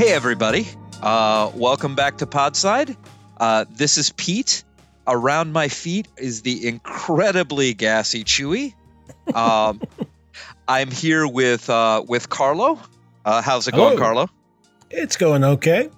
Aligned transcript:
Hey, 0.00 0.14
everybody. 0.14 0.66
Uh, 1.02 1.50
welcome 1.54 1.94
back 1.94 2.16
to 2.16 2.26
Podside. 2.26 2.96
Uh, 3.36 3.66
this 3.68 3.98
is 3.98 4.08
Pete. 4.08 4.64
Around 5.06 5.52
my 5.52 5.68
feet 5.68 6.08
is 6.16 6.40
the 6.40 6.66
incredibly 6.66 7.74
gassy 7.74 8.24
Chewy. 8.24 8.72
Um, 9.34 9.82
I'm 10.68 10.90
here 10.90 11.28
with 11.28 11.68
uh, 11.68 12.02
with 12.08 12.30
Carlo. 12.30 12.80
Uh, 13.26 13.42
how's 13.42 13.68
it 13.68 13.72
going, 13.72 13.98
Hello. 13.98 14.02
Carlo? 14.02 14.30
It's 14.88 15.18
going 15.18 15.44
okay. 15.44 15.90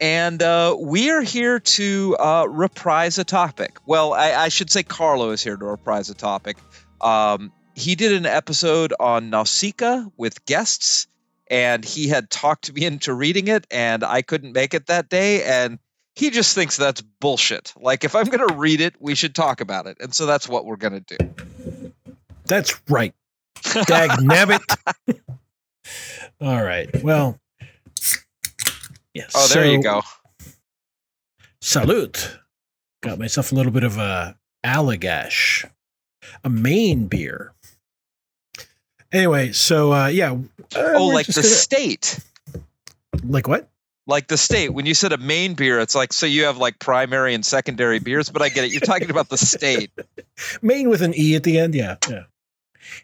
And 0.00 0.40
uh, 0.40 0.76
we 0.78 1.10
are 1.10 1.22
here 1.22 1.58
to 1.58 2.16
uh, 2.20 2.46
reprise 2.48 3.18
a 3.18 3.24
topic. 3.24 3.76
Well, 3.86 4.12
I, 4.12 4.34
I 4.34 4.48
should 4.50 4.70
say 4.70 4.84
Carlo 4.84 5.30
is 5.30 5.42
here 5.42 5.56
to 5.56 5.64
reprise 5.64 6.10
a 6.10 6.14
topic. 6.14 6.58
Um, 7.00 7.50
he 7.74 7.96
did 7.96 8.12
an 8.12 8.24
episode 8.24 8.94
on 9.00 9.30
Nausicaa 9.30 10.04
with 10.16 10.44
guests, 10.46 11.08
and 11.48 11.84
he 11.84 12.08
had 12.08 12.30
talked 12.30 12.72
me 12.72 12.84
into 12.84 13.12
reading 13.12 13.48
it, 13.48 13.66
and 13.70 14.02
I 14.02 14.22
couldn't 14.22 14.52
make 14.52 14.74
it 14.74 14.86
that 14.86 15.08
day. 15.08 15.42
And 15.44 15.78
he 16.14 16.30
just 16.30 16.54
thinks 16.54 16.76
that's 16.76 17.02
bullshit. 17.02 17.72
Like, 17.76 18.04
if 18.04 18.14
I'm 18.14 18.26
going 18.26 18.46
to 18.46 18.54
read 18.54 18.80
it, 18.80 18.94
we 19.00 19.14
should 19.14 19.34
talk 19.34 19.60
about 19.60 19.86
it. 19.86 19.96
And 20.00 20.14
so 20.14 20.26
that's 20.26 20.48
what 20.48 20.64
we're 20.64 20.76
going 20.76 21.04
to 21.04 21.16
do. 21.16 21.92
That's 22.46 22.80
right. 22.88 23.14
Dag 23.86 24.10
nabbit. 24.20 24.60
All 26.40 26.62
right. 26.62 27.02
Well, 27.02 27.38
yes. 29.12 29.32
Oh, 29.34 29.48
there 29.48 29.66
you 29.66 29.82
go. 29.82 30.02
Salute. 31.60 32.38
Got 33.02 33.18
myself 33.18 33.52
a 33.52 33.54
little 33.54 33.72
bit 33.72 33.84
of 33.84 33.98
a 33.98 34.36
Allagash, 34.64 35.68
a 36.42 36.50
Maine 36.50 37.06
beer. 37.06 37.52
Anyway, 39.14 39.52
so 39.52 39.92
uh, 39.92 40.08
yeah. 40.08 40.36
Oh, 40.76 41.06
like 41.06 41.26
the 41.26 41.32
gonna- 41.32 41.46
state. 41.46 42.18
like 43.24 43.48
what? 43.48 43.68
like 44.06 44.28
the 44.28 44.36
state 44.36 44.68
when 44.68 44.84
you 44.84 44.92
said 44.92 45.12
a 45.14 45.16
main 45.16 45.54
beer 45.54 45.80
it's 45.80 45.94
like 45.94 46.12
so 46.12 46.26
you 46.26 46.44
have 46.44 46.58
like 46.58 46.78
primary 46.78 47.32
and 47.32 47.42
secondary 47.42 47.98
beers 47.98 48.28
but 48.28 48.42
i 48.42 48.50
get 48.50 48.62
it 48.62 48.70
you're 48.70 48.78
talking 48.82 49.08
about 49.08 49.30
the 49.30 49.38
state 49.38 49.90
Maine 50.60 50.90
with 50.90 51.00
an 51.00 51.14
e 51.16 51.34
at 51.36 51.42
the 51.44 51.58
end. 51.58 51.74
Yeah, 51.74 51.96
yeah. 52.08 52.24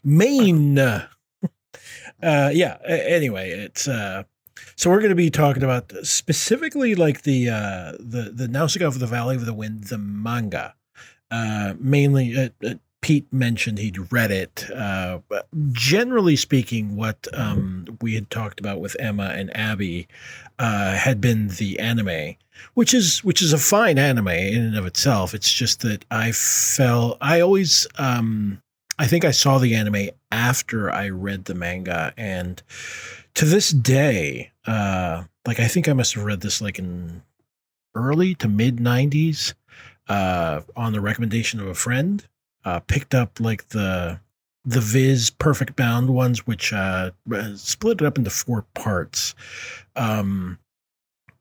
Maine. 0.04 0.78
Uh, 2.22 2.50
yeah. 2.52 2.76
Anyway, 2.86 3.48
it's 3.48 3.88
uh, 3.88 4.24
so 4.76 4.90
we're 4.90 4.98
going 4.98 5.08
to 5.08 5.14
be 5.14 5.30
talking 5.30 5.62
about 5.62 5.90
specifically 6.02 6.94
like 6.94 7.22
the 7.22 7.48
uh, 7.48 7.92
the 7.98 8.30
the 8.34 8.46
Nausicaa 8.46 8.84
of 8.86 8.98
the 8.98 9.06
Valley 9.06 9.36
of 9.36 9.46
the 9.46 9.54
Wind, 9.54 9.84
the 9.84 9.96
manga. 9.96 10.74
Uh, 11.30 11.72
mainly, 11.78 12.36
uh, 12.36 12.50
uh, 12.62 12.74
Pete 13.10 13.32
mentioned 13.32 13.78
he'd 13.78 14.12
read 14.12 14.30
it. 14.30 14.70
Uh, 14.70 15.18
generally 15.72 16.36
speaking, 16.36 16.94
what 16.94 17.26
um, 17.32 17.98
we 18.00 18.14
had 18.14 18.30
talked 18.30 18.60
about 18.60 18.78
with 18.78 18.94
Emma 19.00 19.32
and 19.34 19.50
Abby 19.56 20.06
uh, 20.60 20.92
had 20.92 21.20
been 21.20 21.48
the 21.48 21.80
anime 21.80 22.36
which 22.74 22.94
is 22.94 23.24
which 23.24 23.42
is 23.42 23.52
a 23.52 23.58
fine 23.58 23.98
anime 23.98 24.28
in 24.28 24.62
and 24.62 24.76
of 24.76 24.86
itself. 24.86 25.34
It's 25.34 25.52
just 25.52 25.80
that 25.80 26.04
I 26.12 26.30
fell. 26.30 27.18
I 27.20 27.40
always. 27.40 27.84
Um, 27.98 28.62
I 28.96 29.08
think 29.08 29.24
I 29.24 29.32
saw 29.32 29.58
the 29.58 29.74
anime 29.74 30.10
after 30.30 30.88
I 30.88 31.08
read 31.08 31.46
the 31.46 31.54
manga, 31.56 32.14
and 32.16 32.62
to 33.34 33.44
this 33.44 33.70
day, 33.70 34.52
uh, 34.68 35.24
like 35.48 35.58
I 35.58 35.66
think 35.66 35.88
I 35.88 35.94
must 35.94 36.14
have 36.14 36.22
read 36.22 36.42
this 36.42 36.60
like 36.60 36.78
in 36.78 37.22
early 37.96 38.36
to 38.36 38.46
mid 38.46 38.76
'90s 38.76 39.54
uh, 40.08 40.60
on 40.76 40.92
the 40.92 41.00
recommendation 41.00 41.58
of 41.58 41.66
a 41.66 41.74
friend. 41.74 42.24
Uh, 42.64 42.80
picked 42.80 43.14
up 43.14 43.40
like 43.40 43.68
the 43.68 44.20
the 44.64 44.80
Viz 44.80 45.30
Perfect 45.30 45.76
Bound 45.76 46.10
ones, 46.10 46.46
which 46.46 46.72
uh, 46.72 47.10
split 47.56 48.00
it 48.00 48.06
up 48.06 48.18
into 48.18 48.30
four 48.30 48.66
parts. 48.74 49.34
Um, 49.96 50.58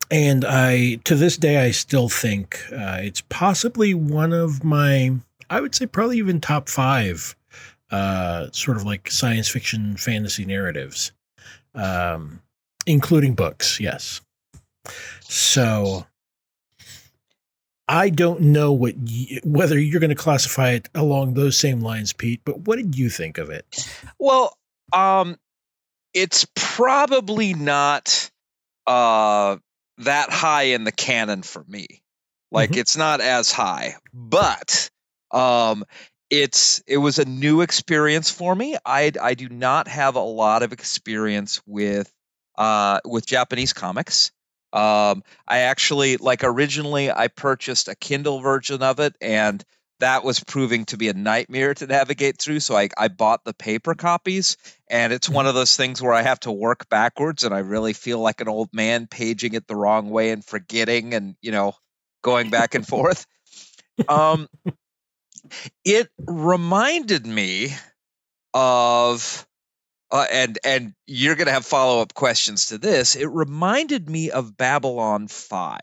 and 0.10 0.46
I 0.46 0.96
to 1.04 1.16
this 1.16 1.38
day 1.38 1.64
I 1.64 1.72
still 1.72 2.10
think 2.10 2.62
uh, 2.72 3.00
it's 3.02 3.22
possibly 3.30 3.94
one 3.94 4.34
of 4.34 4.64
my 4.64 5.12
I 5.50 5.62
would 5.62 5.76
say 5.76 5.86
probably 5.86 6.18
even 6.18 6.40
top 6.40 6.70
five 6.70 7.36
uh, 7.92 8.50
sort 8.52 8.78
of 8.78 8.84
like 8.84 9.10
science 9.10 9.50
fiction 9.50 9.98
fantasy 9.98 10.46
narratives, 10.46 11.12
um, 11.76 12.42
including 12.86 13.34
books. 13.34 13.80
Yes. 13.80 14.22
So 15.22 16.06
I 17.92 18.10
don't 18.12 18.40
know 18.42 18.72
what 18.72 18.96
y- 18.98 19.40
whether 19.44 19.78
you're 19.80 20.00
going 20.00 20.10
to 20.12 20.16
classify 20.16 20.70
it 20.74 20.88
along 20.94 21.34
those 21.34 21.58
same 21.58 21.82
lines, 21.82 22.14
Pete. 22.14 22.40
But 22.46 22.62
what 22.68 22.78
did 22.78 22.96
you 22.98 23.10
think 23.10 23.38
of 23.40 23.50
it? 23.50 23.66
well 24.20 24.56
um 24.94 25.38
it's 26.14 26.46
probably 26.56 27.54
not 27.54 28.30
uh 28.88 29.58
that 30.00 30.30
high 30.32 30.64
in 30.64 30.84
the 30.84 30.92
canon 30.92 31.42
for 31.42 31.64
me 31.68 31.88
like 32.52 32.72
Mhm. 32.72 32.78
it's 32.78 32.96
not 32.98 33.22
as 33.22 33.52
high 33.52 33.96
but 34.14 34.90
um 35.32 35.84
it's 36.30 36.82
it 36.88 36.98
was 36.98 37.20
a 37.20 37.26
new 37.26 37.62
experience 37.62 38.30
for 38.30 38.54
me 38.56 38.78
i 38.86 39.12
i 39.22 39.34
do 39.34 39.50
not 39.50 39.88
have 39.88 40.16
a 40.16 40.20
lot 40.22 40.64
of 40.64 40.74
experience 40.74 41.62
with 41.66 42.12
uh 42.58 43.00
with 43.06 43.26
japanese 43.26 43.74
comics 43.74 44.32
um 44.74 45.24
i 45.48 45.60
actually 45.60 46.18
like 46.18 46.44
originally 46.44 47.12
i 47.12 47.28
purchased 47.28 47.88
a 47.88 47.96
kindle 47.96 48.40
version 48.40 48.84
of 48.84 49.00
it 49.00 49.16
and 49.22 49.64
that 50.00 50.24
was 50.24 50.40
proving 50.40 50.86
to 50.86 50.96
be 50.96 51.10
a 51.10 51.14
nightmare 51.14 51.74
to 51.74 51.88
navigate 51.88 52.38
through 52.38 52.60
so 52.60 52.76
i 52.76 52.88
i 52.98 53.08
bought 53.08 53.44
the 53.44 53.54
paper 53.54 53.96
copies 53.96 54.58
and 54.90 55.12
it's 55.12 55.28
one 55.28 55.48
of 55.48 55.56
those 55.56 55.76
things 55.76 56.02
where 56.02 56.14
i 56.14 56.22
have 56.22 56.40
to 56.40 56.52
work 56.52 56.88
backwards 56.90 57.44
and 57.44 57.54
i 57.54 57.60
really 57.60 57.94
feel 57.94 58.20
like 58.20 58.42
an 58.42 58.48
old 58.48 58.70
man 58.74 59.08
paging 59.08 59.54
it 59.54 59.68
the 59.68 59.76
wrong 59.76 60.10
way 60.10 60.30
and 60.30 60.46
forgetting 60.46 61.14
and 61.14 61.36
you 61.42 61.52
know 61.52 61.74
going 62.22 62.50
back 62.50 62.76
and 62.76 62.88
forth. 62.88 63.26
Um 64.08 64.48
it 65.86 66.10
reminded 66.26 67.26
me 67.26 67.74
of 68.54 69.48
uh, 70.12 70.26
and 70.32 70.58
and 70.64 70.94
you're 71.08 71.36
going 71.36 71.48
to 71.48 71.54
have 71.54 71.66
follow-up 71.66 72.14
questions 72.14 72.68
to 72.68 72.78
this 72.78 73.16
it 73.16 73.28
reminded 73.28 74.10
me 74.10 74.32
of 74.32 74.58
babylon 74.58 75.28
5 75.28 75.80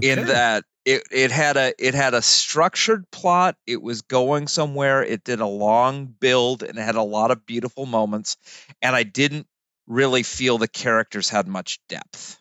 in 0.00 0.26
that 0.26 0.64
it, 0.84 1.02
it 1.10 1.30
had 1.30 1.56
a 1.56 1.72
it 1.78 1.94
had 1.94 2.14
a 2.14 2.22
structured 2.22 3.08
plot 3.10 3.56
it 3.66 3.80
was 3.80 4.02
going 4.02 4.48
somewhere 4.48 5.02
it 5.02 5.22
did 5.22 5.40
a 5.40 5.46
long 5.46 6.06
build 6.06 6.62
and 6.62 6.78
it 6.78 6.82
had 6.82 6.96
a 6.96 7.02
lot 7.02 7.30
of 7.30 7.46
beautiful 7.46 7.86
moments 7.86 8.36
and 8.80 8.96
i 8.96 9.02
didn't 9.02 9.46
really 9.86 10.22
feel 10.22 10.58
the 10.58 10.68
characters 10.68 11.28
had 11.28 11.46
much 11.46 11.78
depth 11.88 12.38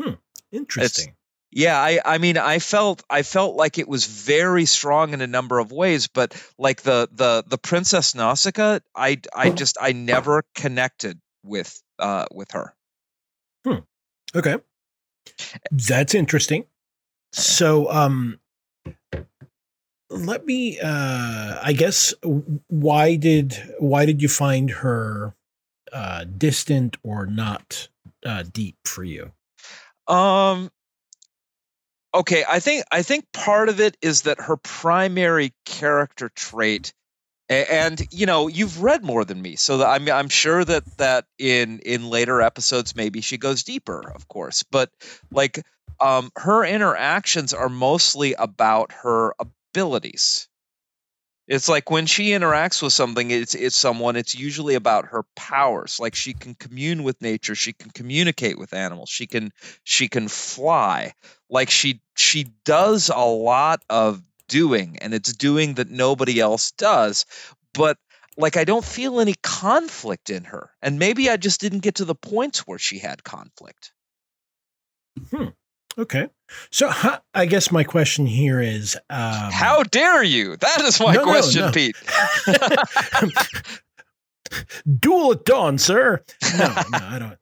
Hmm. 0.00 0.14
Interesting. 0.52 1.14
Yeah, 1.52 1.78
I 1.78 2.00
I 2.04 2.18
mean 2.18 2.36
I 2.36 2.60
felt 2.60 3.02
I 3.10 3.22
felt 3.22 3.56
like 3.56 3.78
it 3.78 3.88
was 3.88 4.06
very 4.06 4.66
strong 4.66 5.12
in 5.12 5.20
a 5.20 5.26
number 5.26 5.58
of 5.58 5.72
ways, 5.72 6.06
but 6.06 6.34
like 6.58 6.82
the 6.82 7.08
the 7.12 7.44
the 7.46 7.58
Princess 7.58 8.14
Nausicaa, 8.14 8.80
I 8.94 9.20
I 9.34 9.50
just 9.50 9.76
I 9.80 9.92
never 9.92 10.44
connected 10.54 11.20
with 11.44 11.82
uh 11.98 12.26
with 12.32 12.52
her. 12.52 12.74
Okay. 14.34 14.56
That's 15.72 16.14
interesting. 16.14 16.66
So 17.32 17.90
um 17.90 18.38
let 20.08 20.46
me 20.46 20.78
uh 20.80 21.58
I 21.62 21.72
guess 21.76 22.14
why 22.68 23.16
did 23.16 23.74
why 23.78 24.06
did 24.06 24.22
you 24.22 24.28
find 24.28 24.70
her 24.70 25.34
uh 25.92 26.24
distant 26.24 26.96
or 27.02 27.26
not 27.26 27.88
uh 28.24 28.44
deep 28.52 28.76
for 28.84 29.02
you? 29.02 29.32
Um 30.06 30.70
okay, 32.14 32.44
I 32.48 32.60
think 32.60 32.84
I 32.90 33.02
think 33.02 33.26
part 33.32 33.68
of 33.68 33.80
it 33.80 33.96
is 34.02 34.22
that 34.22 34.40
her 34.40 34.56
primary 34.56 35.52
character 35.64 36.28
trait 36.30 36.92
And 37.50 38.02
you 38.12 38.26
know, 38.26 38.48
you've 38.48 38.82
read 38.82 39.04
more 39.04 39.24
than 39.26 39.42
me, 39.42 39.56
so 39.56 39.84
I'm 39.84 40.08
I'm 40.10 40.30
sure 40.30 40.64
that 40.66 40.84
that 40.98 41.26
in 41.38 41.80
in 41.80 42.10
later 42.10 42.42
episodes 42.42 42.96
maybe 42.96 43.22
she 43.22 43.38
goes 43.38 43.64
deeper, 43.64 44.12
of 44.14 44.28
course. 44.28 44.64
But 44.64 44.90
like 45.32 45.64
um 46.00 46.32
her 46.38 46.66
interactions 46.66 47.54
are 47.54 47.70
mostly 47.70 48.34
about 48.34 48.92
her 49.04 49.34
abilities. 49.40 50.49
It's 51.50 51.68
like 51.68 51.90
when 51.90 52.06
she 52.06 52.28
interacts 52.28 52.80
with 52.80 52.92
something, 52.92 53.32
it's 53.32 53.56
it's 53.56 53.76
someone. 53.76 54.14
It's 54.14 54.36
usually 54.36 54.76
about 54.76 55.06
her 55.06 55.24
powers. 55.34 55.98
Like 55.98 56.14
she 56.14 56.32
can 56.32 56.54
commune 56.54 57.02
with 57.02 57.20
nature, 57.20 57.56
she 57.56 57.72
can 57.72 57.90
communicate 57.90 58.56
with 58.56 58.72
animals, 58.72 59.08
she 59.08 59.26
can 59.26 59.50
she 59.82 60.06
can 60.06 60.28
fly. 60.28 61.12
Like 61.50 61.68
she 61.68 62.02
she 62.16 62.52
does 62.64 63.08
a 63.08 63.24
lot 63.24 63.82
of 63.90 64.22
doing, 64.46 64.98
and 65.00 65.12
it's 65.12 65.32
doing 65.32 65.74
that 65.74 65.90
nobody 65.90 66.38
else 66.38 66.70
does. 66.70 67.26
But 67.74 67.98
like 68.36 68.56
I 68.56 68.62
don't 68.62 68.84
feel 68.84 69.18
any 69.18 69.34
conflict 69.42 70.30
in 70.30 70.44
her, 70.44 70.70
and 70.80 71.00
maybe 71.00 71.30
I 71.30 71.36
just 71.36 71.60
didn't 71.60 71.80
get 71.80 71.96
to 71.96 72.04
the 72.04 72.14
points 72.14 72.60
where 72.60 72.78
she 72.78 73.00
had 73.00 73.24
conflict. 73.24 73.90
Hmm. 75.32 75.48
Okay. 76.00 76.28
So 76.70 76.90
I 77.34 77.46
guess 77.46 77.70
my 77.70 77.84
question 77.84 78.26
here 78.26 78.60
is 78.60 78.96
um, 79.10 79.52
How 79.52 79.82
dare 79.84 80.22
you? 80.22 80.56
That 80.56 80.80
is 80.80 80.98
my 80.98 81.12
No, 81.12 81.24
no, 81.24 81.30
question, 81.30 81.60
no. 81.62 81.72
Pete. 81.72 81.94
duel 85.00 85.32
at 85.32 85.44
dawn, 85.44 85.78
sir. 85.78 86.22
No, 86.58 86.66
no, 86.90 86.98
I 86.98 87.18
don't. 87.18 87.36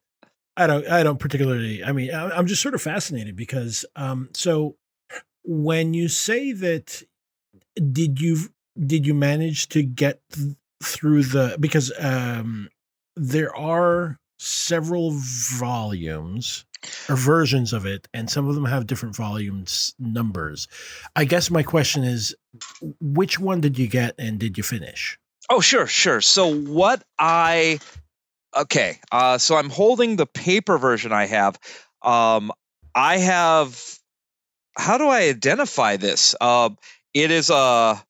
I 0.57 0.67
don't. 0.67 0.87
I 0.87 1.03
don't 1.03 1.19
particularly. 1.19 1.83
I 1.83 1.91
mean, 1.93 2.13
I- 2.13 2.31
I'm 2.37 2.47
just 2.47 2.61
sort 2.61 2.75
of 2.75 2.81
fascinated 2.81 3.35
because, 3.35 3.85
um, 3.95 4.29
so 4.33 4.75
when 5.43 5.93
you 5.93 6.09
say 6.09 6.51
that, 6.51 7.01
did 7.75 8.19
you 8.19 8.37
did 8.77 9.07
you 9.07 9.13
manage 9.13 9.69
to 9.69 9.83
get 9.83 10.19
th- 10.33 10.55
through 10.83 11.23
the 11.23 11.55
because 11.59 11.91
um, 11.99 12.69
there 13.15 13.55
are 13.55 14.19
several 14.37 15.11
volumes 15.15 16.65
or 17.09 17.15
versions 17.15 17.73
of 17.73 17.85
it, 17.85 18.07
and 18.13 18.29
some 18.29 18.47
of 18.47 18.55
them 18.55 18.65
have 18.65 18.87
different 18.87 19.15
volumes 19.15 19.93
numbers. 19.99 20.67
I 21.15 21.25
guess 21.25 21.49
my 21.49 21.63
question 21.63 22.03
is, 22.03 22.35
which 22.99 23.39
one 23.39 23.61
did 23.61 23.77
you 23.77 23.87
get, 23.87 24.15
and 24.17 24.39
did 24.39 24.57
you 24.57 24.63
finish? 24.63 25.19
Oh, 25.49 25.59
sure, 25.61 25.87
sure. 25.87 26.21
So 26.21 26.53
what 26.53 27.03
I 27.17 27.79
okay, 28.55 28.99
uh, 29.11 29.37
so 29.37 29.55
I'm 29.55 29.69
holding 29.69 30.15
the 30.15 30.25
paper 30.25 30.77
version 30.77 31.11
I 31.11 31.25
have. 31.25 31.59
Um, 32.01 32.51
I 32.95 33.17
have. 33.17 33.79
How 34.77 34.97
do 34.97 35.07
I 35.07 35.23
identify 35.23 35.97
this? 35.97 36.35
Uh, 36.39 36.69
it 37.13 37.31
is 37.31 37.49
a. 37.49 38.01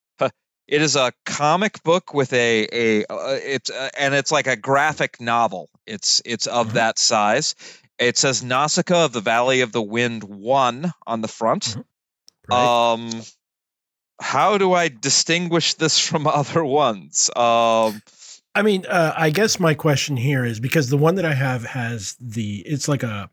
It 0.68 0.83
is 0.83 0.95
a 0.95 1.12
comic 1.25 1.81
book 1.81 2.13
with 2.13 2.31
a 2.31 2.68
a 2.72 3.04
uh, 3.12 3.39
it's 3.42 3.72
uh, 3.72 3.89
and 3.98 4.13
it's 4.13 4.31
like 4.31 4.45
a 4.45 4.56
graphic 4.56 5.19
novel. 5.19 5.68
It's 5.88 6.22
it's 6.25 6.45
of 6.45 6.68
Mhm. 6.68 6.74
that 6.74 7.00
size. 7.00 7.56
It 8.00 8.18
says 8.18 8.44
Nausicaa 8.44 9.06
of 9.06 9.12
the 9.13 9.22
Valley 9.22 9.62
of 9.62 9.72
the 9.72 9.81
Wind 9.81 10.24
one 10.24 10.94
on 11.06 11.22
the 11.22 11.28
front. 11.28 11.75
Right? 12.50 12.94
Um, 12.94 13.10
how 14.22 14.57
do 14.57 14.74
I 14.74 14.88
distinguish 14.88 15.74
this 15.75 16.00
from 16.07 16.28
other 16.28 16.63
ones? 16.63 17.30
Um, 17.36 18.01
I 18.56 18.62
mean, 18.63 18.86
uh, 18.88 19.13
I 19.16 19.30
guess 19.30 19.60
my 19.60 19.74
question 19.74 20.18
here 20.18 20.44
is 20.44 20.60
because 20.60 20.90
the 20.90 20.98
one 20.98 21.16
that 21.16 21.25
I 21.25 21.34
have 21.34 21.63
has 21.66 22.16
the 22.19 22.57
it's 22.66 22.88
like 22.88 23.04
a 23.04 23.30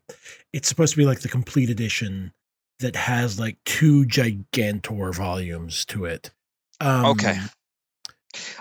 it's 0.53 0.69
supposed 0.69 0.93
to 0.93 0.97
be 0.97 1.05
like 1.05 1.21
the 1.21 1.29
complete 1.29 1.69
edition 1.69 2.31
that 2.79 2.95
has 2.95 3.39
like 3.39 3.57
two 3.65 4.05
gigantor 4.05 5.13
volumes 5.15 5.85
to 5.85 6.05
it. 6.05 6.31
Um, 6.79 7.05
Okay. 7.05 7.37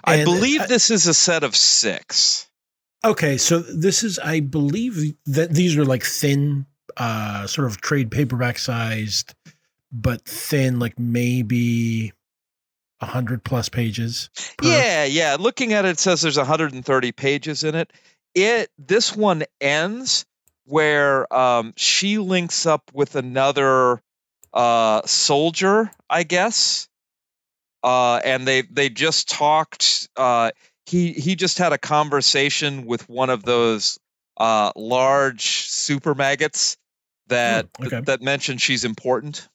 I 0.05 0.25
believe 0.25 0.63
I- 0.63 0.67
this 0.67 0.91
is 0.91 1.07
a 1.07 1.15
set 1.15 1.45
of 1.45 1.55
six. 1.55 2.46
Okay, 3.05 3.37
so 3.37 3.61
this 3.61 4.03
is 4.03 4.19
I 4.19 4.41
believe 4.41 5.15
that 5.27 5.53
these 5.53 5.77
are 5.77 5.85
like 5.85 6.03
thin, 6.03 6.67
uh, 6.97 7.47
sort 7.47 7.69
of 7.69 7.81
trade 7.81 8.11
paperback 8.11 8.59
sized, 8.59 9.35
but 9.93 10.23
thin, 10.25 10.79
like 10.79 10.99
maybe 10.99 12.13
a 13.01 13.07
hundred 13.07 13.45
plus 13.45 13.69
pages. 13.69 14.31
per- 14.59 14.67
Yeah, 14.67 15.05
yeah. 15.05 15.37
Looking 15.39 15.73
at 15.73 15.85
it, 15.85 15.91
it 15.91 15.99
says 15.99 16.23
there's 16.23 16.39
130 16.39 17.13
pages 17.13 17.63
in 17.65 17.75
it. 17.75 17.93
It 18.35 18.71
this 18.79 19.15
one 19.15 19.45
ends 19.61 20.27
where 20.65 21.33
um, 21.33 21.75
she 21.77 22.19
links 22.19 22.67
up 22.67 22.91
with 22.93 23.15
another 23.15 24.01
uh, 24.53 25.03
soldier, 25.07 25.91
I 26.11 26.25
guess, 26.25 26.89
uh, 27.85 28.17
and 28.17 28.47
they 28.49 28.63
they 28.63 28.89
just 28.89 29.29
talked. 29.29 30.09
Uh, 30.17 30.51
he 30.87 31.13
he 31.13 31.37
just 31.37 31.59
had 31.59 31.73
a 31.73 31.79
conversation 31.79 32.87
with 32.87 33.09
one 33.09 33.31
of 33.31 33.43
those 33.45 33.99
uh, 34.37 34.73
large 34.77 35.43
super 35.69 36.15
maggots 36.15 36.77
that 37.29 37.67
Hmm, 37.79 37.87
okay. 37.87 38.01
that 38.03 38.23
mentioned 38.23 38.61
she's 38.61 38.85
important. 38.85 39.49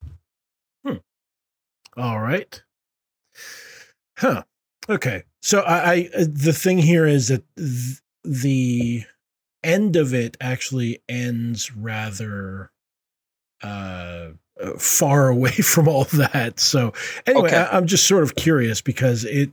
All 1.97 2.21
right. 2.21 2.61
Huh. 4.17 4.43
Okay. 4.87 5.23
So 5.41 5.61
I, 5.61 5.93
I 5.93 6.09
uh, 6.15 6.25
the 6.29 6.53
thing 6.53 6.77
here 6.77 7.05
is 7.05 7.27
that 7.27 7.43
th- 7.57 7.99
the 8.23 9.03
end 9.63 9.95
of 9.95 10.13
it 10.13 10.37
actually 10.39 11.03
ends 11.09 11.75
rather 11.75 12.71
uh, 13.61 14.29
far 14.77 15.29
away 15.29 15.51
from 15.51 15.87
all 15.87 16.05
that. 16.05 16.59
So 16.59 16.93
anyway, 17.25 17.49
Okay. 17.49 17.57
I, 17.57 17.77
I'm 17.77 17.87
just 17.87 18.07
sort 18.07 18.23
of 18.23 18.35
curious 18.35 18.81
because 18.81 19.23
it 19.25 19.51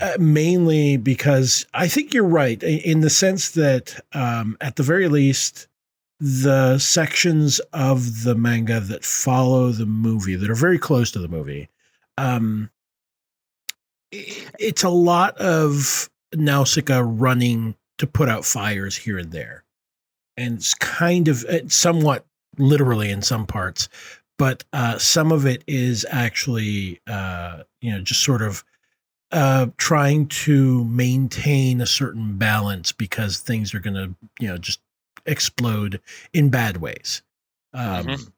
uh, 0.00 0.16
mainly 0.18 0.96
because 0.96 1.66
I 1.74 1.88
think 1.88 2.14
you're 2.14 2.24
right 2.24 2.62
in 2.62 3.00
the 3.00 3.10
sense 3.10 3.50
that 3.52 4.00
um, 4.12 4.56
at 4.60 4.76
the 4.76 4.82
very 4.82 5.08
least 5.08 5.66
the 6.20 6.78
sections 6.78 7.60
of 7.72 8.24
the 8.24 8.34
manga 8.34 8.78
that 8.78 9.04
follow 9.04 9.70
the 9.70 9.86
movie 9.86 10.36
that 10.36 10.50
are 10.50 10.54
very 10.54 10.78
close 10.78 11.10
to 11.10 11.18
the 11.18 11.28
movie 11.28 11.68
um 12.18 12.70
it's 14.12 14.82
a 14.82 14.90
lot 14.90 15.36
of 15.38 16.10
Nausicaa 16.34 17.02
running 17.02 17.74
to 17.96 18.06
put 18.06 18.28
out 18.28 18.44
fires 18.44 18.96
here 18.96 19.18
and 19.18 19.32
there 19.32 19.64
and 20.36 20.58
it's 20.58 20.74
kind 20.74 21.26
of 21.26 21.44
it's 21.48 21.74
somewhat 21.74 22.26
literally 22.58 23.10
in 23.10 23.22
some 23.22 23.46
parts 23.46 23.88
but 24.40 24.64
uh 24.72 24.96
some 24.98 25.30
of 25.32 25.46
it 25.46 25.62
is 25.68 26.04
actually 26.10 27.00
uh 27.06 27.62
you 27.82 27.92
know 27.92 28.00
just 28.00 28.22
sort 28.24 28.42
of 28.42 28.64
uh 29.32 29.66
trying 29.76 30.26
to 30.26 30.84
maintain 30.86 31.80
a 31.80 31.86
certain 31.86 32.36
balance 32.38 32.90
because 32.90 33.38
things 33.38 33.74
are 33.74 33.80
going 33.80 33.94
to 33.94 34.14
you 34.40 34.48
know 34.48 34.58
just 34.58 34.80
explode 35.26 36.00
in 36.32 36.48
bad 36.48 36.78
ways 36.78 37.22
um 37.74 38.06
Mhm. 38.06 38.32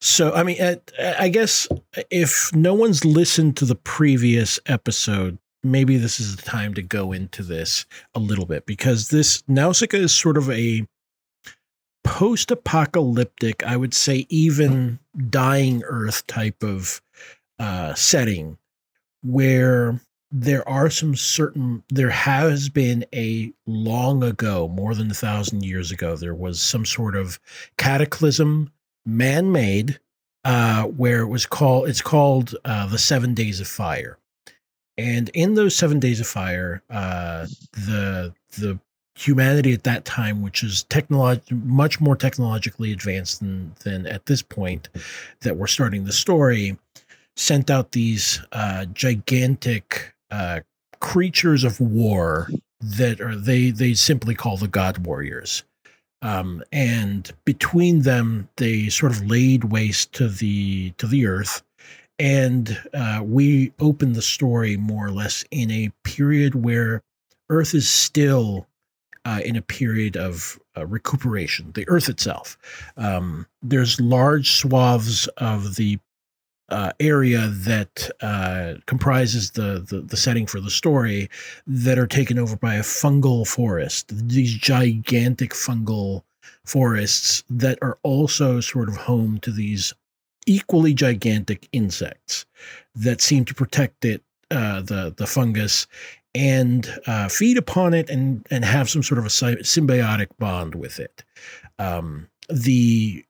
so 0.00 0.32
i 0.32 0.42
mean 0.42 0.58
at, 0.60 0.92
i 1.18 1.28
guess 1.28 1.68
if 2.10 2.54
no 2.54 2.72
one's 2.72 3.04
listened 3.04 3.56
to 3.58 3.64
the 3.66 3.74
previous 3.74 4.58
episode 4.66 5.36
maybe 5.62 5.98
this 5.98 6.20
is 6.20 6.36
the 6.36 6.42
time 6.42 6.72
to 6.74 6.82
go 6.82 7.12
into 7.12 7.42
this 7.42 7.84
a 8.14 8.20
little 8.20 8.46
bit 8.46 8.64
because 8.64 9.08
this 9.08 9.42
nausicaa 9.48 9.98
is 9.98 10.14
sort 10.14 10.38
of 10.38 10.48
a 10.50 10.86
post-apocalyptic 12.10 13.64
i 13.64 13.76
would 13.76 13.94
say 13.94 14.26
even 14.28 14.98
dying 15.28 15.82
earth 15.86 16.26
type 16.26 16.62
of 16.62 17.00
uh 17.58 17.94
setting 17.94 18.58
where 19.22 20.00
there 20.32 20.66
are 20.68 20.90
some 20.90 21.16
certain 21.16 21.82
there 21.88 22.10
has 22.10 22.68
been 22.68 23.04
a 23.14 23.52
long 23.66 24.22
ago 24.22 24.68
more 24.68 24.94
than 24.94 25.10
a 25.10 25.14
thousand 25.14 25.64
years 25.64 25.90
ago 25.90 26.16
there 26.16 26.34
was 26.34 26.60
some 26.60 26.84
sort 26.84 27.16
of 27.16 27.38
cataclysm 27.78 28.70
man-made 29.06 29.98
uh 30.44 30.84
where 30.84 31.20
it 31.20 31.28
was 31.28 31.46
called 31.46 31.88
it's 31.88 32.02
called 32.02 32.54
uh 32.64 32.86
the 32.86 32.98
seven 32.98 33.34
days 33.34 33.60
of 33.60 33.68
fire. 33.68 34.18
And 34.96 35.30
in 35.30 35.54
those 35.54 35.74
seven 35.74 35.98
days 35.98 36.20
of 36.20 36.26
fire 36.26 36.82
uh 36.90 37.46
the 37.72 38.34
the 38.58 38.78
humanity 39.16 39.72
at 39.72 39.82
that 39.84 40.04
time 40.04 40.40
which 40.40 40.62
is 40.62 40.84
technolog- 40.88 41.50
much 41.64 42.00
more 42.00 42.16
technologically 42.16 42.92
advanced 42.92 43.40
than 43.40 43.74
than 43.84 44.06
at 44.06 44.26
this 44.26 44.40
point 44.40 44.88
that 45.40 45.56
we're 45.56 45.66
starting 45.66 46.04
the 46.04 46.12
story 46.12 46.76
sent 47.36 47.70
out 47.70 47.92
these 47.92 48.40
uh, 48.52 48.84
gigantic 48.86 50.14
uh, 50.30 50.60
creatures 51.00 51.64
of 51.64 51.80
war 51.80 52.48
that 52.80 53.20
are 53.20 53.36
they 53.36 53.70
they 53.70 53.94
simply 53.94 54.34
call 54.34 54.56
the 54.56 54.68
god 54.68 54.98
warriors. 54.98 55.64
Um, 56.22 56.62
and 56.70 57.30
between 57.46 58.02
them 58.02 58.48
they 58.56 58.88
sort 58.90 59.12
of 59.12 59.24
laid 59.24 59.64
waste 59.64 60.12
to 60.14 60.28
the 60.28 60.90
to 60.98 61.06
the 61.06 61.26
earth. 61.26 61.62
And 62.18 62.78
uh, 62.92 63.22
we 63.24 63.72
open 63.80 64.12
the 64.12 64.22
story 64.22 64.76
more 64.76 65.06
or 65.06 65.10
less 65.10 65.42
in 65.50 65.70
a 65.70 65.90
period 66.04 66.54
where 66.54 67.02
earth 67.48 67.74
is 67.74 67.88
still 67.88 68.66
uh, 69.24 69.40
in 69.44 69.56
a 69.56 69.62
period 69.62 70.16
of 70.16 70.58
uh, 70.76 70.86
recuperation 70.86 71.72
the 71.72 71.88
earth 71.88 72.08
itself 72.08 72.56
um, 72.96 73.46
there's 73.62 74.00
large 74.00 74.50
swaths 74.50 75.26
of 75.38 75.76
the 75.76 75.98
uh, 76.70 76.92
area 77.00 77.48
that 77.48 78.10
uh, 78.20 78.74
comprises 78.86 79.52
the, 79.52 79.84
the 79.88 80.00
the 80.02 80.16
setting 80.16 80.46
for 80.46 80.60
the 80.60 80.70
story 80.70 81.28
that 81.66 81.98
are 81.98 82.06
taken 82.06 82.38
over 82.38 82.56
by 82.56 82.74
a 82.74 82.82
fungal 82.82 83.46
forest. 83.46 84.06
These 84.28 84.54
gigantic 84.54 85.50
fungal 85.50 86.22
forests 86.64 87.42
that 87.50 87.78
are 87.82 87.98
also 88.02 88.60
sort 88.60 88.88
of 88.88 88.96
home 88.96 89.38
to 89.40 89.50
these 89.50 89.92
equally 90.46 90.94
gigantic 90.94 91.68
insects 91.72 92.46
that 92.94 93.20
seem 93.20 93.44
to 93.44 93.54
protect 93.54 94.04
it, 94.04 94.22
uh, 94.50 94.80
the 94.82 95.12
the 95.16 95.26
fungus, 95.26 95.86
and 96.34 97.00
uh, 97.06 97.28
feed 97.28 97.56
upon 97.56 97.94
it 97.94 98.08
and 98.08 98.46
and 98.50 98.64
have 98.64 98.88
some 98.88 99.02
sort 99.02 99.18
of 99.18 99.24
a 99.24 99.28
symbiotic 99.28 100.28
bond 100.38 100.74
with 100.74 100.98
it. 100.98 101.24
Um, 101.78 102.28
the 102.48 103.24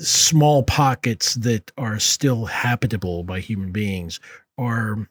small 0.00 0.62
pockets 0.62 1.34
that 1.34 1.72
are 1.76 1.98
still 1.98 2.46
habitable 2.46 3.24
by 3.24 3.40
human 3.40 3.72
beings 3.72 4.20
are 4.56 5.08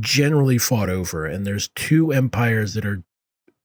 generally 0.00 0.58
fought 0.58 0.90
over 0.90 1.26
and 1.26 1.46
there's 1.46 1.68
two 1.76 2.12
empires 2.12 2.74
that 2.74 2.84
are 2.84 3.02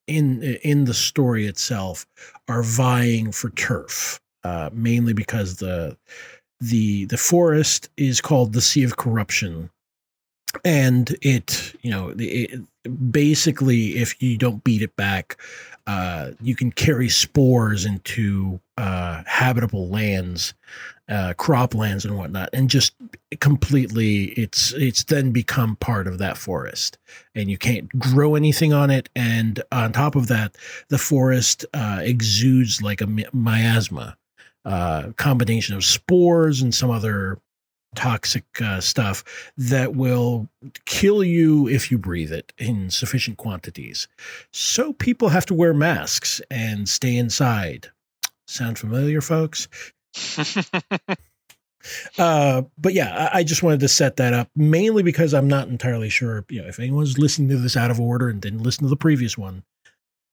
in 0.08 0.42
in 0.64 0.86
the 0.86 0.94
story 0.94 1.48
itself 1.48 2.06
are 2.48 2.64
vying 2.64 3.32
for 3.32 3.50
turf 3.52 4.22
uh, 4.44 4.70
mainly 4.72 5.14
because 5.14 5.58
the 5.58 5.98
the 6.60 7.06
the 7.06 7.18
forest 7.18 7.90
is 7.98 8.22
called 8.22 8.54
the 8.54 8.62
sea 8.62 8.84
of 8.84 8.98
corruption 8.98 9.70
and 10.66 11.16
it 11.22 11.74
you 11.82 11.92
know 11.92 12.14
it, 12.18 12.62
basically 13.12 13.98
if 13.98 14.22
you 14.22 14.38
don't 14.38 14.64
beat 14.64 14.82
it 14.82 14.96
back 14.96 15.38
uh, 15.88 16.32
you 16.42 16.56
can 16.56 16.72
carry 16.72 17.10
spores 17.10 17.86
into 17.86 18.60
uh, 18.78 19.24
habitable 19.26 19.88
lands 19.90 20.54
uh, 21.12 21.34
croplands 21.38 22.06
and 22.06 22.18
whatnot 22.18 22.50
and 22.54 22.70
just 22.70 22.94
completely 23.42 24.26
it's 24.38 24.72
it's 24.74 25.04
then 25.06 25.32
become 25.32 25.76
part 25.76 26.08
of 26.08 26.18
that 26.20 26.38
forest. 26.38 26.98
And 27.36 27.52
you 27.52 27.58
can't 27.58 27.90
grow 28.00 28.36
anything 28.36 28.72
on 28.72 28.90
it 28.90 29.10
and 29.16 29.62
on 29.72 29.92
top 29.92 30.16
of 30.16 30.28
that 30.28 30.56
the 30.88 30.98
forest 30.98 31.66
uh, 31.74 32.00
exudes 32.02 32.82
like 32.82 33.02
a 33.02 33.08
miasma 33.34 34.18
uh, 34.64 35.12
combination 35.18 35.76
of 35.76 35.84
spores 35.84 36.62
and 36.62 36.74
some 36.74 36.90
other 36.90 37.40
toxic 37.96 38.46
uh, 38.62 38.80
stuff 38.80 39.24
that 39.58 39.96
will 39.96 40.50
kill 40.86 41.24
you 41.24 41.68
if 41.68 41.92
you 41.92 41.98
breathe 41.98 42.32
it 42.32 42.54
in 42.58 42.90
sufficient 42.90 43.38
quantities. 43.38 44.08
So 44.52 44.94
people 44.94 45.30
have 45.30 45.46
to 45.48 45.54
wear 45.54 45.74
masks 45.74 46.42
and 46.50 46.88
stay 46.88 47.18
inside. 47.18 47.90
Sound 48.48 48.80
familiar, 48.80 49.22
folks? 49.22 49.68
uh, 52.18 52.64
but 52.78 52.94
yeah, 52.94 53.30
I, 53.34 53.40
I, 53.40 53.44
just 53.44 53.64
wanted 53.64 53.80
to 53.82 53.88
set 53.88 54.18
that 54.18 54.34
up 54.34 54.50
mainly 54.56 55.04
because 55.04 55.34
I'm 55.34 55.48
not 55.48 55.70
entirely 55.70 56.10
sure. 56.10 56.46
You 56.50 56.62
know, 56.62 56.68
if 56.68 56.80
anyone's 56.80 57.18
listening 57.18 57.50
to 57.50 57.58
this 57.58 57.78
out 57.78 57.92
of 57.92 58.00
order 58.00 58.30
and 58.30 58.42
didn't 58.42 58.64
listen 58.64 58.84
to 58.84 58.90
the 58.90 58.98
previous 58.98 59.38
one, 59.38 59.64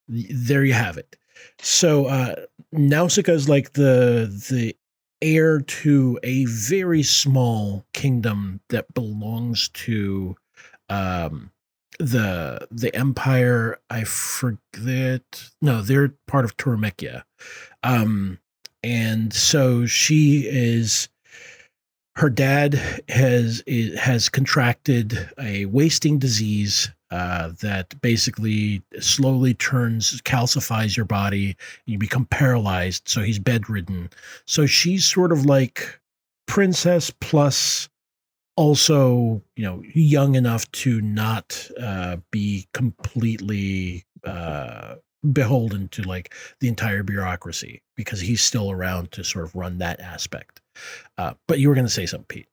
there 0.09 0.65
you 0.65 0.75
have 0.75 0.97
it. 0.97 1.17
So 1.61 2.07
uh, 2.07 2.35
Nausicaa 2.73 3.33
is 3.33 3.49
like 3.49 3.75
the 3.75 4.27
the 4.51 4.75
heir 5.23 5.61
to 5.61 6.19
a 6.23 6.45
very 6.47 7.03
small 7.03 7.85
kingdom 7.93 8.61
that 8.69 8.93
belongs 8.95 9.69
to 9.71 10.37
um, 10.89 11.51
the 11.99 12.67
the 12.71 12.95
empire. 12.95 13.79
I 13.91 14.05
forget. 14.05 15.51
No, 15.61 15.83
they're 15.83 16.15
part 16.27 16.45
of 16.45 16.57
Torumekia, 16.57 17.25
um, 17.83 18.39
and 18.83 19.33
so 19.33 19.87
she 19.87 20.47
is. 20.47 21.09
Her 22.19 22.31
dad 22.31 22.75
has 23.09 23.63
has 23.97 24.29
contracted 24.29 25.31
a 25.39 25.67
wasting 25.67 26.19
disease 26.19 26.91
uh, 27.13 27.53
that 27.61 27.95
basically 28.01 28.83
slowly 28.99 29.55
turns, 29.55 30.21
calcifies 30.23 30.97
your 30.97 31.07
body. 31.07 31.51
And 31.51 31.93
you 31.93 31.97
become 31.97 32.27
paralyzed. 32.27 33.09
So 33.09 33.23
he's 33.23 33.39
bedridden. 33.39 34.11
So 34.47 34.67
she's 34.67 35.07
sort 35.07 35.31
of 35.31 35.47
like 35.47 36.01
princess 36.49 37.13
plus 37.21 37.89
also, 38.57 39.41
you 39.55 39.65
know, 39.65 39.85
young 39.95 40.35
enough 40.35 40.69
to 40.73 41.01
not 41.01 41.71
uh, 41.81 42.17
be 42.33 42.67
completely 42.75 44.05
uh, 44.25 44.97
beholden 45.33 45.87
to 45.91 46.03
like 46.03 46.35
the 46.59 46.67
entire 46.67 47.05
bureaucracy 47.05 47.81
because 47.97 48.21
he's 48.21 48.43
still 48.43 48.73
around 48.73 49.13
to 49.13 49.23
sort 49.23 49.45
of 49.45 49.55
run 49.55 49.79
that 49.79 50.01
aspect. 50.01 50.61
Uh, 51.17 51.35
but 51.47 51.59
you 51.59 51.69
were 51.69 51.75
going 51.75 51.87
to 51.87 51.93
say 51.93 52.07
something, 52.07 52.27
Pete. 52.27 52.49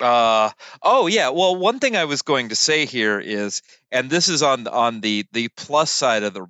Uh, 0.00 0.50
oh 0.82 1.06
yeah. 1.06 1.30
Well, 1.30 1.56
one 1.56 1.80
thing 1.80 1.96
I 1.96 2.04
was 2.04 2.22
going 2.22 2.50
to 2.50 2.54
say 2.54 2.86
here 2.86 3.18
is, 3.18 3.62
and 3.90 4.08
this 4.08 4.28
is 4.28 4.42
on 4.42 4.68
on 4.68 5.00
the 5.00 5.26
the 5.32 5.48
plus 5.48 5.90
side 5.90 6.22
of 6.22 6.34
the 6.34 6.46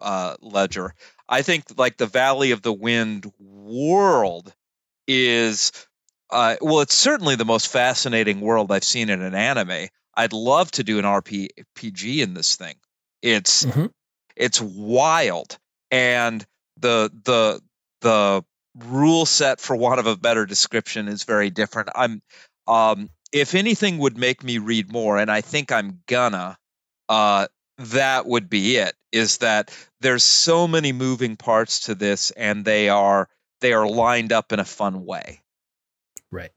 uh, 0.00 0.36
ledger. 0.40 0.94
I 1.28 1.42
think 1.42 1.64
like 1.76 1.96
the 1.96 2.06
Valley 2.06 2.50
of 2.50 2.62
the 2.62 2.72
Wind 2.72 3.32
world 3.38 4.52
is, 5.06 5.72
uh, 6.28 6.56
well, 6.60 6.80
it's 6.80 6.94
certainly 6.94 7.36
the 7.36 7.44
most 7.44 7.68
fascinating 7.68 8.40
world 8.40 8.70
I've 8.70 8.84
seen 8.84 9.08
in 9.08 9.22
an 9.22 9.34
anime. 9.34 9.88
I'd 10.14 10.32
love 10.32 10.70
to 10.72 10.84
do 10.84 10.98
an 10.98 11.04
RPG 11.04 12.18
in 12.18 12.34
this 12.34 12.56
thing. 12.56 12.74
It's 13.22 13.64
mm-hmm. 13.64 13.86
it's 14.36 14.60
wild, 14.60 15.58
and 15.90 16.44
the 16.78 17.10
the 17.24 17.60
the 18.00 18.44
rule 18.76 19.26
set, 19.26 19.60
for 19.60 19.76
want 19.76 20.00
of 20.00 20.06
a 20.06 20.16
better 20.16 20.46
description, 20.46 21.08
is 21.08 21.24
very 21.24 21.50
different. 21.50 21.90
I'm 21.94 22.22
um, 22.66 23.10
if 23.32 23.54
anything 23.54 23.98
would 23.98 24.16
make 24.16 24.42
me 24.42 24.58
read 24.58 24.92
more, 24.92 25.18
and 25.18 25.30
I 25.30 25.40
think 25.40 25.72
I'm 25.72 26.00
gonna, 26.06 26.56
uh, 27.08 27.46
that 27.78 28.26
would 28.26 28.48
be 28.48 28.76
it. 28.76 28.94
Is 29.12 29.38
that 29.38 29.76
there's 30.00 30.24
so 30.24 30.68
many 30.68 30.92
moving 30.92 31.36
parts 31.36 31.80
to 31.80 31.94
this, 31.94 32.30
and 32.32 32.64
they 32.64 32.88
are 32.88 33.28
they 33.60 33.72
are 33.72 33.88
lined 33.88 34.32
up 34.32 34.52
in 34.52 34.60
a 34.60 34.64
fun 34.64 35.04
way. 35.04 35.40
Right. 36.30 36.50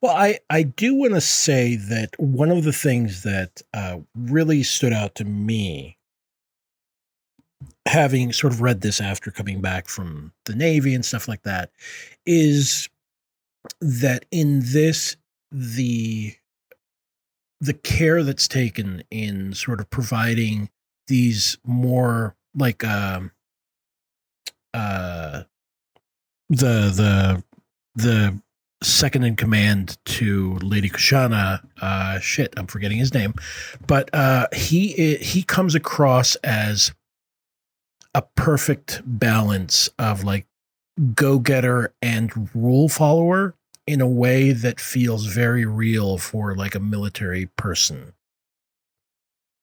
Well, 0.00 0.16
I, 0.16 0.38
I 0.48 0.62
do 0.62 0.94
want 0.94 1.14
to 1.14 1.20
say 1.20 1.74
that 1.74 2.10
one 2.18 2.50
of 2.50 2.62
the 2.62 2.72
things 2.72 3.24
that 3.24 3.62
uh, 3.74 3.98
really 4.14 4.62
stood 4.62 4.92
out 4.92 5.16
to 5.16 5.24
me, 5.24 5.97
having 7.88 8.32
sort 8.32 8.52
of 8.52 8.60
read 8.60 8.82
this 8.82 9.00
after 9.00 9.30
coming 9.30 9.60
back 9.60 9.88
from 9.88 10.32
the 10.44 10.54
Navy 10.54 10.94
and 10.94 11.04
stuff 11.04 11.26
like 11.26 11.42
that, 11.42 11.70
is 12.26 12.88
that 13.80 14.24
in 14.30 14.60
this 14.62 15.16
the 15.50 16.34
the 17.60 17.74
care 17.74 18.22
that's 18.22 18.46
taken 18.46 19.02
in 19.10 19.52
sort 19.52 19.80
of 19.80 19.90
providing 19.90 20.70
these 21.08 21.58
more 21.64 22.36
like 22.54 22.84
um 22.84 23.32
uh 24.74 25.42
the 26.50 26.92
the 26.94 27.42
the 27.96 28.40
second 28.82 29.24
in 29.24 29.34
command 29.34 29.98
to 30.04 30.56
Lady 30.62 30.88
Kushana, 30.88 31.60
uh, 31.80 32.20
shit, 32.20 32.54
I'm 32.56 32.68
forgetting 32.68 32.98
his 32.98 33.12
name, 33.12 33.34
but 33.86 34.08
uh, 34.14 34.46
he 34.54 35.16
he 35.16 35.42
comes 35.42 35.74
across 35.74 36.36
as 36.36 36.92
a 38.18 38.22
perfect 38.34 39.00
balance 39.06 39.88
of 39.96 40.24
like 40.24 40.44
go 41.14 41.38
getter 41.38 41.94
and 42.02 42.50
rule 42.52 42.88
follower 42.88 43.54
in 43.86 44.00
a 44.00 44.08
way 44.08 44.50
that 44.50 44.80
feels 44.80 45.26
very 45.26 45.64
real 45.64 46.18
for 46.18 46.56
like 46.56 46.74
a 46.74 46.80
military 46.80 47.46
person. 47.56 48.12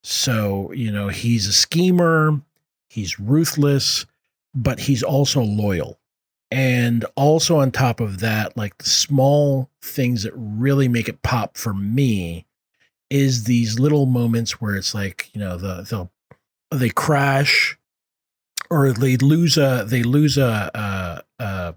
So, 0.05 0.71
you 0.71 0.89
know, 0.89 1.09
he's 1.09 1.47
a 1.47 1.51
schemer, 1.51 2.39
he's 2.87 3.19
ruthless, 3.19 4.05
but 4.53 4.79
he's 4.79 5.03
also 5.03 5.41
loyal. 5.41 5.99
And 6.49 7.03
also 7.17 7.57
on 7.57 7.71
top 7.71 7.99
of 7.99 8.21
that, 8.21 8.55
like 8.55 8.77
the 8.77 8.89
small 8.89 9.69
things 9.81 10.23
that 10.23 10.31
really 10.33 10.87
make 10.87 11.09
it 11.09 11.23
pop 11.23 11.57
for 11.57 11.73
me 11.73 12.45
is 13.09 13.43
these 13.43 13.81
little 13.81 14.05
moments 14.05 14.61
where 14.61 14.77
it's 14.77 14.95
like, 14.95 15.29
you 15.33 15.41
know, 15.41 15.57
the 15.57 15.81
they'll 15.81 16.09
they 16.71 16.89
crash 16.89 17.77
or 18.69 18.91
they 18.91 19.17
lose 19.17 19.57
a 19.57 19.85
they 19.87 20.03
lose 20.03 20.37
a, 20.37 21.23
a, 21.39 21.75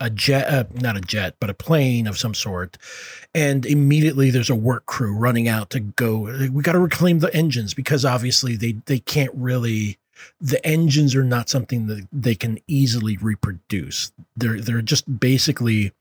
a 0.00 0.10
jet, 0.10 0.48
uh, 0.48 0.64
not 0.74 0.96
a 0.96 1.00
jet, 1.00 1.36
but 1.40 1.50
a 1.50 1.54
plane 1.54 2.06
of 2.06 2.18
some 2.18 2.34
sort. 2.34 2.76
And 3.34 3.64
immediately 3.64 4.30
there's 4.30 4.50
a 4.50 4.54
work 4.54 4.86
crew 4.86 5.16
running 5.16 5.48
out 5.48 5.70
to 5.70 5.80
go. 5.80 6.20
We 6.50 6.62
got 6.62 6.72
to 6.72 6.78
reclaim 6.78 7.20
the 7.20 7.34
engines 7.34 7.74
because 7.74 8.04
obviously 8.04 8.56
they, 8.56 8.72
they 8.86 8.98
can't 8.98 9.32
really, 9.34 9.98
the 10.40 10.64
engines 10.66 11.14
are 11.14 11.24
not 11.24 11.48
something 11.48 11.86
that 11.86 12.06
they 12.12 12.34
can 12.34 12.58
easily 12.66 13.16
reproduce. 13.16 14.12
They're, 14.36 14.60
they're 14.60 14.82
just 14.82 15.18
basically 15.18 15.92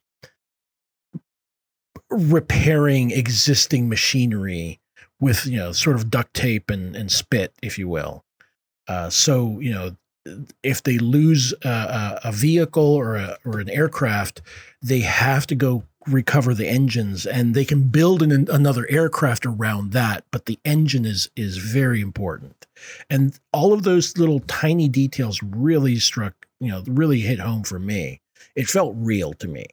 repairing 2.09 3.11
existing 3.11 3.89
machinery 3.89 4.79
with, 5.19 5.45
you 5.45 5.57
know, 5.57 5.71
sort 5.71 5.95
of 5.95 6.09
duct 6.09 6.33
tape 6.33 6.69
and, 6.69 6.95
and 6.95 7.11
spit, 7.11 7.53
if 7.61 7.79
you 7.79 7.87
will. 7.87 8.25
Uh, 8.87 9.09
so, 9.09 9.59
you 9.59 9.71
know, 9.71 9.95
if 10.63 10.83
they 10.83 10.97
lose 10.97 11.53
a, 11.63 12.19
a 12.25 12.31
vehicle 12.31 12.95
or 12.95 13.15
a, 13.15 13.37
or 13.45 13.59
an 13.59 13.69
aircraft, 13.69 14.41
they 14.81 15.01
have 15.01 15.45
to 15.47 15.55
go 15.55 15.83
recover 16.07 16.53
the 16.53 16.67
engines 16.67 17.25
and 17.25 17.55
they 17.55 17.65
can 17.65 17.87
build 17.87 18.21
an, 18.21 18.47
another 18.51 18.85
aircraft 18.91 19.43
around 19.43 19.91
that 19.91 20.23
but 20.29 20.45
the 20.45 20.59
engine 20.63 21.03
is 21.03 21.29
is 21.35 21.57
very 21.57 21.99
important. 21.99 22.67
And 23.09 23.39
all 23.51 23.73
of 23.73 23.83
those 23.83 24.17
little 24.17 24.39
tiny 24.41 24.87
details 24.87 25.41
really 25.41 25.97
struck 25.97 26.33
you 26.59 26.69
know 26.69 26.83
really 26.85 27.21
hit 27.21 27.39
home 27.39 27.63
for 27.63 27.79
me. 27.79 28.21
It 28.55 28.67
felt 28.67 28.95
real 28.97 29.33
to 29.33 29.47
me. 29.47 29.65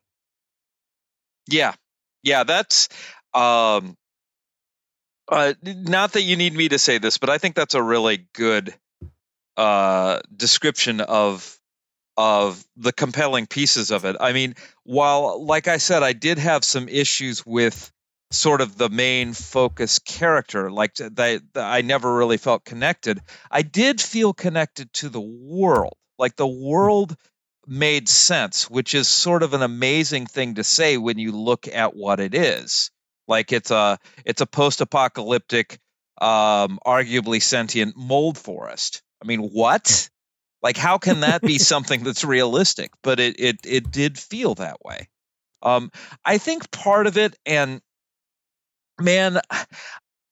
Yeah, 1.50 1.74
yeah, 2.22 2.44
that's 2.44 2.88
um, 3.34 3.96
uh, 5.28 5.54
not 5.62 6.12
that 6.12 6.22
you 6.22 6.36
need 6.36 6.54
me 6.54 6.68
to 6.68 6.78
say 6.78 6.98
this, 6.98 7.18
but 7.18 7.30
I 7.30 7.38
think 7.38 7.54
that's 7.54 7.74
a 7.74 7.82
really 7.82 8.26
good 8.34 8.74
uh 9.56 10.20
description 10.34 11.00
of 11.00 11.58
of 12.16 12.64
the 12.76 12.92
compelling 12.92 13.46
pieces 13.46 13.90
of 13.90 14.04
it. 14.04 14.16
I 14.20 14.32
mean, 14.32 14.54
while 14.84 15.44
like 15.44 15.68
I 15.68 15.78
said, 15.78 16.02
I 16.02 16.12
did 16.12 16.38
have 16.38 16.64
some 16.64 16.88
issues 16.88 17.44
with 17.44 17.90
sort 18.30 18.60
of 18.60 18.76
the 18.76 18.88
main 18.88 19.32
focus 19.34 19.98
character, 19.98 20.70
like 20.70 20.94
th- 20.94 21.12
that 21.14 21.42
that 21.54 21.64
I 21.72 21.82
never 21.82 22.14
really 22.14 22.38
felt 22.38 22.64
connected. 22.64 23.20
I 23.50 23.62
did 23.62 24.00
feel 24.00 24.32
connected 24.32 24.92
to 24.94 25.08
the 25.08 25.20
world. 25.20 25.94
Like 26.18 26.36
the 26.36 26.46
world 26.46 27.16
made 27.66 28.08
sense, 28.08 28.68
which 28.68 28.94
is 28.94 29.08
sort 29.08 29.42
of 29.42 29.54
an 29.54 29.62
amazing 29.62 30.26
thing 30.26 30.54
to 30.54 30.64
say 30.64 30.96
when 30.96 31.18
you 31.18 31.32
look 31.32 31.68
at 31.68 31.94
what 31.94 32.20
it 32.20 32.34
is. 32.34 32.90
Like 33.28 33.52
it's 33.52 33.70
a 33.70 33.98
it's 34.24 34.40
a 34.40 34.46
post-apocalyptic, 34.46 35.78
um, 36.20 36.78
arguably 36.86 37.40
sentient 37.40 37.96
mold 37.96 38.36
forest. 38.36 39.02
I 39.22 39.26
mean, 39.26 39.50
what? 39.50 40.10
Like, 40.62 40.76
how 40.76 40.98
can 40.98 41.20
that 41.20 41.42
be 41.42 41.58
something 41.58 42.02
that's 42.02 42.24
realistic? 42.24 42.90
But 43.02 43.20
it 43.20 43.38
it 43.38 43.56
it 43.64 43.90
did 43.90 44.18
feel 44.18 44.54
that 44.56 44.84
way. 44.84 45.08
Um, 45.62 45.90
I 46.24 46.38
think 46.38 46.70
part 46.70 47.06
of 47.06 47.16
it, 47.16 47.38
and 47.46 47.80
man, 49.00 49.40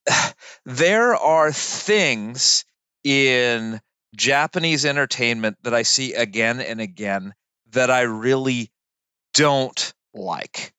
there 0.64 1.14
are 1.14 1.52
things 1.52 2.64
in 3.04 3.80
Japanese 4.16 4.85
entertainment 4.85 5.56
that 5.62 5.75
I 5.75 5.82
see 5.82 6.14
again 6.14 6.61
and 6.61 6.80
again 6.80 7.35
that 7.70 7.90
I 7.90 8.02
really 8.02 8.70
don't 9.35 9.94
like. 10.12 10.73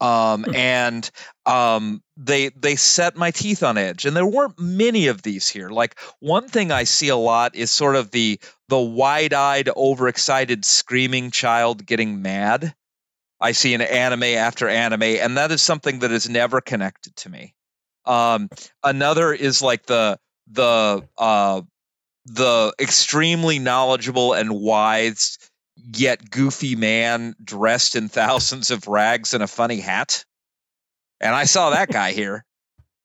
Um, 0.00 0.44
Hmm. 0.44 0.54
and 0.54 1.10
um, 1.46 2.02
they 2.16 2.48
they 2.50 2.76
set 2.76 3.16
my 3.16 3.30
teeth 3.30 3.62
on 3.62 3.76
edge, 3.78 4.06
and 4.06 4.16
there 4.16 4.26
weren't 4.26 4.58
many 4.58 5.08
of 5.08 5.22
these 5.22 5.48
here. 5.48 5.68
Like 5.70 5.98
one 6.20 6.48
thing 6.48 6.72
I 6.72 6.84
see 6.84 7.08
a 7.08 7.16
lot 7.16 7.54
is 7.54 7.70
sort 7.70 7.96
of 7.96 8.10
the 8.10 8.40
the 8.68 8.78
wide-eyed, 8.78 9.68
overexcited, 9.76 10.64
screaming 10.64 11.30
child 11.30 11.84
getting 11.84 12.22
mad. 12.22 12.74
I 13.40 13.52
see 13.52 13.74
in 13.74 13.80
anime 13.80 14.22
after 14.24 14.68
anime, 14.68 15.02
and 15.02 15.36
that 15.36 15.50
is 15.50 15.62
something 15.62 16.00
that 16.00 16.12
is 16.12 16.28
never 16.28 16.60
connected 16.60 17.16
to 17.16 17.30
me. 17.30 17.54
Um, 18.04 18.48
another 18.82 19.32
is 19.32 19.62
like 19.62 19.86
the 19.86 20.18
the 20.50 21.08
uh, 21.18 21.62
the 22.26 22.74
extremely 22.78 23.58
knowledgeable 23.58 24.34
and 24.34 24.50
wise 24.52 25.38
yet 25.94 26.30
goofy 26.30 26.76
man 26.76 27.34
dressed 27.42 27.96
in 27.96 28.08
thousands 28.08 28.70
of 28.70 28.88
rags 28.88 29.34
and 29.34 29.42
a 29.42 29.46
funny 29.46 29.80
hat. 29.80 30.24
And 31.20 31.34
I 31.34 31.44
saw 31.44 31.70
that 31.70 31.90
guy 31.90 32.12
here. 32.12 32.44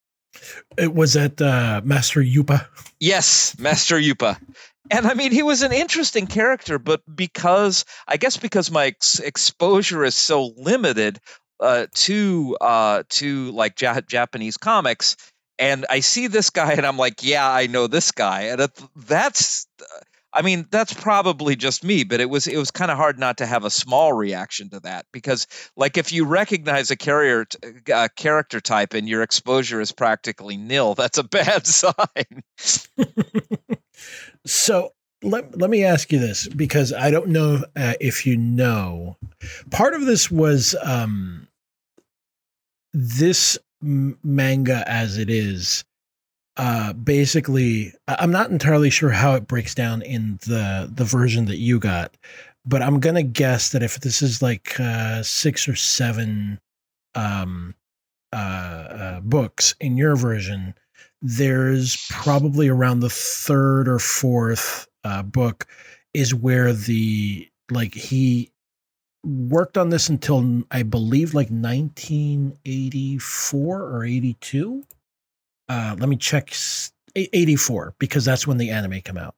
it 0.78 0.94
was 0.94 1.16
at 1.16 1.42
uh 1.42 1.82
master 1.84 2.22
yupa 2.22 2.68
Yes, 3.00 3.58
Master 3.60 3.98
Yupa. 3.98 4.40
And 4.90 5.06
I 5.06 5.14
mean, 5.14 5.32
he 5.32 5.44
was 5.44 5.64
an 5.64 5.72
interesting 5.72 6.28
character, 6.28 6.80
but 6.80 7.02
because 7.14 7.86
I 8.08 8.18
guess 8.18 8.38
because 8.38 8.72
my 8.72 8.88
ex- 8.88 9.20
exposure 9.20 10.04
is 10.04 10.16
so 10.16 10.54
limited 10.58 11.20
uh, 11.60 11.88
to 11.94 12.58
uh, 12.62 13.04
to 13.10 13.52
like 13.52 13.82
ja- 13.82 14.02
Japanese 14.02 14.58
comics, 14.58 15.18
and 15.60 15.86
I 15.90 16.02
see 16.02 16.28
this 16.28 16.50
guy, 16.50 16.74
and 16.74 16.86
I'm 16.86 16.98
like, 16.98 17.24
yeah, 17.24 17.50
I 17.50 17.68
know 17.68 17.88
this 17.88 18.12
guy, 18.12 18.44
and 18.44 18.62
it, 18.62 18.72
that's. 18.96 19.68
I 20.36 20.42
mean, 20.42 20.68
that's 20.70 20.94
probably 20.94 21.56
just 21.56 21.84
me, 21.84 22.04
but 22.04 22.20
it 22.20 22.30
was 22.30 22.46
it 22.46 22.58
was 22.58 22.70
kind 22.70 22.92
of 22.92 22.98
hard 22.98 23.18
not 23.18 23.38
to 23.38 23.46
have 23.46 23.64
a 23.64 23.70
small 23.70 24.12
reaction 24.12 24.70
to 24.72 24.82
that 24.82 25.06
because, 25.14 25.48
like, 25.78 25.98
if 25.98 26.12
you 26.12 26.26
recognize 26.26 26.92
a 26.92 26.98
carrier 26.98 27.46
character 28.18 28.60
type 28.60 28.94
and 28.94 29.08
your 29.08 29.22
exposure 29.24 29.80
is 29.80 29.94
practically 29.94 30.58
nil, 30.58 30.94
that's 30.96 31.18
a 31.18 31.24
bad 31.24 31.66
sign. 31.68 32.44
So 34.46 34.94
let, 35.24 35.58
let 35.58 35.70
me 35.70 35.84
ask 35.84 36.12
you 36.12 36.20
this 36.20 36.48
because 36.48 36.94
I 36.94 37.10
don't 37.12 37.30
know 37.30 37.64
uh, 37.76 37.94
if 38.00 38.26
you 38.26 38.38
know. 38.38 39.18
Part 39.72 39.94
of 39.94 40.06
this 40.06 40.30
was 40.30 40.76
um, 40.84 41.48
this 42.94 43.58
m- 43.82 44.18
manga 44.24 44.84
as 44.88 45.18
it 45.18 45.30
is. 45.30 45.85
Uh, 46.58 46.94
basically, 46.94 47.94
I'm 48.08 48.32
not 48.32 48.50
entirely 48.50 48.90
sure 48.90 49.10
how 49.10 49.36
it 49.36 49.48
breaks 49.48 49.76
down 49.76 50.02
in 50.02 50.40
the 50.46 50.90
the 50.94 51.04
version 51.04 51.46
that 51.46 51.58
you 51.58 51.80
got, 51.80 52.16
but 52.66 52.82
I'm 52.82 53.00
gonna 53.00 53.24
guess 53.24 53.72
that 53.72 53.84
if 53.84 54.00
this 54.00 54.22
is 54.22 54.42
like 54.42 54.80
uh, 54.80 55.22
six 55.22 55.68
or 55.68 55.76
seven 55.76 56.60
um, 57.14 57.76
uh, 58.32 58.36
uh, 58.36 59.20
books 59.22 59.76
in 59.82 59.98
your 59.98 60.16
version, 60.16 60.74
there's 61.22 62.08
probably 62.10 62.70
around 62.70 63.02
the 63.02 63.10
third 63.10 63.88
or 63.88 64.00
fourth 64.00 64.88
uh, 65.04 65.24
book 65.24 65.68
is 66.14 66.34
where 66.34 66.72
the 66.72 67.50
like 67.72 67.94
he 67.94 68.50
worked 69.26 69.78
on 69.78 69.90
this 69.90 70.08
until 70.10 70.64
I 70.72 70.84
believe 70.84 71.34
like 71.34 71.50
1984 71.50 73.82
or 73.82 74.06
82. 74.06 74.84
Uh, 75.70 75.96
let 76.00 76.10
me 76.10 76.16
check. 76.16 76.52
s- 76.52 76.92
e- 77.16 77.30
84 77.34 77.96
because 78.00 78.26
that's 78.26 78.46
when 78.48 78.58
the 78.58 78.70
anime 78.70 79.02
came 79.02 79.18
out. 79.18 79.36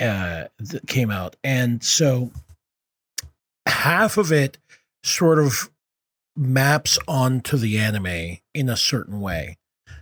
Uh, 0.00 0.46
came 0.86 1.10
out, 1.10 1.34
and 1.42 1.82
so 1.82 2.30
half 3.66 4.16
of 4.16 4.32
it 4.32 4.58
sort 5.02 5.38
of 5.38 5.70
maps 6.36 6.98
onto 7.08 7.56
the 7.56 7.78
anime 7.78 8.38
in 8.54 8.68
a 8.68 8.76
certain 8.76 9.20
way 9.20 9.56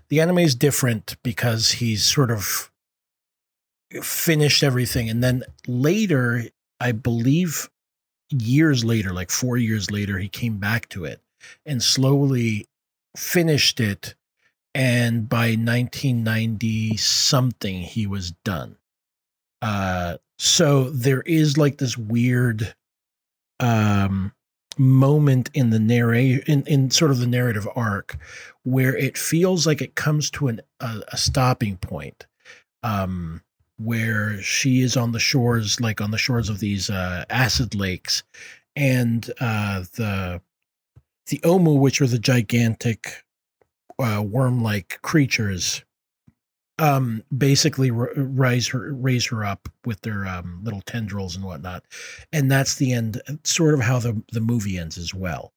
the 0.09 0.21
anime 0.21 0.39
is 0.41 0.55
different 0.55 1.17
because 1.23 1.71
he's 1.73 2.05
sort 2.05 2.31
of 2.31 2.71
finished 4.03 4.63
everything 4.63 5.09
and 5.09 5.23
then 5.23 5.43
later 5.69 6.43
i 6.81 6.93
believe 6.93 7.71
years 8.31 8.85
later 8.85 9.13
like 9.13 9.31
4 9.31 9.57
years 9.57 9.91
later 9.91 10.19
he 10.19 10.29
came 10.29 10.59
back 10.59 10.89
to 10.91 11.05
it 11.05 11.23
and 11.65 11.83
slowly 11.83 12.67
finished 13.17 13.81
it 13.81 14.16
and 14.77 15.27
by 15.27 15.57
1990 15.57 16.99
something 16.99 17.81
he 17.81 18.07
was 18.07 18.33
done. 18.45 18.77
Uh 19.63 20.19
so 20.39 20.91
there 20.91 21.23
is 21.23 21.57
like 21.57 21.79
this 21.79 21.97
weird 21.97 22.75
um 23.59 24.33
moment 24.79 25.51
in 25.55 25.71
the 25.71 25.79
narration 25.79 26.43
in, 26.47 26.63
in 26.67 26.91
sort 26.91 27.11
of 27.11 27.19
the 27.19 27.27
narrative 27.27 27.67
arc 27.75 28.19
where 28.65 28.95
it 28.95 29.17
feels 29.17 29.67
like 29.67 29.81
it 29.81 29.95
comes 29.95 30.31
to 30.31 30.49
an, 30.49 30.61
a, 30.81 31.01
a 31.13 31.17
stopping 31.17 31.79
point 31.79 32.27
um, 32.83 33.41
where 33.79 34.41
she 34.43 34.83
is 34.83 34.95
on 34.97 35.13
the 35.13 35.19
shores 35.19 35.81
like 35.81 36.03
on 36.03 36.11
the 36.11 36.19
shores 36.19 36.51
of 36.51 36.61
these 36.61 36.91
uh, 36.91 37.25
acid 37.31 37.75
lakes 37.75 38.23
and 38.75 39.31
uh, 39.41 39.81
the 39.95 40.41
the 41.29 41.39
omu 41.39 41.79
which 41.79 42.01
are 42.03 42.07
the 42.07 42.19
gigantic 42.19 43.25
uh, 43.99 44.23
worm-like 44.23 45.01
creatures 45.03 45.85
um 46.79 47.23
basically 47.37 47.91
r- 47.91 48.11
rise 48.17 48.67
her 48.69 48.93
raise 48.93 49.25
her 49.27 49.45
up 49.45 49.69
with 49.87 50.01
their 50.03 50.27
um, 50.27 50.61
little 50.63 50.83
tendrils 50.83 51.35
and 51.35 51.45
whatnot. 51.45 51.85
And 52.33 52.51
that's 52.51 52.75
the 52.75 52.93
end 52.93 53.23
sort 53.45 53.75
of 53.75 53.81
how 53.81 53.99
the 53.99 54.23
the 54.33 54.41
movie 54.41 54.79
ends 54.79 54.99
as 54.99 55.15
well. 55.15 55.53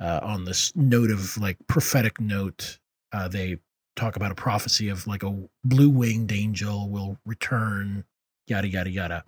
Uh, 0.00 0.20
on 0.22 0.44
this 0.44 0.74
note 0.76 1.10
of 1.10 1.36
like 1.38 1.56
prophetic 1.66 2.20
note 2.20 2.78
uh, 3.12 3.28
they 3.28 3.58
talk 3.96 4.14
about 4.14 4.30
a 4.30 4.36
prophecy 4.36 4.88
of 4.88 5.06
like 5.06 5.22
a 5.22 5.42
blue 5.64 5.90
winged 5.90 6.30
angel 6.30 6.88
will 6.88 7.18
return 7.24 8.04
yada 8.46 8.68
yada 8.68 8.90
yada. 8.90 9.24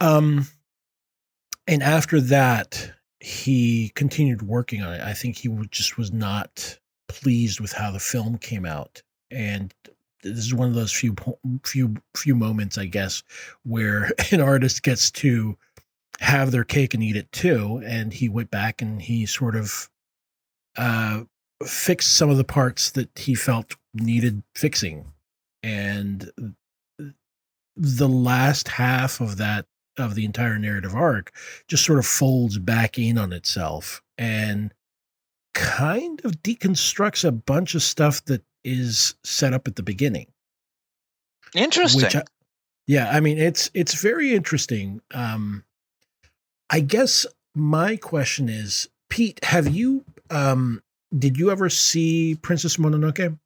Um 0.00 0.46
and 1.66 1.82
after 1.82 2.20
that 2.20 2.92
he 3.18 3.90
continued 3.90 4.42
working 4.42 4.82
on 4.82 4.94
it. 4.94 5.00
I 5.02 5.12
think 5.12 5.36
he 5.36 5.48
just 5.70 5.98
was 5.98 6.12
not 6.12 6.78
pleased 7.10 7.60
with 7.60 7.72
how 7.72 7.90
the 7.90 8.00
film 8.00 8.38
came 8.38 8.64
out 8.64 9.02
and 9.30 9.74
this 10.22 10.38
is 10.38 10.54
one 10.54 10.68
of 10.68 10.74
those 10.74 10.92
few 10.92 11.14
few 11.64 11.94
few 12.16 12.34
moments 12.34 12.78
i 12.78 12.84
guess 12.84 13.22
where 13.64 14.10
an 14.32 14.40
artist 14.40 14.82
gets 14.82 15.10
to 15.10 15.56
have 16.20 16.50
their 16.50 16.64
cake 16.64 16.94
and 16.94 17.02
eat 17.02 17.16
it 17.16 17.30
too 17.32 17.82
and 17.84 18.12
he 18.12 18.28
went 18.28 18.50
back 18.50 18.82
and 18.82 19.00
he 19.02 19.24
sort 19.26 19.56
of 19.56 19.88
uh 20.76 21.22
fixed 21.66 22.14
some 22.14 22.30
of 22.30 22.36
the 22.36 22.44
parts 22.44 22.90
that 22.92 23.10
he 23.18 23.34
felt 23.34 23.76
needed 23.94 24.42
fixing 24.54 25.04
and 25.62 26.30
the 27.76 28.08
last 28.08 28.68
half 28.68 29.20
of 29.20 29.36
that 29.38 29.66
of 29.98 30.14
the 30.14 30.24
entire 30.24 30.58
narrative 30.58 30.94
arc 30.94 31.32
just 31.68 31.84
sort 31.84 31.98
of 31.98 32.06
folds 32.06 32.58
back 32.58 32.98
in 32.98 33.18
on 33.18 33.32
itself 33.32 34.02
and 34.18 34.72
kind 35.54 36.20
of 36.24 36.42
deconstructs 36.42 37.24
a 37.24 37.32
bunch 37.32 37.74
of 37.74 37.82
stuff 37.82 38.24
that 38.26 38.42
is 38.64 39.14
set 39.24 39.52
up 39.52 39.66
at 39.66 39.76
the 39.76 39.82
beginning. 39.82 40.26
Interesting. 41.54 42.02
Which 42.02 42.16
I, 42.16 42.22
yeah, 42.86 43.10
I 43.10 43.20
mean 43.20 43.38
it's 43.38 43.70
it's 43.74 44.00
very 44.00 44.34
interesting. 44.34 45.00
Um, 45.12 45.64
I 46.68 46.80
guess 46.80 47.26
my 47.54 47.96
question 47.96 48.48
is, 48.48 48.88
Pete, 49.08 49.44
have 49.44 49.68
you 49.68 50.04
um, 50.30 50.82
did 51.16 51.36
you 51.36 51.50
ever 51.50 51.68
see 51.68 52.36
Princess 52.40 52.76
Mononoke? 52.76 53.38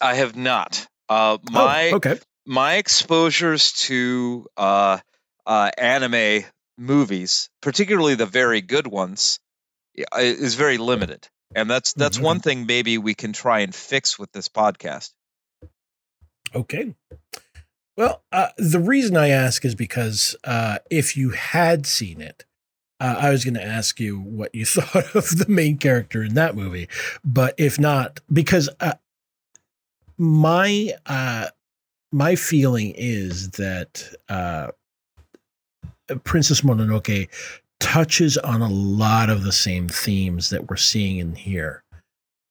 I 0.00 0.14
have 0.14 0.36
not. 0.36 0.86
Uh, 1.08 1.38
my 1.50 1.90
oh, 1.92 1.96
okay. 1.96 2.18
my 2.46 2.76
exposures 2.76 3.72
to 3.72 4.46
uh, 4.56 4.98
uh, 5.46 5.70
anime 5.76 6.44
movies, 6.78 7.50
particularly 7.60 8.14
the 8.14 8.26
very 8.26 8.60
good 8.60 8.86
ones, 8.86 9.38
is 9.94 10.54
very 10.54 10.78
limited, 10.78 11.28
and 11.54 11.70
that's 11.70 11.92
that's 11.92 12.16
mm-hmm. 12.16 12.26
one 12.26 12.40
thing 12.40 12.66
maybe 12.66 12.98
we 12.98 13.14
can 13.14 13.32
try 13.32 13.60
and 13.60 13.74
fix 13.74 14.18
with 14.18 14.32
this 14.32 14.48
podcast. 14.48 15.10
Okay. 16.54 16.94
Well, 17.96 18.22
uh, 18.32 18.48
the 18.56 18.80
reason 18.80 19.16
I 19.16 19.28
ask 19.28 19.64
is 19.64 19.74
because 19.74 20.34
uh, 20.44 20.78
if 20.90 21.16
you 21.16 21.30
had 21.30 21.86
seen 21.86 22.20
it, 22.20 22.44
uh, 23.00 23.16
I 23.18 23.30
was 23.30 23.44
going 23.44 23.54
to 23.54 23.64
ask 23.64 24.00
you 24.00 24.18
what 24.18 24.54
you 24.54 24.64
thought 24.66 25.14
of 25.14 25.28
the 25.38 25.46
main 25.48 25.76
character 25.76 26.22
in 26.22 26.34
that 26.34 26.54
movie, 26.54 26.88
but 27.24 27.54
if 27.58 27.78
not, 27.78 28.20
because 28.32 28.68
uh, 28.80 28.94
my 30.16 30.92
uh, 31.06 31.48
my 32.12 32.36
feeling 32.36 32.94
is 32.96 33.50
that 33.52 34.08
uh, 34.28 34.68
Princess 36.24 36.60
Mononoke 36.60 37.28
touches 37.82 38.38
on 38.38 38.62
a 38.62 38.68
lot 38.68 39.28
of 39.28 39.42
the 39.42 39.52
same 39.52 39.88
themes 39.88 40.50
that 40.50 40.70
we're 40.70 40.76
seeing 40.76 41.18
in 41.18 41.34
here. 41.34 41.82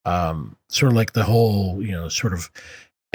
Um, 0.04 0.58
sort 0.68 0.92
of 0.92 0.96
like 0.96 1.14
the 1.14 1.24
whole, 1.24 1.82
you 1.82 1.92
know, 1.92 2.10
sort 2.10 2.34
of 2.34 2.52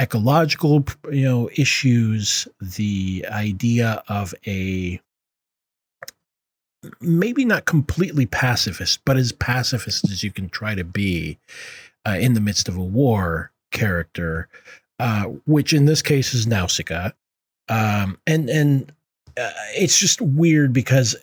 ecological, 0.01 0.85
you 1.13 1.25
know, 1.25 1.51
issues, 1.57 2.49
the 2.61 3.27
idea 3.31 4.03
of 4.09 4.35
a 4.47 5.01
maybe 7.01 7.45
not 7.45 7.65
completely 7.65 8.27
pacifist, 8.27 9.01
but 9.05 9.17
as 9.17 9.33
pacifist 9.33 10.09
as 10.11 10.23
you 10.23 10.31
can 10.31 10.49
try 10.49 10.75
to 10.75 10.85
be 10.85 11.39
uh, 12.07 12.17
in 12.19 12.35
the 12.35 12.41
midst 12.41 12.69
of 12.69 12.77
a 12.77 12.83
war 12.83 13.51
character, 13.73 14.49
uh, 15.01 15.25
which 15.47 15.73
in 15.73 15.85
this 15.85 16.03
case 16.03 16.33
is 16.33 16.47
Nausicaa. 16.47 17.11
Um, 17.69 18.19
and 18.27 18.49
and 18.49 18.93
uh, 19.37 19.51
it's 19.75 19.99
just 19.99 20.21
weird 20.21 20.73
because 20.73 21.17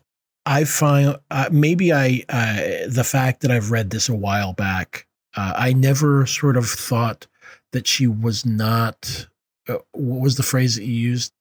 I 0.45 0.65
find 0.65 1.17
uh, 1.31 1.49
maybe 1.51 1.93
I 1.93 2.23
uh, 2.29 2.87
the 2.87 3.05
fact 3.05 3.41
that 3.41 3.51
I've 3.51 3.71
read 3.71 3.89
this 3.89 4.09
a 4.09 4.15
while 4.15 4.53
back, 4.53 5.07
uh, 5.35 5.53
I 5.55 5.73
never 5.73 6.25
sort 6.25 6.57
of 6.57 6.67
thought 6.67 7.27
that 7.71 7.87
she 7.87 8.07
was 8.07 8.45
not. 8.45 9.27
Uh, 9.67 9.77
what 9.93 10.21
was 10.21 10.35
the 10.35 10.43
phrase 10.43 10.75
that 10.75 10.83
you 10.83 10.93
used? 10.93 11.31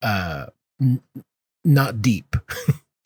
Uh, 0.00 0.46
n- 0.80 1.02
not 1.64 2.00
deep. 2.00 2.36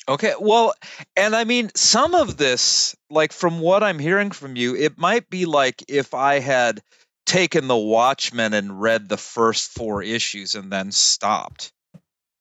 okay, 0.09 0.35
well, 0.39 0.75
and 1.17 1.35
I 1.35 1.45
mean, 1.45 1.71
some 1.75 2.15
of 2.15 2.37
this, 2.37 2.95
like 3.11 3.33
from 3.33 3.61
what 3.61 3.83
I'm 3.83 3.99
hearing 3.99 4.31
from 4.31 4.55
you, 4.55 4.77
it 4.77 4.97
might 4.99 5.29
be 5.29 5.47
like 5.47 5.83
if 5.89 6.15
I 6.15 6.39
had 6.39 6.81
taken 7.27 7.67
the 7.67 7.77
Watchmen 7.77 8.55
and 8.55 8.81
read 8.81 9.09
the 9.09 9.17
first 9.17 9.71
four 9.71 10.03
issues 10.03 10.55
and 10.55 10.71
then 10.71 10.93
stopped 10.93 11.73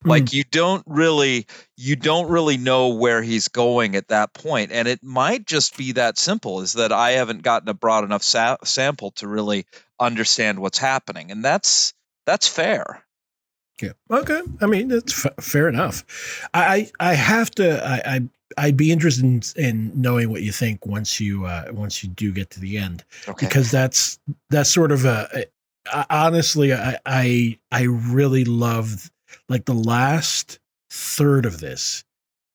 like 0.04 0.24
mm. 0.24 0.32
you 0.32 0.44
don't 0.44 0.82
really 0.86 1.46
you 1.76 1.96
don't 1.96 2.28
really 2.28 2.56
know 2.56 2.88
where 2.88 3.22
he's 3.22 3.48
going 3.48 3.94
at 3.96 4.08
that 4.08 4.32
point 4.34 4.72
and 4.72 4.88
it 4.88 5.02
might 5.02 5.46
just 5.46 5.76
be 5.76 5.92
that 5.92 6.18
simple 6.18 6.60
is 6.60 6.74
that 6.74 6.92
i 6.92 7.12
haven't 7.12 7.42
gotten 7.42 7.68
a 7.68 7.74
broad 7.74 8.04
enough 8.04 8.22
sa- 8.22 8.56
sample 8.64 9.10
to 9.12 9.26
really 9.26 9.66
understand 10.00 10.58
what's 10.58 10.78
happening 10.78 11.30
and 11.30 11.44
that's 11.44 11.94
that's 12.26 12.48
fair 12.48 13.04
yeah 13.80 13.92
okay 14.10 14.42
i 14.60 14.66
mean 14.66 14.88
that's 14.88 15.24
f- 15.24 15.44
fair 15.44 15.68
enough 15.68 16.48
i 16.54 16.90
i 17.00 17.14
have 17.14 17.50
to 17.50 17.84
i, 17.86 18.16
I 18.16 18.20
I'd 18.58 18.76
be 18.76 18.92
interested 18.92 19.24
in, 19.24 19.42
in 19.56 19.92
knowing 19.94 20.30
what 20.30 20.42
you 20.42 20.52
think 20.52 20.84
once 20.84 21.18
you 21.18 21.46
uh, 21.46 21.66
once 21.72 22.02
you 22.02 22.10
do 22.10 22.32
get 22.32 22.50
to 22.50 22.60
the 22.60 22.76
end, 22.76 23.02
okay. 23.26 23.46
because 23.46 23.70
that's 23.70 24.18
that's 24.50 24.68
sort 24.68 24.92
of 24.92 25.06
a, 25.06 25.46
a 25.92 26.06
honestly 26.10 26.72
I, 26.72 26.98
I 27.06 27.58
I 27.70 27.82
really 27.84 28.44
love 28.44 29.10
like 29.48 29.64
the 29.64 29.74
last 29.74 30.58
third 30.90 31.46
of 31.46 31.60
this 31.60 32.04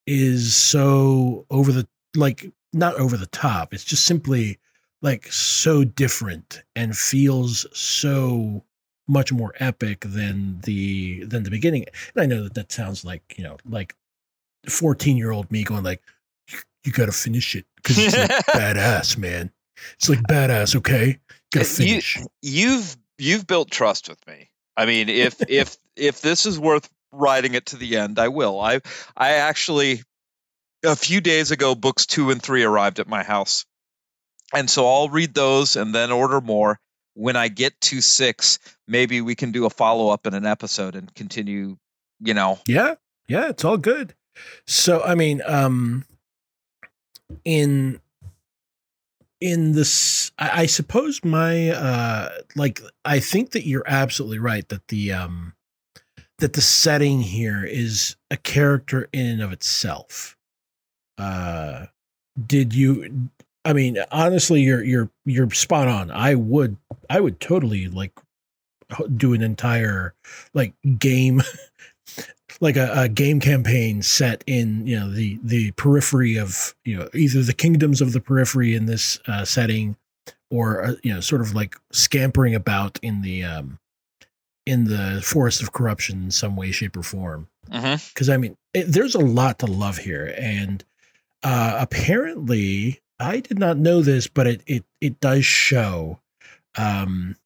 is 0.05 0.55
so 0.55 1.45
over 1.49 1.71
the 1.71 1.87
like 2.15 2.51
not 2.73 2.95
over 2.95 3.17
the 3.17 3.25
top 3.27 3.73
it's 3.73 3.83
just 3.83 4.05
simply 4.05 4.57
like 5.01 5.31
so 5.31 5.83
different 5.83 6.63
and 6.75 6.97
feels 6.97 7.65
so 7.77 8.63
much 9.07 9.31
more 9.31 9.53
epic 9.59 10.01
than 10.01 10.59
the 10.61 11.23
than 11.23 11.43
the 11.43 11.49
beginning. 11.49 11.85
And 12.15 12.23
i 12.23 12.25
know 12.25 12.43
that 12.43 12.55
that 12.55 12.71
sounds 12.71 13.05
like 13.05 13.35
you 13.37 13.43
know 13.43 13.57
like 13.67 13.95
14 14.67 15.17
year 15.17 15.31
old 15.31 15.51
me 15.51 15.63
going 15.63 15.83
like 15.83 16.01
you 16.83 16.91
gotta 16.91 17.11
finish 17.11 17.55
it 17.55 17.65
because 17.75 17.97
it's 17.97 18.17
like 18.17 18.29
badass 18.47 19.17
man. 19.17 19.51
It's 19.93 20.09
like 20.09 20.19
badass 20.23 20.75
okay? 20.77 21.19
Gotta 21.51 21.65
finish. 21.65 22.17
you, 22.17 22.27
you've 22.41 22.97
you've 23.17 23.47
built 23.47 23.71
trust 23.71 24.09
with 24.09 24.25
me 24.27 24.49
i 24.77 24.85
mean 24.85 25.09
if 25.09 25.35
if 25.49 25.75
if 25.97 26.21
this 26.21 26.45
is 26.45 26.57
worth 26.57 26.89
riding 27.11 27.53
it 27.53 27.67
to 27.67 27.77
the 27.77 27.97
end, 27.97 28.19
I 28.19 28.27
will. 28.29 28.59
I 28.59 28.81
I 29.15 29.33
actually 29.33 30.03
a 30.83 30.95
few 30.95 31.21
days 31.21 31.51
ago 31.51 31.75
books 31.75 32.05
2 32.05 32.31
and 32.31 32.41
3 32.41 32.63
arrived 32.63 32.99
at 32.99 33.07
my 33.07 33.23
house. 33.23 33.65
And 34.53 34.69
so 34.69 34.87
I'll 34.87 35.09
read 35.09 35.33
those 35.33 35.75
and 35.75 35.93
then 35.93 36.11
order 36.11 36.39
more. 36.39 36.79
When 37.15 37.35
I 37.35 37.47
get 37.47 37.79
to 37.81 37.99
6, 37.99 38.59
maybe 38.87 39.21
we 39.21 39.35
can 39.35 39.51
do 39.51 39.65
a 39.65 39.69
follow-up 39.69 40.27
in 40.27 40.33
an 40.35 40.45
episode 40.45 40.95
and 40.95 41.13
continue, 41.15 41.77
you 42.19 42.33
know. 42.33 42.59
Yeah. 42.67 42.95
Yeah, 43.27 43.49
it's 43.49 43.65
all 43.65 43.77
good. 43.77 44.13
So 44.67 45.01
I 45.03 45.15
mean, 45.15 45.41
um 45.45 46.05
in 47.43 47.99
in 49.39 49.73
this 49.73 50.31
I, 50.39 50.61
I 50.61 50.65
suppose 50.65 51.23
my 51.23 51.69
uh 51.69 52.29
like 52.55 52.81
I 53.05 53.19
think 53.19 53.51
that 53.51 53.67
you're 53.67 53.83
absolutely 53.85 54.39
right 54.39 54.67
that 54.69 54.87
the 54.87 55.13
um 55.13 55.53
that 56.39 56.53
the 56.53 56.61
setting 56.61 57.21
here 57.21 57.63
is 57.63 58.15
a 58.29 58.37
character 58.37 59.09
in 59.11 59.25
and 59.25 59.41
of 59.41 59.51
itself. 59.51 60.37
Uh, 61.17 61.87
did 62.45 62.73
you? 62.73 63.29
I 63.65 63.73
mean, 63.73 63.97
honestly, 64.11 64.61
you're 64.61 64.83
you're 64.83 65.09
you're 65.25 65.49
spot 65.51 65.87
on. 65.87 66.11
I 66.11 66.35
would 66.35 66.77
I 67.09 67.19
would 67.19 67.39
totally 67.39 67.87
like 67.87 68.13
do 69.15 69.33
an 69.33 69.41
entire 69.41 70.13
like 70.53 70.73
game 70.97 71.41
like 72.59 72.75
a, 72.75 72.91
a, 72.93 73.09
game 73.09 73.39
campaign 73.39 74.01
set 74.01 74.43
in 74.47 74.85
you 74.87 74.99
know 74.99 75.11
the 75.11 75.39
the 75.43 75.71
periphery 75.71 76.37
of 76.37 76.75
you 76.85 76.97
know 76.97 77.09
either 77.13 77.43
the 77.43 77.53
kingdoms 77.53 78.01
of 78.01 78.13
the 78.13 78.21
periphery 78.21 78.75
in 78.75 78.85
this 78.85 79.19
uh, 79.27 79.45
setting 79.45 79.95
or 80.49 80.83
uh, 80.83 80.93
you 81.03 81.13
know 81.13 81.19
sort 81.19 81.41
of 81.41 81.53
like 81.53 81.75
scampering 81.91 82.55
about 82.55 82.99
in 83.01 83.21
the 83.21 83.43
um 83.43 83.79
in 84.67 84.83
the 84.83 85.21
forest 85.23 85.63
of 85.63 85.71
corruption 85.71 86.23
in 86.23 86.31
some 86.31 86.57
way, 86.57 86.71
shape, 86.71 86.97
or 86.97 87.01
form. 87.01 87.47
Because 87.63 88.03
mm-hmm. 88.03 88.31
I 88.31 88.37
mean, 88.37 88.57
it, 88.73 88.83
there's 88.83 89.15
a 89.15 89.19
lot 89.19 89.59
to 89.59 89.65
love 89.65 89.97
here, 89.97 90.35
and 90.37 90.83
uh, 91.41 91.77
apparently, 91.79 92.99
I 93.17 93.39
did 93.39 93.57
not 93.57 93.77
know 93.77 94.01
this, 94.01 94.27
but 94.27 94.45
it 94.45 94.61
it 94.67 94.83
it 94.99 95.19
does 95.21 95.45
show, 95.45 96.19
um, 96.77 97.37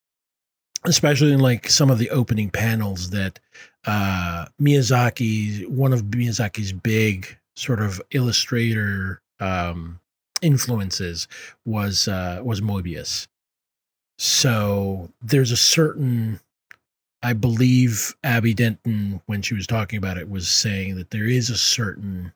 especially 0.85 1.31
in 1.31 1.39
like 1.39 1.69
some 1.69 1.89
of 1.89 1.97
the 1.97 2.09
opening 2.09 2.49
panels 2.49 3.09
that 3.11 3.39
uh, 3.85 4.45
Miyazaki, 4.59 5.67
one 5.67 5.93
of 5.93 6.03
Miyazaki's 6.03 6.73
big 6.73 7.37
sort 7.55 7.81
of 7.81 8.01
illustrator 8.11 9.21
um, 9.39 9.99
influences 10.41 11.27
was 11.65 12.07
uh, 12.07 12.41
was 12.43 12.61
Moebius. 12.61 13.27
So 14.17 15.09
there's 15.21 15.51
a 15.51 15.57
certain 15.57 16.39
I 17.23 17.33
believe 17.33 18.15
Abby 18.23 18.53
Denton, 18.53 19.21
when 19.27 19.41
she 19.41 19.53
was 19.53 19.67
talking 19.67 19.97
about 19.97 20.17
it, 20.17 20.29
was 20.29 20.47
saying 20.47 20.95
that 20.95 21.11
there 21.11 21.27
is 21.27 21.49
a 21.49 21.57
certain 21.57 22.33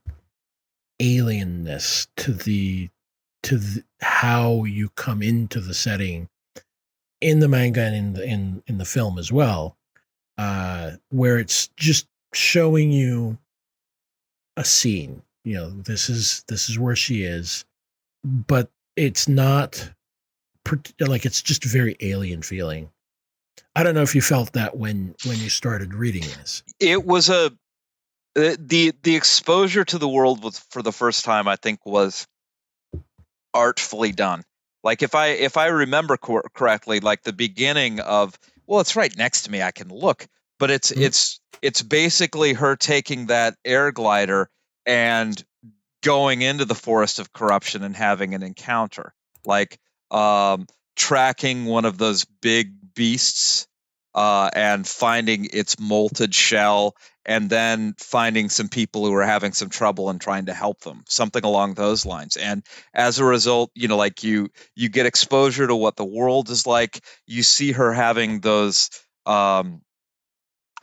alienness 1.02 2.08
to 2.18 2.34
the 2.34 2.90
to 3.44 3.58
the, 3.58 3.84
how 4.02 4.64
you 4.64 4.90
come 4.90 5.22
into 5.22 5.60
the 5.60 5.74
setting 5.74 6.30
in 7.26 7.40
the 7.40 7.48
manga 7.48 7.82
and 7.82 7.96
in 7.96 8.14
the 8.14 8.24
in 8.24 8.64
in 8.68 8.78
the 8.78 8.86
film 8.86 9.18
as 9.18 9.32
well, 9.32 9.76
uh, 10.38 10.92
where 11.10 11.40
it's 11.40 11.68
just 11.76 12.08
showing 12.34 12.92
you 12.92 13.38
a 14.58 14.64
scene. 14.64 15.22
You 15.44 15.56
know, 15.56 15.70
this 15.70 16.10
is 16.10 16.44
this 16.48 16.70
is 16.70 16.80
where 16.80 16.96
she 16.96 17.24
is, 17.24 17.66
but 18.24 18.70
it's 18.96 19.28
not 19.28 19.92
like 21.00 21.26
it's 21.26 21.42
just 21.42 21.64
very 21.64 21.96
alien 22.00 22.42
feeling 22.42 22.90
I 23.76 23.84
don't 23.84 23.94
know 23.94 24.02
if 24.02 24.16
you 24.16 24.22
felt 24.22 24.54
that 24.54 24.78
when 24.78 25.16
when 25.26 25.38
you 25.38 25.50
started 25.50 25.94
reading 25.94 26.22
this. 26.22 26.64
It 26.80 27.06
was 27.06 27.30
a 27.30 27.52
the 28.36 28.94
the 29.04 29.16
exposure 29.16 29.84
to 29.86 29.98
the 29.98 30.08
world 30.08 30.44
was 30.44 30.60
for 30.70 30.82
the 30.82 30.92
first 30.92 31.26
time 31.26 31.48
I 31.48 31.58
think 31.58 31.80
was 31.86 32.26
artfully 33.54 34.12
done. 34.12 34.44
Like 34.86 35.02
if 35.02 35.16
I 35.16 35.30
if 35.30 35.58
I 35.58 35.66
remember 35.66 36.16
cor- 36.16 36.50
correctly, 36.54 37.00
like 37.02 37.24
the 37.24 37.34
beginning 37.34 38.00
of 38.00 38.38
well, 38.68 38.80
it's 38.80 38.96
right 38.96 39.16
next 39.18 39.42
to 39.44 39.52
me. 39.52 39.62
I 39.64 39.72
can 39.72 39.90
look, 39.90 40.28
but 40.60 40.70
it's 40.72 40.92
Mhm. 40.92 41.02
it's 41.02 41.40
it's 41.64 41.82
basically 41.82 42.54
her 42.54 42.76
taking 42.76 43.26
that 43.26 43.56
air 43.66 43.92
glider 43.92 44.48
and 44.86 45.44
going 46.04 46.44
into 46.44 46.66
the 46.66 46.76
forest 46.76 47.18
of 47.18 47.34
corruption 47.34 47.84
and 47.84 47.96
having 47.96 48.36
an 48.36 48.44
encounter, 48.44 49.14
like 49.44 49.80
um, 50.12 50.68
tracking 50.96 51.66
one 51.66 51.86
of 51.86 51.98
those 51.98 52.26
big 52.26 52.94
beasts 52.94 53.68
uh, 54.16 54.50
and 54.54 54.88
finding 54.88 55.48
its 55.54 55.76
molted 55.76 56.34
shell 56.34 56.96
and 57.26 57.50
then 57.50 57.94
finding 58.00 58.50
some 58.50 58.70
people 58.70 59.06
who 59.06 59.14
are 59.14 59.24
having 59.26 59.52
some 59.52 59.70
trouble 59.70 60.10
and 60.10 60.22
trying 60.22 60.46
to 60.48 60.54
help 60.54 60.82
them 60.82 61.04
something 61.08 61.44
along 61.44 61.74
those 61.76 62.06
lines. 62.06 62.38
And 62.38 62.64
as 62.94 63.20
a 63.20 63.26
result 63.26 63.72
you 63.76 63.88
know 63.90 63.98
like 63.98 64.24
you 64.24 64.50
you 64.76 64.90
get 64.90 65.06
exposure 65.06 65.68
to 65.68 65.76
what 65.76 65.98
the 65.98 66.06
world 66.06 66.50
is 66.50 66.66
like. 66.66 67.02
You 67.28 67.44
see 67.44 67.74
her 67.74 67.94
having 67.94 68.40
those 68.42 68.90
um 69.26 69.82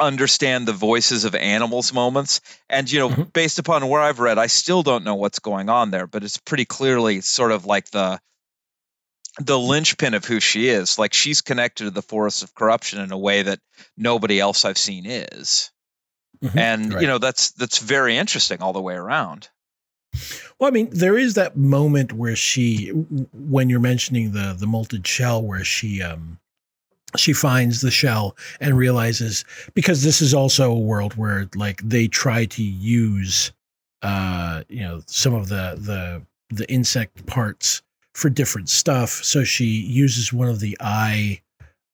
understand 0.00 0.66
the 0.66 0.72
voices 0.72 1.24
of 1.24 1.34
animals 1.34 1.92
moments. 1.92 2.40
And 2.68 2.90
you 2.90 2.98
know 3.00 3.08
Mhm. 3.10 3.32
based 3.32 3.58
upon 3.58 3.88
where 3.88 4.00
i've 4.00 4.18
read 4.20 4.38
i 4.38 4.46
still 4.48 4.82
don't 4.82 5.04
know 5.04 5.14
what's 5.16 5.38
going 5.38 5.68
on 5.68 5.90
there 5.90 6.06
but 6.06 6.24
it's 6.24 6.38
pretty 6.38 6.64
clearly 6.64 7.20
sort 7.20 7.52
of 7.52 7.66
like 7.66 7.90
the 7.90 8.20
the 9.40 9.58
linchpin 9.58 10.14
of 10.14 10.24
who 10.24 10.40
she 10.40 10.68
is 10.68 10.98
like 10.98 11.14
she's 11.14 11.40
connected 11.40 11.84
to 11.84 11.90
the 11.90 12.02
forest 12.02 12.42
of 12.42 12.54
corruption 12.54 13.00
in 13.00 13.12
a 13.12 13.18
way 13.18 13.42
that 13.42 13.58
nobody 13.96 14.38
else 14.38 14.64
i've 14.64 14.78
seen 14.78 15.06
is 15.06 15.70
Mhm. 16.42 16.56
and 16.58 16.92
Right. 16.94 17.00
you 17.02 17.06
know 17.06 17.18
that's 17.18 17.52
that's 17.52 17.78
very 17.78 18.16
interesting 18.16 18.60
all 18.60 18.72
the 18.72 18.80
way 18.82 18.94
around 18.94 19.48
Well, 20.58 20.68
I 20.68 20.70
mean, 20.70 20.90
there 20.92 21.16
is 21.16 21.34
that 21.34 21.56
moment 21.56 22.12
where 22.12 22.36
she, 22.36 22.88
when 23.32 23.70
you're 23.70 23.80
mentioning 23.80 24.32
the 24.32 24.54
the 24.58 24.66
molted 24.66 25.06
shell, 25.06 25.42
where 25.42 25.64
she 25.64 26.02
um 26.02 26.38
she 27.16 27.32
finds 27.32 27.80
the 27.80 27.90
shell 27.90 28.36
and 28.60 28.76
realizes 28.76 29.44
because 29.74 30.02
this 30.02 30.20
is 30.20 30.34
also 30.34 30.70
a 30.70 30.78
world 30.78 31.14
where 31.16 31.48
like 31.54 31.80
they 31.82 32.08
try 32.08 32.44
to 32.46 32.62
use 32.62 33.52
uh 34.02 34.62
you 34.68 34.80
know 34.80 35.02
some 35.06 35.34
of 35.34 35.48
the 35.48 35.76
the 35.78 36.22
the 36.54 36.70
insect 36.70 37.24
parts 37.26 37.82
for 38.14 38.28
different 38.30 38.68
stuff. 38.68 39.10
So 39.24 39.44
she 39.44 39.64
uses 39.64 40.32
one 40.32 40.48
of 40.48 40.60
the 40.60 40.76
eye 40.80 41.40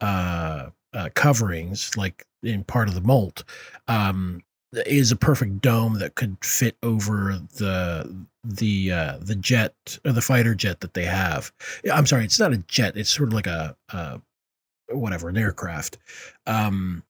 uh, 0.00 0.70
uh 0.92 1.08
coverings, 1.14 1.96
like 1.96 2.24
in 2.42 2.64
part 2.64 2.88
of 2.88 2.94
the 2.94 3.00
molt. 3.00 3.44
Um, 3.88 4.42
is 4.86 5.10
a 5.10 5.16
perfect 5.16 5.60
dome 5.60 5.98
that 5.98 6.14
could 6.14 6.36
fit 6.44 6.76
over 6.82 7.40
the 7.56 8.26
the 8.44 8.92
uh, 8.92 9.18
the 9.20 9.34
jet 9.34 9.74
or 10.04 10.12
the 10.12 10.22
fighter 10.22 10.54
jet 10.54 10.80
that 10.80 10.94
they 10.94 11.04
have. 11.04 11.52
I'm 11.92 12.06
sorry, 12.06 12.24
it's 12.24 12.40
not 12.40 12.52
a 12.52 12.58
jet. 12.58 12.96
It's 12.96 13.10
sort 13.10 13.30
of 13.30 13.34
like 13.34 13.46
a, 13.46 13.76
a 13.90 14.20
whatever 14.90 15.28
an 15.28 15.38
aircraft, 15.38 15.98
um, 16.46 17.02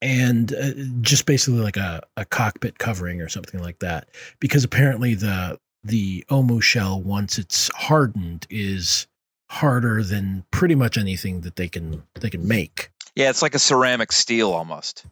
and 0.00 0.54
uh, 0.54 0.72
just 1.00 1.26
basically 1.26 1.60
like 1.60 1.76
a, 1.76 2.02
a 2.16 2.24
cockpit 2.24 2.78
covering 2.78 3.20
or 3.20 3.28
something 3.28 3.60
like 3.60 3.78
that. 3.80 4.08
Because 4.40 4.64
apparently 4.64 5.14
the 5.14 5.58
the 5.84 6.24
Omu 6.30 6.62
shell 6.62 7.00
once 7.00 7.38
it's 7.38 7.68
hardened 7.74 8.46
is 8.50 9.06
harder 9.50 10.02
than 10.02 10.44
pretty 10.50 10.74
much 10.74 10.96
anything 10.98 11.42
that 11.42 11.56
they 11.56 11.68
can 11.68 12.02
they 12.20 12.30
can 12.30 12.46
make. 12.48 12.90
yeah 13.14 13.30
it's 13.30 13.42
like 13.42 13.54
a 13.54 13.58
ceramic 13.58 14.10
steel 14.12 14.50
almost 14.52 15.04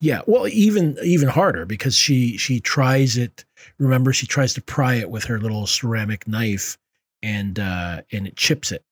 Yeah, 0.00 0.22
well, 0.26 0.48
even 0.48 0.96
even 1.02 1.28
harder 1.28 1.66
because 1.66 1.94
she 1.94 2.36
she 2.38 2.60
tries 2.60 3.16
it. 3.18 3.44
Remember, 3.78 4.12
she 4.12 4.26
tries 4.26 4.54
to 4.54 4.62
pry 4.62 4.94
it 4.94 5.10
with 5.10 5.24
her 5.24 5.38
little 5.38 5.66
ceramic 5.66 6.26
knife, 6.26 6.78
and 7.22 7.58
uh, 7.58 8.02
and 8.12 8.26
it 8.26 8.36
chips 8.36 8.72
it. 8.72 8.82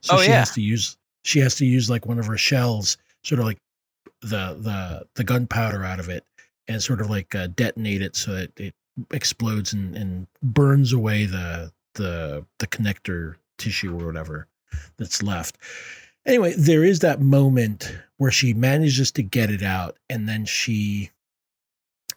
So 0.00 0.16
Oh, 0.16 0.20
she 0.20 0.30
yeah. 0.32 0.38
has 0.40 0.50
to 0.52 0.60
use 0.60 0.96
she 1.24 1.38
has 1.40 1.54
to 1.56 1.66
use 1.66 1.88
like 1.90 2.06
one 2.06 2.18
of 2.18 2.26
her 2.26 2.36
shells, 2.38 2.96
sort 3.22 3.38
of 3.40 3.46
like 3.46 3.58
the 4.22 4.54
the 4.58 5.06
the 5.14 5.24
gunpowder 5.24 5.84
out 5.84 6.00
of 6.00 6.08
it, 6.08 6.24
and 6.66 6.82
sort 6.82 7.00
of 7.00 7.10
like 7.10 7.34
uh, 7.34 7.46
detonate 7.48 8.02
it 8.02 8.16
so 8.16 8.32
that 8.32 8.58
it 8.58 8.74
explodes 9.10 9.72
and, 9.72 9.96
and 9.96 10.26
burns 10.42 10.92
away 10.92 11.26
the 11.26 11.72
the 11.94 12.44
the 12.58 12.66
connector 12.66 13.36
tissue 13.58 13.98
or 13.98 14.06
whatever 14.06 14.46
that's 14.96 15.22
left. 15.22 15.58
Anyway, 16.26 16.54
there 16.56 16.84
is 16.84 17.00
that 17.00 17.20
moment 17.20 17.96
where 18.18 18.30
she 18.30 18.52
manages 18.52 19.10
to 19.12 19.22
get 19.22 19.50
it 19.50 19.62
out 19.62 19.96
and 20.08 20.28
then 20.28 20.44
she 20.44 21.10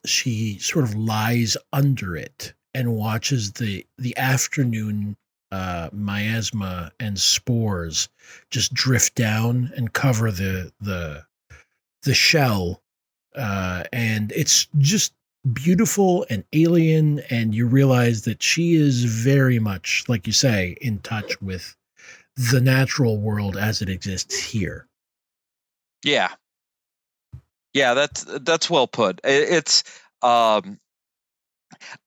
she 0.06 0.60
sort 0.60 0.84
of 0.84 0.96
lies 0.96 1.56
under 1.72 2.16
it 2.16 2.54
and 2.74 2.96
watches 2.96 3.54
the 3.54 3.86
the 3.98 4.16
afternoon 4.18 5.16
uh 5.52 5.90
miasma 5.94 6.92
and 7.00 7.18
spores 7.20 8.10
just 8.50 8.74
drift 8.74 9.16
down 9.16 9.72
and 9.76 9.94
cover 9.94 10.32
the 10.32 10.72
the 10.82 11.24
the 12.04 12.14
shell 12.14 12.82
uh 13.36 13.84
and 13.94 14.34
it's 14.34 14.68
just 14.78 15.14
beautiful 15.52 16.26
and 16.30 16.44
alien 16.54 17.20
and 17.30 17.54
you 17.54 17.68
realize 17.68 18.24
that 18.24 18.42
she 18.42 18.76
is 18.76 19.04
very 19.04 19.60
much 19.60 20.06
like 20.08 20.26
you 20.26 20.34
say 20.34 20.78
in 20.82 21.00
touch 21.00 21.42
with 21.42 21.76
the 22.52 22.62
natural 22.62 23.18
world 23.18 23.58
as 23.58 23.82
it 23.82 23.90
exists 23.90 24.38
here 24.40 24.88
Yeah. 26.04 26.30
Yeah, 27.74 27.94
that's 27.96 28.24
that's 28.42 28.70
well 28.70 28.88
put. 28.88 29.20
It's 29.24 29.84
um 30.22 30.80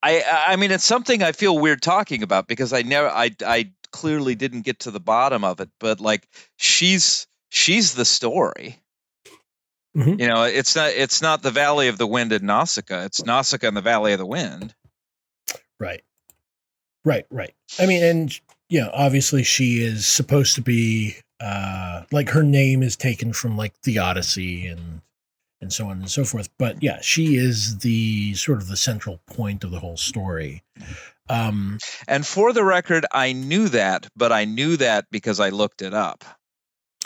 I 0.01 0.23
I 0.49 0.55
mean 0.55 0.71
it's 0.71 0.85
something 0.85 1.23
I 1.23 1.31
feel 1.33 1.57
weird 1.57 1.81
talking 1.81 2.23
about 2.23 2.47
because 2.47 2.73
I 2.73 2.81
never 2.83 3.09
I 3.09 3.31
I 3.45 3.71
clearly 3.91 4.35
didn't 4.35 4.61
get 4.61 4.79
to 4.81 4.91
the 4.91 4.99
bottom 4.99 5.43
of 5.43 5.59
it, 5.59 5.69
but 5.79 5.99
like 5.99 6.27
she's 6.57 7.27
she's 7.49 7.93
the 7.95 8.05
story. 8.05 8.81
Mhm. 9.97 10.19
You 10.19 10.27
know, 10.27 10.43
it's 10.43 10.75
not 10.75 10.89
it's 10.91 11.21
not 11.21 11.41
the 11.41 11.51
Valley 11.51 11.87
of 11.87 11.97
the 11.97 12.05
Wind 12.07 12.31
in 12.31 12.45
Nausicaa. 12.45 13.05
It's 13.05 13.25
Nausicaa 13.25 13.67
and 13.67 13.75
the 13.77 13.81
Valley 13.81 14.13
of 14.13 14.19
the 14.19 14.25
Wind. 14.27 14.75
Right. 15.79 16.03
Right, 17.03 17.25
right. 17.31 17.53
I 17.79 17.85
mean, 17.87 18.03
and 18.03 18.39
you 18.69 18.81
know, 18.81 18.91
obviously 18.93 19.43
she 19.43 19.79
is 19.83 20.05
supposed 20.05 20.55
to 20.55 20.61
be 20.61 21.15
uh 21.39 22.03
like 22.11 22.29
her 22.29 22.43
name 22.43 22.83
is 22.83 22.95
taken 22.95 23.33
from 23.33 23.57
like 23.57 23.73
the 23.83 23.97
Odyssey 23.97 24.67
and 24.67 25.01
and 25.61 25.73
so 25.73 25.87
on 25.87 25.97
and 25.99 26.11
so 26.11 26.23
forth. 26.25 26.49
But 26.59 26.83
yeah, 26.83 26.99
she 27.01 27.35
is 27.35 27.79
the 27.79 28.35
sort 28.35 28.59
of 28.59 28.67
the 28.67 28.77
central 28.77 29.19
point 29.25 29.63
of 29.63 29.71
the 29.71 29.79
whole 29.79 29.97
story. 29.97 30.63
Um 31.27 31.79
And 32.07 32.25
for 32.25 32.53
the 32.53 32.63
record, 32.63 33.05
I 33.11 33.33
knew 33.33 33.69
that, 33.69 34.07
but 34.15 34.31
I 34.31 34.45
knew 34.45 34.77
that 34.77 35.05
because 35.09 35.39
I 35.39 35.49
looked 35.49 35.81
it 35.81 35.95
up. 35.95 36.23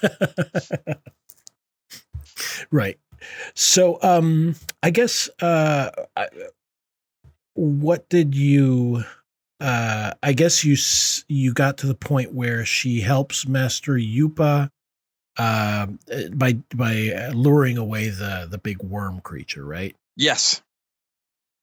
right. 2.71 2.97
So 3.54 3.99
um 4.01 4.56
I 4.82 4.89
guess 4.89 5.30
uh 5.41 5.91
I, 6.15 6.27
what 7.54 8.10
did 8.10 8.36
you 8.36 9.04
uh 9.60 10.13
I 10.23 10.34
guess 10.34 10.63
you 10.63 10.75
you 11.27 11.54
got 11.54 11.77
to 11.80 11.88
the 11.88 11.95
point 11.95 12.34
where 12.34 12.65
she 12.65 13.01
helps 13.01 13.47
Master 13.47 13.93
Yupa 13.93 14.69
uh, 15.38 15.88
by 16.34 16.54
by 16.75 17.30
luring 17.34 17.77
away 17.77 18.10
the 18.10 18.47
the 18.49 18.58
big 18.58 18.82
worm 18.84 19.21
creature, 19.21 19.65
right? 19.65 19.95
Yes. 20.17 20.62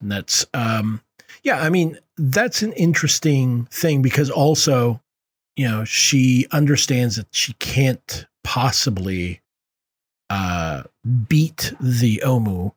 And 0.00 0.10
that's 0.10 0.46
um 0.54 1.00
yeah, 1.42 1.60
I 1.60 1.70
mean, 1.70 1.98
that's 2.16 2.62
an 2.62 2.72
interesting 2.72 3.66
thing 3.66 4.02
because 4.02 4.30
also, 4.30 5.00
you 5.56 5.68
know, 5.68 5.84
she 5.84 6.46
understands 6.50 7.16
that 7.16 7.28
she 7.30 7.52
can't 7.54 8.26
possibly 8.44 9.40
uh 10.30 10.82
beat 11.28 11.72
the 11.80 12.22
Omu. 12.24 12.72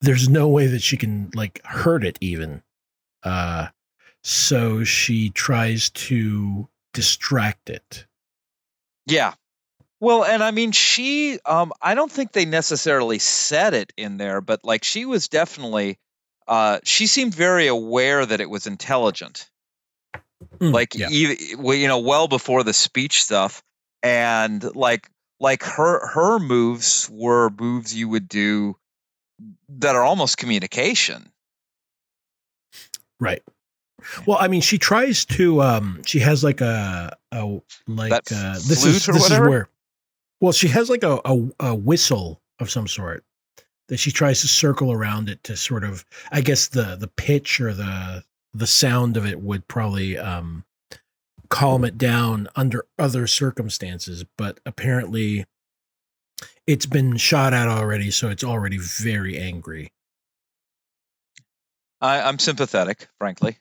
There's 0.00 0.28
no 0.28 0.48
way 0.48 0.66
that 0.66 0.82
she 0.82 0.96
can 0.96 1.30
like 1.34 1.64
hurt 1.64 2.04
it 2.04 2.18
even. 2.20 2.62
Uh 3.22 3.68
so 4.22 4.84
she 4.84 5.30
tries 5.30 5.90
to 5.90 6.66
distract 6.94 7.68
it. 7.68 8.06
Yeah. 9.06 9.34
Well, 10.00 10.24
and 10.24 10.42
I 10.42 10.50
mean, 10.50 10.72
she, 10.72 11.38
um, 11.44 11.72
I 11.80 11.94
don't 11.94 12.10
think 12.10 12.32
they 12.32 12.46
necessarily 12.46 13.18
said 13.18 13.74
it 13.74 13.92
in 13.96 14.16
there, 14.16 14.40
but 14.40 14.64
like 14.64 14.84
she 14.84 15.04
was 15.04 15.28
definitely, 15.28 15.98
uh, 16.48 16.80
she 16.84 17.06
seemed 17.06 17.34
very 17.34 17.66
aware 17.68 18.24
that 18.24 18.40
it 18.40 18.48
was 18.50 18.66
intelligent. 18.66 19.48
Mm, 20.58 20.72
like, 20.72 20.94
yeah. 20.94 21.08
e- 21.10 21.54
well, 21.58 21.76
you 21.76 21.88
know, 21.88 22.00
well 22.00 22.28
before 22.28 22.62
the 22.62 22.72
speech 22.74 23.22
stuff. 23.22 23.62
And 24.02 24.62
like, 24.74 25.08
like 25.44 25.62
her, 25.62 26.06
her 26.08 26.38
moves 26.38 27.08
were 27.12 27.50
moves 27.50 27.94
you 27.94 28.08
would 28.08 28.28
do 28.28 28.76
that 29.68 29.94
are 29.94 30.02
almost 30.02 30.38
communication. 30.38 31.30
Right. 33.20 33.42
Well, 34.26 34.38
I 34.40 34.48
mean, 34.48 34.60
she 34.60 34.78
tries 34.78 35.24
to. 35.26 35.62
Um, 35.62 36.02
she 36.04 36.18
has 36.20 36.42
like 36.42 36.60
a 36.60 37.16
a 37.30 37.60
like 37.86 38.12
uh, 38.12 38.54
this 38.54 38.84
is 38.84 39.06
this 39.06 39.22
whatever? 39.22 39.44
is 39.44 39.50
where. 39.50 39.68
Well, 40.40 40.52
she 40.52 40.68
has 40.68 40.90
like 40.90 41.02
a, 41.02 41.20
a 41.24 41.48
a 41.60 41.74
whistle 41.74 42.40
of 42.58 42.70
some 42.70 42.88
sort 42.88 43.24
that 43.88 43.98
she 43.98 44.10
tries 44.10 44.40
to 44.40 44.48
circle 44.48 44.92
around 44.92 45.28
it 45.28 45.42
to 45.44 45.56
sort 45.56 45.84
of. 45.84 46.04
I 46.32 46.40
guess 46.40 46.68
the 46.68 46.96
the 46.96 47.08
pitch 47.08 47.60
or 47.60 47.72
the 47.72 48.24
the 48.52 48.66
sound 48.66 49.16
of 49.16 49.26
it 49.26 49.40
would 49.40 49.66
probably 49.68 50.18
um 50.18 50.64
calm 51.48 51.84
it 51.84 51.98
down 51.98 52.48
under 52.56 52.86
other 52.98 53.26
circumstances, 53.26 54.24
but 54.36 54.60
apparently 54.66 55.44
it's 56.66 56.86
been 56.86 57.16
shot 57.16 57.52
at 57.52 57.68
already, 57.68 58.10
so 58.10 58.28
it's 58.28 58.44
already 58.44 58.78
very 58.78 59.38
angry. 59.38 59.92
I, 62.00 62.20
I'm 62.20 62.38
sympathetic, 62.38 63.08
frankly. 63.18 63.58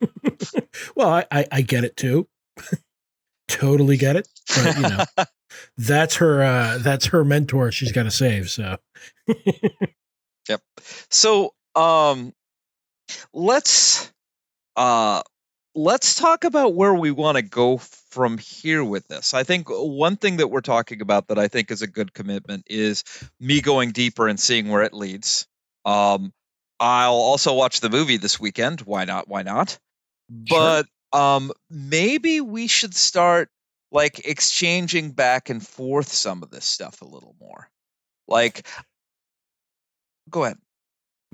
well, 0.96 1.08
I, 1.08 1.26
I, 1.30 1.46
I 1.52 1.60
get 1.62 1.84
it 1.84 1.96
too. 1.96 2.28
totally 3.48 3.96
get 3.96 4.16
it. 4.16 4.28
But 4.54 4.76
you 4.76 4.82
know, 4.82 5.04
that's 5.78 6.16
her 6.16 6.42
uh 6.42 6.78
that's 6.78 7.06
her 7.06 7.24
mentor 7.24 7.72
she's 7.72 7.92
gotta 7.92 8.10
save. 8.10 8.50
So 8.50 8.76
Yep. 10.48 10.62
So 11.10 11.54
um 11.74 12.32
let's 13.32 14.12
uh 14.76 15.22
let's 15.76 16.14
talk 16.14 16.44
about 16.44 16.74
where 16.74 16.94
we 16.94 17.10
want 17.10 17.36
to 17.36 17.42
go 17.42 17.76
from 17.76 18.38
here 18.38 18.82
with 18.82 19.06
this. 19.08 19.34
I 19.34 19.44
think 19.44 19.68
one 19.68 20.16
thing 20.16 20.38
that 20.38 20.48
we're 20.48 20.62
talking 20.62 21.02
about 21.02 21.28
that 21.28 21.38
I 21.38 21.48
think 21.48 21.70
is 21.70 21.82
a 21.82 21.86
good 21.86 22.14
commitment 22.14 22.64
is 22.66 23.04
me 23.38 23.60
going 23.60 23.92
deeper 23.92 24.26
and 24.26 24.40
seeing 24.40 24.68
where 24.68 24.82
it 24.82 24.94
leads. 24.94 25.46
Um 25.84 26.32
I'll 26.80 27.14
also 27.14 27.54
watch 27.54 27.80
the 27.80 27.90
movie 27.90 28.16
this 28.16 28.40
weekend. 28.40 28.80
Why 28.80 29.04
not? 29.04 29.28
Why 29.28 29.42
not? 29.42 29.78
Sure. 30.46 30.78
But 31.12 31.18
um 31.18 31.52
maybe 31.70 32.40
we 32.40 32.66
should 32.66 32.94
start 32.94 33.50
like 33.92 34.26
exchanging 34.26 35.12
back 35.12 35.50
and 35.50 35.64
forth 35.64 36.08
some 36.08 36.42
of 36.42 36.50
this 36.50 36.64
stuff 36.64 37.02
a 37.02 37.06
little 37.06 37.36
more. 37.38 37.68
Like 38.26 38.66
go 40.30 40.44
ahead. 40.44 40.58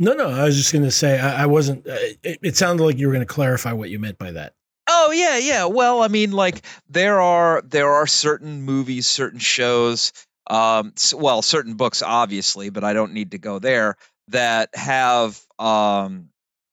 No, 0.03 0.15
no, 0.15 0.29
I 0.29 0.45
was 0.45 0.57
just 0.57 0.73
gonna 0.73 0.91
say 0.91 1.19
I, 1.19 1.45
I 1.45 1.47
wasn't. 1.47 1.87
Uh, 1.87 1.97
it, 2.23 2.39
it 2.43 2.57
sounded 2.57 2.83
like 2.83 2.99
you 2.99 3.07
were 3.07 3.13
gonna 3.13 3.25
clarify 3.25 3.73
what 3.73 3.89
you 3.89 3.99
meant 3.99 4.19
by 4.19 4.33
that. 4.33 4.55
Oh 4.89 5.13
yeah, 5.13 5.39
yeah. 5.39 5.67
Well, 5.67 6.03
I 6.03 6.09
mean, 6.09 6.33
like 6.33 6.65
there 6.89 7.21
are 7.21 7.63
there 7.63 7.89
are 7.89 8.07
certain 8.07 8.63
movies, 8.63 9.07
certain 9.07 9.39
shows, 9.39 10.13
um, 10.49 10.93
well, 11.15 11.41
certain 11.41 11.75
books, 11.75 12.03
obviously, 12.03 12.71
but 12.71 12.83
I 12.83 12.93
don't 12.93 13.13
need 13.13 13.31
to 13.31 13.39
go 13.39 13.61
there 13.61 13.97
that 14.29 14.71
have 14.75 15.41
um 15.61 16.31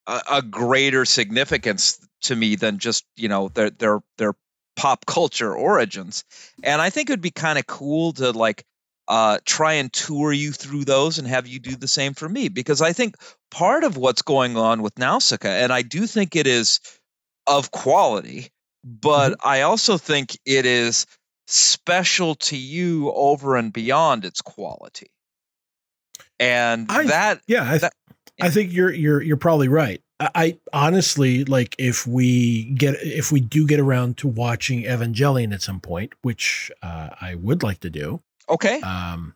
a, 0.07 0.21
a 0.31 0.41
greater 0.41 1.05
significance 1.05 1.99
to 2.21 2.35
me 2.35 2.55
than 2.55 2.79
just 2.79 3.05
you 3.15 3.27
know 3.29 3.49
their 3.49 3.69
their 3.69 3.99
their 4.17 4.33
pop 4.75 5.05
culture 5.05 5.53
origins, 5.53 6.23
and 6.63 6.81
I 6.81 6.89
think 6.89 7.09
it 7.09 7.13
would 7.13 7.21
be 7.21 7.31
kind 7.31 7.59
of 7.59 7.67
cool 7.67 8.13
to 8.13 8.31
like 8.31 8.65
uh 9.09 9.39
try 9.45 9.73
and 9.73 9.91
tour 9.91 10.31
you 10.31 10.51
through 10.51 10.85
those 10.85 11.17
and 11.17 11.27
have 11.27 11.47
you 11.47 11.59
do 11.59 11.75
the 11.75 11.87
same 11.87 12.13
for 12.13 12.29
me 12.29 12.47
because 12.47 12.81
I 12.81 12.93
think 12.93 13.15
part 13.51 13.83
of 13.83 13.97
what's 13.97 14.21
going 14.21 14.55
on 14.55 14.81
with 14.81 14.97
Nausicaa, 14.97 15.47
and 15.49 15.73
I 15.73 15.81
do 15.81 16.05
think 16.07 16.35
it 16.35 16.47
is 16.47 16.79
of 17.47 17.71
quality, 17.71 18.49
but 18.83 19.35
I 19.43 19.61
also 19.61 19.97
think 19.97 20.37
it 20.45 20.65
is 20.65 21.05
special 21.47 22.35
to 22.35 22.55
you 22.55 23.11
over 23.11 23.55
and 23.55 23.73
beyond 23.73 24.23
its 24.23 24.41
quality. 24.41 25.07
And 26.39 26.85
I- 26.89 27.07
that 27.07 27.41
Yeah, 27.47 27.63
I, 27.63 27.77
th- 27.79 27.81
That- 27.81 27.93
I 28.41 28.49
think 28.49 28.71
you're 28.71 28.93
you're 28.93 29.21
you're 29.21 29.37
probably 29.37 29.67
right. 29.67 30.01
I, 30.21 30.29
I 30.35 30.57
honestly 30.71 31.43
like 31.45 31.75
if 31.77 32.05
we 32.07 32.65
get 32.75 32.95
if 33.01 33.31
we 33.31 33.39
do 33.41 33.65
get 33.65 33.79
around 33.79 34.17
to 34.19 34.27
watching 34.27 34.83
Evangelion 34.83 35.53
at 35.53 35.61
some 35.61 35.79
point, 35.79 36.13
which 36.21 36.71
uh, 36.83 37.09
I 37.19 37.35
would 37.35 37.63
like 37.63 37.79
to 37.81 37.89
do. 37.89 38.21
Okay. 38.49 38.81
um 38.81 39.35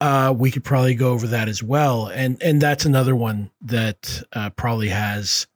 uh 0.00 0.34
we 0.36 0.50
could 0.50 0.64
probably 0.64 0.94
go 0.94 1.12
over 1.12 1.26
that 1.26 1.48
as 1.48 1.62
well 1.62 2.08
and 2.08 2.42
and 2.42 2.60
that's 2.60 2.84
another 2.84 3.14
one 3.14 3.50
that 3.60 4.22
uh 4.32 4.50
probably 4.50 4.88
has 4.88 5.46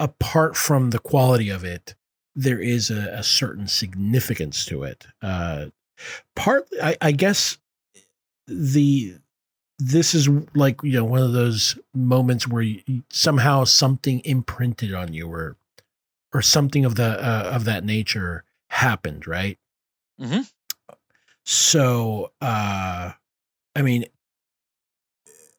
apart 0.00 0.56
from 0.56 0.90
the 0.90 0.98
quality 0.98 1.48
of 1.48 1.64
it 1.64 1.94
there 2.34 2.60
is 2.60 2.90
a, 2.90 3.08
a 3.12 3.22
certain 3.22 3.66
significance 3.66 4.66
to 4.66 4.82
it 4.82 5.06
uh 5.22 5.66
partly 6.34 6.80
I, 6.80 6.96
I 7.00 7.12
guess 7.12 7.56
the 8.46 9.16
this 9.78 10.14
is 10.14 10.28
like 10.54 10.82
you 10.82 10.92
know 10.92 11.04
one 11.04 11.22
of 11.22 11.32
those 11.32 11.78
moments 11.94 12.46
where 12.48 12.62
you, 12.62 13.02
somehow 13.10 13.64
something 13.64 14.20
imprinted 14.24 14.92
on 14.94 15.12
you 15.12 15.28
or 15.30 15.56
or 16.32 16.42
something 16.42 16.84
of 16.84 16.96
the 16.96 17.04
uh, 17.22 17.50
of 17.54 17.64
that 17.64 17.84
nature 17.84 18.44
happened 18.70 19.26
right 19.26 19.58
Mhm. 20.20 20.50
So 21.46 22.32
uh 22.40 23.12
i 23.74 23.82
mean 23.82 24.04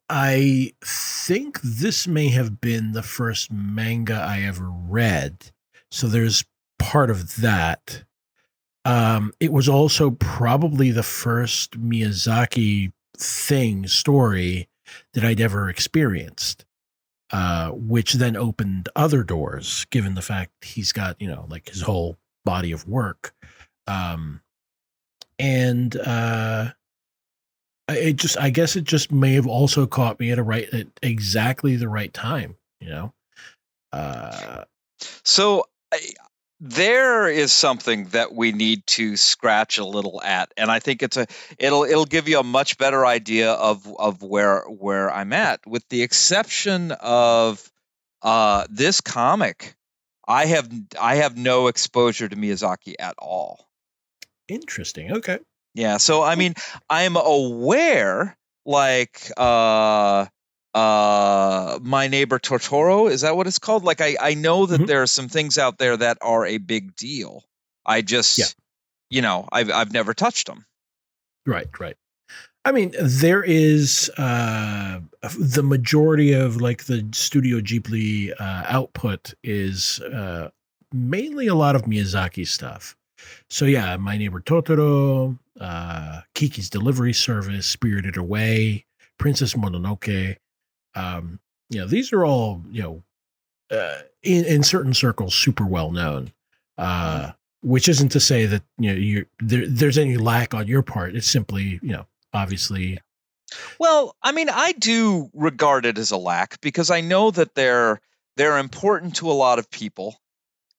i 0.09 0.71
think 0.83 1.59
this 1.61 2.07
may 2.07 2.27
have 2.27 2.61
been 2.61 2.91
the 2.91 3.01
first 3.01 3.51
manga 3.51 4.13
i 4.15 4.41
ever 4.41 4.69
read 4.69 5.51
so 5.89 6.07
there's 6.07 6.43
part 6.79 7.09
of 7.09 7.37
that. 7.37 8.03
Um 8.85 9.33
it 9.39 9.51
was 9.51 9.67
also 9.69 10.11
probably 10.11 10.91
the 10.91 11.03
first 11.03 11.79
miyazaki 11.79 12.91
thing 13.17 13.87
story 13.87 14.69
that 15.13 15.23
i'd 15.23 15.41
ever 15.41 15.69
experienced 15.69 16.65
uh 17.31 17.71
which 17.71 18.13
then 18.13 18.35
opened 18.35 18.89
other 18.95 19.23
doors 19.23 19.85
given 19.89 20.13
the 20.13 20.21
fact 20.21 20.51
he's 20.63 20.91
got 20.91 21.19
you 21.21 21.27
know 21.27 21.45
like 21.49 21.69
his 21.69 21.81
whole 21.81 22.17
body 22.45 22.71
of 22.71 22.87
work. 22.87 23.33
Um 23.87 24.41
and 25.39 25.95
uh 25.97 26.69
it 27.89 28.15
just 28.15 28.37
i 28.39 28.49
guess 28.49 28.75
it 28.75 28.83
just 28.83 29.11
may 29.11 29.33
have 29.33 29.47
also 29.47 29.85
caught 29.85 30.19
me 30.19 30.31
at 30.31 30.39
a 30.39 30.43
right 30.43 30.73
at 30.73 30.87
exactly 31.01 31.75
the 31.75 31.89
right 31.89 32.13
time 32.13 32.55
you 32.79 32.89
know 32.89 33.13
uh 33.93 34.63
So 35.23 35.65
I, 35.91 35.99
there 36.59 37.27
is 37.27 37.51
something 37.51 38.05
that 38.05 38.33
we 38.33 38.51
need 38.51 38.85
to 38.87 39.15
scratch 39.15 39.77
a 39.77 39.85
little 39.85 40.21
at, 40.23 40.51
and 40.57 40.71
I 40.71 40.79
think 40.79 41.03
it's 41.03 41.17
a 41.17 41.27
it'll 41.59 41.83
it'll 41.83 42.05
give 42.05 42.27
you 42.27 42.39
a 42.39 42.43
much 42.43 42.77
better 42.77 43.05
idea 43.05 43.51
of 43.51 43.87
of 43.99 44.23
where 44.23 44.61
where 44.63 45.11
I'm 45.11 45.33
at, 45.33 45.65
with 45.67 45.87
the 45.89 46.01
exception 46.01 46.91
of 46.93 47.71
uh, 48.23 48.65
this 48.69 49.01
comic. 49.01 49.75
I 50.27 50.45
have 50.45 50.69
I 50.99 51.15
have 51.15 51.37
no 51.37 51.67
exposure 51.67 52.27
to 52.27 52.35
Miyazaki 52.35 52.95
at 52.99 53.15
all. 53.19 53.67
Interesting 54.47 55.11
okay 55.11 55.39
Yeah, 55.75 55.97
so 55.97 56.23
I 56.23 56.35
mean, 56.35 56.53
I'm 56.89 57.15
aware, 57.17 58.35
like, 58.65 59.31
uh, 59.37 60.25
uh, 60.73 61.79
my 61.83 62.07
neighbor 62.07 62.39
Totoro. 62.39 63.09
Is 63.11 63.21
that 63.21 63.35
what 63.37 63.45
it's 63.47 63.59
called? 63.59 63.83
Like, 63.83 64.01
I 64.01 64.17
I 64.19 64.33
know 64.33 64.65
that 64.65 64.81
Mhm. 64.81 64.87
there 64.87 65.01
are 65.03 65.07
some 65.07 65.29
things 65.29 65.57
out 65.57 65.77
there 65.77 65.95
that 65.97 66.17
are 66.21 66.45
a 66.47 66.57
big 66.57 66.95
deal. 66.95 67.43
I 67.85 68.01
just, 68.01 68.37
Yeah. 68.39 68.45
you 69.09 69.21
know, 69.21 69.47
I've 69.51 69.69
I've 69.69 69.93
never 69.93 70.13
touched 70.15 70.47
them. 70.47 70.65
Right, 71.45 71.69
right. 71.79 71.95
I 72.65 72.71
mean, 72.73 72.91
there 72.99 73.43
is 73.43 74.09
uh, 74.17 74.99
the 75.39 75.63
majority 75.63 76.33
of 76.33 76.59
like 76.59 76.85
the 76.85 77.07
Studio 77.13 77.59
Ghibli 77.61 78.31
uh, 78.39 78.63
output 78.67 79.33
is 79.43 79.99
uh, 80.01 80.49
mainly 80.91 81.47
a 81.47 81.55
lot 81.55 81.75
of 81.75 81.83
Miyazaki 81.83 82.45
stuff. 82.47 82.95
So 83.49 83.65
yeah, 83.65 83.97
My 83.97 84.17
Neighbor 84.17 84.41
Totoro, 84.41 85.37
uh, 85.59 86.21
Kiki's 86.33 86.69
Delivery 86.69 87.13
Service, 87.13 87.65
Spirited 87.65 88.17
Away, 88.17 88.85
Princess 89.17 89.53
Mononoke. 89.53 90.37
Um, 90.95 91.39
you 91.69 91.79
know, 91.79 91.87
these 91.87 92.13
are 92.13 92.25
all 92.25 92.61
you 92.69 92.83
know 92.83 93.03
uh, 93.71 94.01
in 94.23 94.45
in 94.45 94.63
certain 94.63 94.93
circles 94.93 95.35
super 95.35 95.65
well 95.65 95.91
known. 95.91 96.31
Uh, 96.77 97.31
which 97.63 97.89
isn't 97.89 98.09
to 98.09 98.19
say 98.19 98.45
that 98.45 98.63
you 98.77 98.91
know 98.91 98.97
you 98.97 99.25
there, 99.39 99.67
there's 99.67 99.97
any 99.97 100.17
lack 100.17 100.53
on 100.53 100.67
your 100.67 100.81
part. 100.81 101.15
It's 101.15 101.29
simply 101.29 101.79
you 101.81 101.91
know 101.91 102.05
obviously 102.33 102.99
Well, 103.79 104.15
I 104.21 104.31
mean, 104.31 104.49
I 104.49 104.73
do 104.73 105.29
regard 105.33 105.85
it 105.85 105.97
as 105.97 106.11
a 106.11 106.17
lack 106.17 106.61
because 106.61 106.91
I 106.91 107.01
know 107.01 107.31
that 107.31 107.55
they're 107.55 107.99
they're 108.35 108.59
important 108.59 109.15
to 109.17 109.31
a 109.31 109.33
lot 109.33 109.59
of 109.59 109.69
people, 109.71 110.19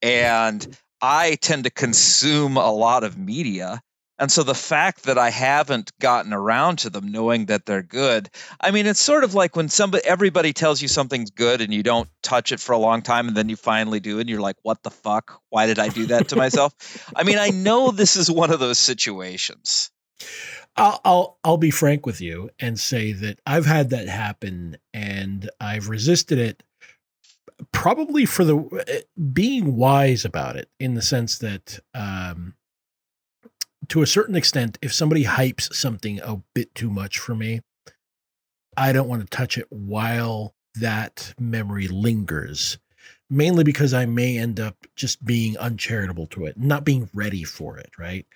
and 0.02 0.78
I 1.00 1.36
tend 1.36 1.64
to 1.64 1.70
consume 1.70 2.56
a 2.56 2.72
lot 2.72 3.04
of 3.04 3.18
media. 3.18 3.80
And 4.20 4.32
so 4.32 4.42
the 4.42 4.54
fact 4.54 5.04
that 5.04 5.16
I 5.16 5.30
haven't 5.30 5.92
gotten 6.00 6.32
around 6.32 6.80
to 6.80 6.90
them, 6.90 7.12
knowing 7.12 7.46
that 7.46 7.66
they're 7.66 7.84
good, 7.84 8.28
I 8.60 8.72
mean, 8.72 8.86
it's 8.86 9.00
sort 9.00 9.22
of 9.22 9.34
like 9.34 9.54
when 9.54 9.68
somebody, 9.68 10.04
everybody 10.04 10.52
tells 10.52 10.82
you 10.82 10.88
something's 10.88 11.30
good 11.30 11.60
and 11.60 11.72
you 11.72 11.84
don't 11.84 12.08
touch 12.22 12.50
it 12.50 12.58
for 12.58 12.72
a 12.72 12.78
long 12.78 13.02
time, 13.02 13.28
and 13.28 13.36
then 13.36 13.48
you 13.48 13.54
finally 13.54 14.00
do, 14.00 14.18
and 14.18 14.28
you're 14.28 14.40
like, 14.40 14.56
"What 14.62 14.82
the 14.82 14.90
fuck? 14.90 15.40
Why 15.50 15.66
did 15.66 15.78
I 15.78 15.88
do 15.88 16.06
that 16.06 16.28
to 16.28 16.36
myself?" 16.36 16.74
I 17.16 17.22
mean, 17.22 17.38
I 17.38 17.50
know 17.50 17.92
this 17.92 18.16
is 18.16 18.28
one 18.28 18.50
of 18.50 18.58
those 18.58 18.78
situations. 18.78 19.92
I'll, 20.76 21.00
I'll 21.04 21.38
I'll 21.44 21.56
be 21.56 21.70
frank 21.70 22.06
with 22.06 22.20
you 22.20 22.50
and 22.58 22.78
say 22.78 23.12
that 23.12 23.40
I've 23.46 23.66
had 23.66 23.90
that 23.90 24.08
happen 24.08 24.78
and 24.92 25.48
I've 25.60 25.88
resisted 25.88 26.38
it 26.38 26.62
probably 27.72 28.24
for 28.24 28.44
the 28.44 29.04
being 29.32 29.76
wise 29.76 30.24
about 30.24 30.56
it 30.56 30.68
in 30.78 30.94
the 30.94 31.02
sense 31.02 31.38
that 31.38 31.80
um 31.94 32.54
to 33.88 34.02
a 34.02 34.06
certain 34.06 34.36
extent 34.36 34.78
if 34.82 34.92
somebody 34.92 35.24
hypes 35.24 35.72
something 35.72 36.20
a 36.20 36.42
bit 36.54 36.74
too 36.74 36.90
much 36.90 37.18
for 37.18 37.34
me 37.34 37.60
I 38.76 38.92
don't 38.92 39.08
want 39.08 39.22
to 39.22 39.36
touch 39.36 39.58
it 39.58 39.66
while 39.70 40.54
that 40.76 41.34
memory 41.38 41.88
lingers 41.88 42.78
mainly 43.30 43.64
because 43.64 43.92
I 43.92 44.06
may 44.06 44.38
end 44.38 44.58
up 44.58 44.86
just 44.96 45.24
being 45.24 45.56
uncharitable 45.58 46.26
to 46.28 46.46
it, 46.46 46.58
not 46.58 46.84
being 46.84 47.10
ready 47.12 47.44
for 47.44 47.78
it, 47.78 47.90
right? 47.98 48.26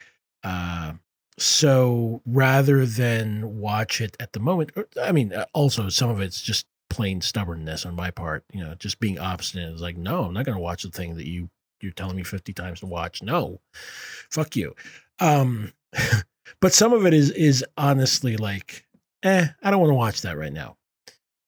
Uh, 0.44 0.94
so 1.38 2.20
rather 2.26 2.84
than 2.84 3.58
watch 3.58 4.00
it 4.00 4.16
at 4.20 4.32
the 4.32 4.40
moment, 4.40 4.70
I 5.00 5.12
mean, 5.12 5.32
uh, 5.32 5.46
also 5.54 5.88
some 5.88 6.10
of 6.10 6.20
it's 6.20 6.42
just 6.42 6.66
plain 6.92 7.20
stubbornness 7.20 7.86
on 7.86 7.94
my 7.94 8.10
part, 8.10 8.44
you 8.52 8.62
know, 8.62 8.74
just 8.74 9.00
being 9.00 9.18
obstinate. 9.18 9.72
It's 9.72 9.82
like, 9.82 9.96
no, 9.96 10.24
I'm 10.24 10.34
not 10.34 10.44
going 10.44 10.56
to 10.56 10.62
watch 10.62 10.82
the 10.82 10.90
thing 10.90 11.16
that 11.16 11.26
you 11.26 11.50
you're 11.80 11.92
telling 11.92 12.16
me 12.16 12.22
50 12.22 12.52
times 12.52 12.80
to 12.80 12.86
watch. 12.86 13.22
No, 13.22 13.60
fuck 14.30 14.54
you. 14.54 14.74
Um, 15.18 15.72
but 16.60 16.72
some 16.72 16.92
of 16.92 17.06
it 17.06 17.14
is 17.14 17.30
is 17.30 17.64
honestly 17.76 18.36
like, 18.36 18.86
eh, 19.22 19.48
I 19.62 19.70
don't 19.70 19.80
want 19.80 19.90
to 19.90 19.96
watch 19.96 20.22
that 20.22 20.38
right 20.38 20.52
now 20.52 20.76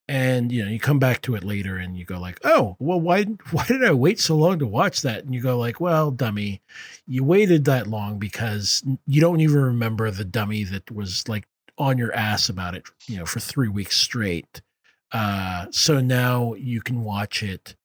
and 0.08 0.52
you 0.52 0.62
know 0.62 0.70
you 0.70 0.78
come 0.78 0.98
back 0.98 1.22
to 1.22 1.34
it 1.34 1.44
later 1.44 1.76
and 1.76 1.96
you 1.96 2.04
go 2.04 2.18
like 2.18 2.38
oh 2.44 2.76
well 2.78 3.00
why 3.00 3.24
why 3.52 3.64
did 3.66 3.82
i 3.82 3.92
wait 3.92 4.20
so 4.20 4.36
long 4.36 4.58
to 4.58 4.66
watch 4.66 5.02
that 5.02 5.24
and 5.24 5.34
you 5.34 5.40
go 5.40 5.56
like 5.56 5.80
well 5.80 6.10
dummy 6.10 6.60
you 7.06 7.24
waited 7.24 7.64
that 7.64 7.86
long 7.86 8.18
because 8.18 8.82
you 9.06 9.20
don't 9.20 9.40
even 9.40 9.60
remember 9.60 10.10
the 10.10 10.24
dummy 10.24 10.64
that 10.64 10.90
was 10.90 11.26
like 11.28 11.46
on 11.78 11.96
your 11.96 12.14
ass 12.14 12.48
about 12.48 12.74
it 12.74 12.84
you 13.06 13.16
know 13.16 13.24
for 13.24 13.40
three 13.40 13.68
weeks 13.68 13.96
straight 13.96 14.60
uh 15.14 15.66
so 15.70 16.00
now 16.00 16.52
you 16.54 16.82
can 16.82 17.02
watch 17.02 17.42
it 17.42 17.76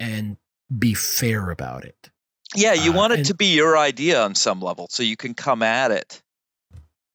and 0.00 0.36
be 0.76 0.94
fair 0.94 1.50
about 1.50 1.84
it. 1.84 2.10
Yeah 2.56 2.72
you 2.72 2.90
Uh, 2.90 2.96
want 2.96 3.12
it 3.12 3.18
and- 3.20 3.26
to 3.26 3.34
be 3.34 3.54
your 3.54 3.78
idea 3.78 4.20
on 4.20 4.34
some 4.34 4.60
level 4.60 4.88
so 4.90 5.02
you 5.04 5.16
can 5.16 5.34
come 5.34 5.62
at 5.62 5.90
it. 5.92 6.22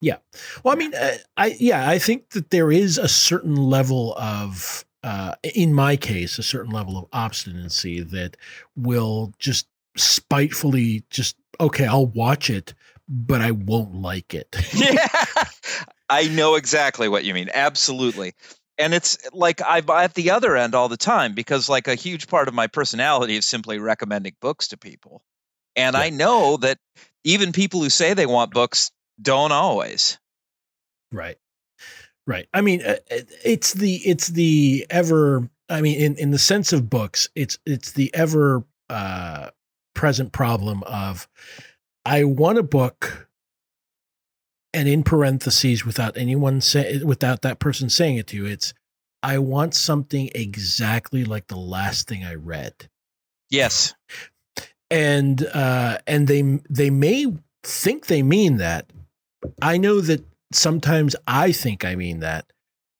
Yeah. 0.01 0.17
Well, 0.63 0.73
I 0.75 0.77
mean, 0.77 0.93
uh, 0.93 1.17
I 1.35 1.55
yeah, 1.59 1.89
I 1.89 1.97
think 1.99 2.29
that 2.31 2.51
there 2.51 2.71
is 2.71 2.97
a 2.99 3.07
certain 3.07 3.55
level 3.55 4.13
of, 4.17 4.85
uh, 5.03 5.33
in 5.55 5.73
my 5.73 5.95
case, 5.95 6.37
a 6.37 6.43
certain 6.43 6.71
level 6.71 6.97
of 6.97 7.05
obstinacy 7.11 8.01
that 8.01 8.37
will 8.75 9.33
just 9.39 9.67
spitefully 9.97 11.03
just 11.09 11.35
okay, 11.59 11.87
I'll 11.87 12.05
watch 12.07 12.49
it, 12.49 12.73
but 13.07 13.41
I 13.41 13.51
won't 13.51 13.95
like 13.95 14.33
it. 14.35 14.55
yeah. 14.75 15.07
I 16.09 16.27
know 16.27 16.53
exactly 16.55 17.07
what 17.09 17.23
you 17.23 17.33
mean. 17.33 17.49
Absolutely 17.53 18.33
and 18.77 18.93
it's 18.93 19.17
like 19.33 19.61
i'm 19.65 19.89
at 19.89 20.13
the 20.13 20.31
other 20.31 20.55
end 20.55 20.75
all 20.75 20.89
the 20.89 20.97
time 20.97 21.33
because 21.33 21.69
like 21.69 21.87
a 21.87 21.95
huge 21.95 22.27
part 22.27 22.47
of 22.47 22.53
my 22.53 22.67
personality 22.67 23.35
is 23.35 23.47
simply 23.47 23.79
recommending 23.79 24.33
books 24.41 24.69
to 24.69 24.77
people 24.77 25.21
and 25.75 25.95
i 25.95 26.09
know 26.09 26.57
that 26.57 26.77
even 27.23 27.51
people 27.51 27.81
who 27.81 27.89
say 27.89 28.13
they 28.13 28.25
want 28.25 28.53
books 28.53 28.91
don't 29.21 29.51
always 29.51 30.17
Right. 31.11 31.37
Right. 32.27 32.47
I 32.53 32.61
mean, 32.61 32.81
uh, 32.81 32.95
it's 33.09 33.73
the 33.73 33.95
it's 33.97 34.29
the 34.29 34.85
ever. 34.89 35.49
I 35.69 35.81
mean, 35.81 35.99
in 35.99 36.15
in 36.17 36.31
the 36.31 36.39
sense 36.39 36.73
of 36.73 36.89
books, 36.89 37.29
it's 37.35 37.59
it's 37.65 37.91
the 37.91 38.13
ever 38.13 38.63
uh, 38.89 39.51
present 39.93 40.31
problem 40.31 40.83
of 40.83 41.27
I 42.03 42.23
want 42.23 42.57
a 42.57 42.63
book, 42.63 43.29
and 44.75 44.87
in 44.87 45.03
parentheses, 45.03 45.85
without 45.85 46.17
anyone 46.17 46.61
say 46.61 47.01
without 47.01 47.41
that 47.41 47.59
person 47.59 47.89
saying 47.89 48.17
it 48.17 48.27
to 48.27 48.37
you, 48.37 48.45
it's 48.45 48.73
I 49.23 49.39
want 49.39 49.73
something 49.73 50.29
exactly 50.35 51.25
like 51.25 51.47
the 51.47 51.57
last 51.57 52.07
thing 52.07 52.23
I 52.23 52.35
read 52.35 52.89
yes 53.49 53.93
and 54.89 55.45
uh 55.53 55.97
and 56.07 56.27
they 56.27 56.41
they 56.69 56.89
may 56.89 57.25
think 57.63 58.07
they 58.07 58.23
mean 58.23 58.57
that 58.57 58.89
i 59.61 59.77
know 59.77 60.01
that 60.01 60.23
sometimes 60.51 61.15
i 61.27 61.51
think 61.51 61.85
i 61.85 61.95
mean 61.95 62.19
that 62.19 62.51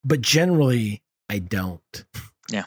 but 0.03 0.21
generally 0.21 1.01
i 1.30 1.39
don't 1.39 2.05
Yeah. 2.51 2.65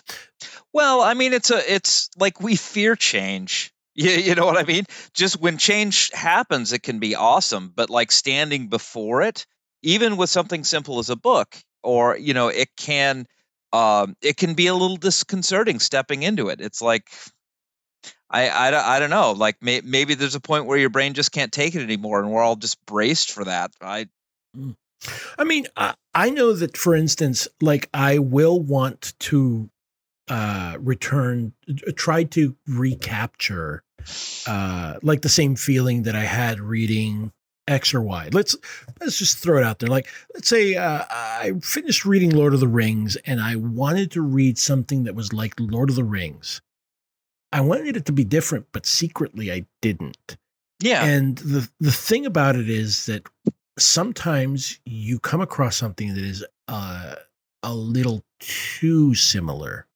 Well, 0.73 1.03
I 1.03 1.15
mean, 1.15 1.33
it's 1.33 1.51
a, 1.51 1.73
it's 1.73 2.11
like 2.19 2.41
we 2.41 2.57
fear 2.57 2.97
change. 2.97 3.73
You, 3.99 4.11
you 4.13 4.35
know 4.37 4.47
what 4.47 4.57
I 4.57 4.63
mean? 4.63 4.85
Just 5.13 5.41
when 5.41 5.59
change 5.59 6.13
happens, 6.13 6.73
it 6.73 6.85
can 6.85 7.01
be 7.01 7.17
awesome, 7.17 7.73
but 7.75 7.91
like 7.91 8.13
standing 8.13 8.69
before 8.69 9.23
it, 9.23 9.45
even 9.83 10.17
with 10.17 10.31
something 10.31 10.63
simple 10.63 11.01
as 11.01 11.11
a 11.11 11.17
book, 11.17 11.57
or 11.83 12.17
you 12.17 12.33
know, 12.33 12.47
it 12.47 12.69
can, 12.77 13.27
um, 13.73 14.15
it 14.23 14.37
can 14.37 14.55
be 14.55 14.69
a 14.69 14.73
little 14.75 14.99
disconcerting 14.99 15.81
stepping 15.81 16.23
into 16.23 16.49
it. 16.49 16.61
It's 16.61 16.81
like, 16.81 17.09
I, 18.31 18.49
I, 18.51 18.71
don't- 18.71 18.85
I 18.87 19.01
don't 19.01 19.11
know. 19.11 19.33
Like 19.33 19.57
may, 19.63 19.81
maybe 19.83 20.15
there's 20.15 20.37
a 20.37 20.41
point 20.41 20.67
where 20.67 20.79
your 20.79 20.91
brain 20.91 21.15
just 21.15 21.33
can't 21.33 21.51
take 21.51 21.75
it 21.75 21.83
anymore, 21.83 22.21
and 22.21 22.31
we're 22.31 22.43
all 22.43 22.57
just 22.57 22.79
braced 22.87 23.33
for 23.33 23.47
that. 23.47 23.73
I, 23.83 24.07
i 25.39 25.45
mean 25.45 25.67
i, 25.77 25.95
I 26.15 26.31
know 26.31 26.53
that 26.55 26.77
for 26.77 26.95
instance 26.97 27.47
like 27.61 27.89
i 27.95 28.19
will 28.19 28.61
want 28.61 29.15
to 29.21 29.71
uh 30.29 30.77
return 30.81 31.53
tried 31.97 32.31
to 32.31 32.57
recapture 32.67 33.83
uh 34.47 34.99
like 35.03 35.23
the 35.23 35.29
same 35.29 35.57
feeling 35.57 36.03
that 36.05 36.15
i 36.15 36.25
had 36.25 36.61
reading 36.61 37.33
X 37.69 37.93
or 37.93 38.01
Y. 38.01 38.31
Let's 38.33 38.57
let's 38.99 39.19
just 39.19 39.39
throw 39.39 39.59
it 39.59 39.65
out 39.65 39.79
there. 39.79 39.91
Like 39.91 40.09
let's 40.35 40.49
say 40.49 40.75
uh, 40.75 41.05
I 41.11 41.53
finished 41.63 42.05
reading 42.05 42.31
Lord 42.31 42.55
of 42.55 42.61
the 42.61 42.69
Rings 42.69 43.17
and 43.27 43.41
I 43.41 43.57
wanted 43.57 44.11
to 44.13 44.23
read 44.23 44.59
something 44.59 45.05
that 45.05 45.15
was 45.15 45.33
like 45.33 45.55
Lord 45.61 45.91
of 45.91 45.97
the 45.97 46.05
Rings. 46.05 46.63
I 47.53 47.61
wanted 47.61 47.97
it 47.97 48.07
to 48.07 48.13
be 48.13 48.25
different, 48.25 48.67
but 48.73 48.87
secretly 48.87 49.53
I 49.53 49.67
didn't. 49.83 50.37
yeah, 50.81 51.05
And 51.05 51.39
the 51.39 51.69
the 51.81 51.93
thing 51.93 52.27
about 52.27 52.57
it 52.57 52.69
is 52.69 53.07
that 53.07 53.27
sometimes 53.79 54.81
you 54.85 55.19
come 55.19 55.41
across 55.41 55.77
something 55.77 56.15
that 56.15 56.25
is 56.25 56.45
uh, 56.69 57.17
a 57.63 57.75
little 57.75 58.25
too 58.41 59.15
similar, 59.15 59.87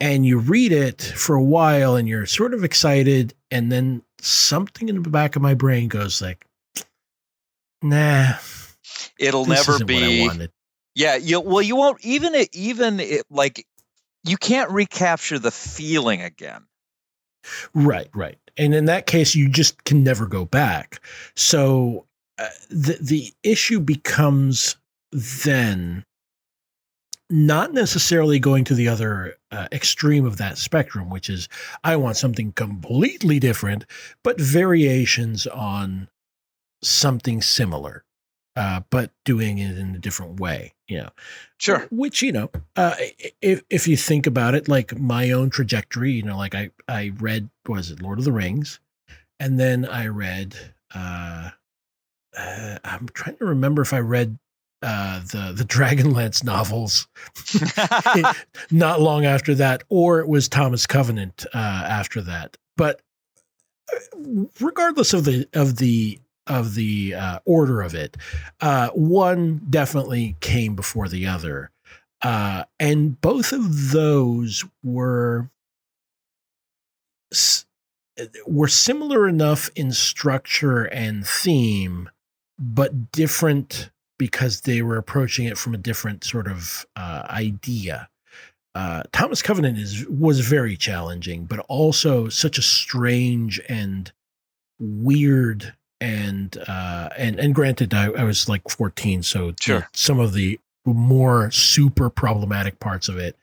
and 0.00 0.26
you 0.26 0.38
read 0.38 0.72
it 0.72 1.02
for 1.02 1.34
a 1.36 1.42
while, 1.42 1.96
and 1.96 2.08
you're 2.08 2.26
sort 2.26 2.54
of 2.54 2.64
excited, 2.64 3.34
and 3.50 3.70
then 3.70 4.02
something 4.18 4.88
in 4.88 5.02
the 5.02 5.10
back 5.10 5.36
of 5.36 5.42
my 5.42 5.54
brain 5.54 5.88
goes 5.88 6.20
like, 6.20 6.46
"Nah, 7.82 8.34
it'll 9.18 9.46
never 9.46 9.72
isn't 9.72 9.90
what 9.90 10.02
I 10.02 10.06
be. 10.06 10.26
wanted." 10.26 10.50
Yeah, 10.94 11.16
you 11.16 11.40
well, 11.40 11.62
you 11.62 11.76
won't 11.76 12.04
even 12.04 12.34
it, 12.34 12.48
even 12.54 13.00
it, 13.00 13.24
like 13.30 13.66
you 14.24 14.36
can't 14.36 14.70
recapture 14.70 15.38
the 15.38 15.50
feeling 15.50 16.22
again. 16.22 16.66
Right, 17.74 18.08
right. 18.14 18.38
And 18.56 18.74
in 18.74 18.86
that 18.86 19.06
case, 19.06 19.34
you 19.34 19.48
just 19.48 19.84
can 19.84 20.02
never 20.02 20.26
go 20.26 20.44
back. 20.44 21.00
So 21.36 22.06
uh, 22.38 22.48
the 22.70 22.98
the 23.00 23.32
issue 23.42 23.80
becomes 23.80 24.76
then 25.12 26.04
not 27.30 27.72
necessarily 27.72 28.38
going 28.38 28.64
to 28.64 28.74
the 28.74 28.88
other 28.88 29.36
uh, 29.50 29.68
extreme 29.72 30.26
of 30.26 30.36
that 30.36 30.58
spectrum, 30.58 31.10
which 31.10 31.30
is 31.30 31.48
I 31.82 31.96
want 31.96 32.16
something 32.16 32.52
completely 32.52 33.40
different, 33.40 33.86
but 34.22 34.40
variations 34.40 35.46
on 35.46 36.08
something 36.82 37.40
similar, 37.40 38.04
uh, 38.56 38.82
but 38.90 39.10
doing 39.24 39.58
it 39.58 39.78
in 39.78 39.94
a 39.94 39.98
different 39.98 40.38
way. 40.38 40.74
You 40.86 40.98
know, 40.98 41.10
Sure. 41.58 41.88
which 41.90 42.20
you 42.20 42.30
know 42.30 42.50
uh, 42.76 42.94
if 43.40 43.62
if 43.70 43.88
you 43.88 43.96
think 43.96 44.26
about 44.26 44.54
it 44.54 44.68
like 44.68 44.98
my 44.98 45.30
own 45.30 45.48
trajectory 45.48 46.12
you 46.12 46.22
know 46.22 46.36
like 46.36 46.54
i 46.54 46.68
i 46.88 47.10
read 47.18 47.48
what 47.64 47.76
was 47.76 47.90
it 47.90 48.02
lord 48.02 48.18
of 48.18 48.26
the 48.26 48.32
rings 48.32 48.80
and 49.40 49.58
then 49.58 49.86
i 49.86 50.06
read 50.06 50.54
uh, 50.94 51.50
uh 52.36 52.78
i'm 52.84 53.08
trying 53.14 53.36
to 53.38 53.46
remember 53.46 53.80
if 53.80 53.94
i 53.94 53.98
read 53.98 54.38
uh 54.82 55.20
the 55.20 55.52
the 55.56 55.64
dragonlance 55.64 56.44
novels 56.44 57.08
not 58.70 59.00
long 59.00 59.24
after 59.24 59.54
that 59.54 59.82
or 59.88 60.20
it 60.20 60.28
was 60.28 60.48
thomas 60.48 60.86
covenant 60.86 61.46
uh 61.54 61.58
after 61.58 62.20
that. 62.22 62.56
But 62.76 63.00
uh, 63.92 64.44
regardless 64.60 65.12
of 65.14 65.24
the 65.24 65.48
of 65.54 65.76
the 65.76 66.18
of 66.46 66.74
the 66.74 67.14
uh, 67.14 67.38
order 67.46 67.80
of 67.82 67.94
it 67.94 68.16
uh 68.60 68.90
one 68.90 69.60
definitely 69.70 70.36
came 70.40 70.74
before 70.74 71.08
the 71.08 71.26
other. 71.26 71.70
Uh 72.22 72.64
and 72.80 73.20
both 73.20 73.52
of 73.52 73.90
those 73.92 74.64
were 74.82 75.50
s- 77.32 77.66
were 78.46 78.68
similar 78.68 79.28
enough 79.28 79.70
in 79.74 79.92
structure 79.92 80.84
and 80.84 81.26
theme 81.26 82.08
but 82.58 83.10
different 83.12 83.90
because 84.18 84.62
they 84.62 84.82
were 84.82 84.96
approaching 84.96 85.46
it 85.46 85.58
from 85.58 85.74
a 85.74 85.78
different 85.78 86.24
sort 86.24 86.46
of 86.46 86.86
uh, 86.96 87.26
idea 87.30 88.08
uh, 88.74 89.04
Thomas 89.12 89.40
Covenant 89.40 89.78
is 89.78 90.06
was 90.08 90.40
very 90.40 90.76
challenging, 90.76 91.44
but 91.44 91.60
also 91.68 92.28
such 92.28 92.58
a 92.58 92.62
strange 92.62 93.60
and 93.68 94.10
weird 94.80 95.74
and 96.00 96.56
uh, 96.66 97.08
and 97.16 97.38
and 97.38 97.54
granted, 97.54 97.94
I, 97.94 98.06
I 98.06 98.24
was 98.24 98.48
like 98.48 98.68
fourteen, 98.68 99.22
so 99.22 99.54
Sure. 99.60 99.88
some 99.92 100.18
of 100.18 100.32
the 100.32 100.58
more 100.84 101.50
super 101.50 102.10
problematic 102.10 102.80
parts 102.80 103.08
of 103.08 103.16
it 103.16 103.36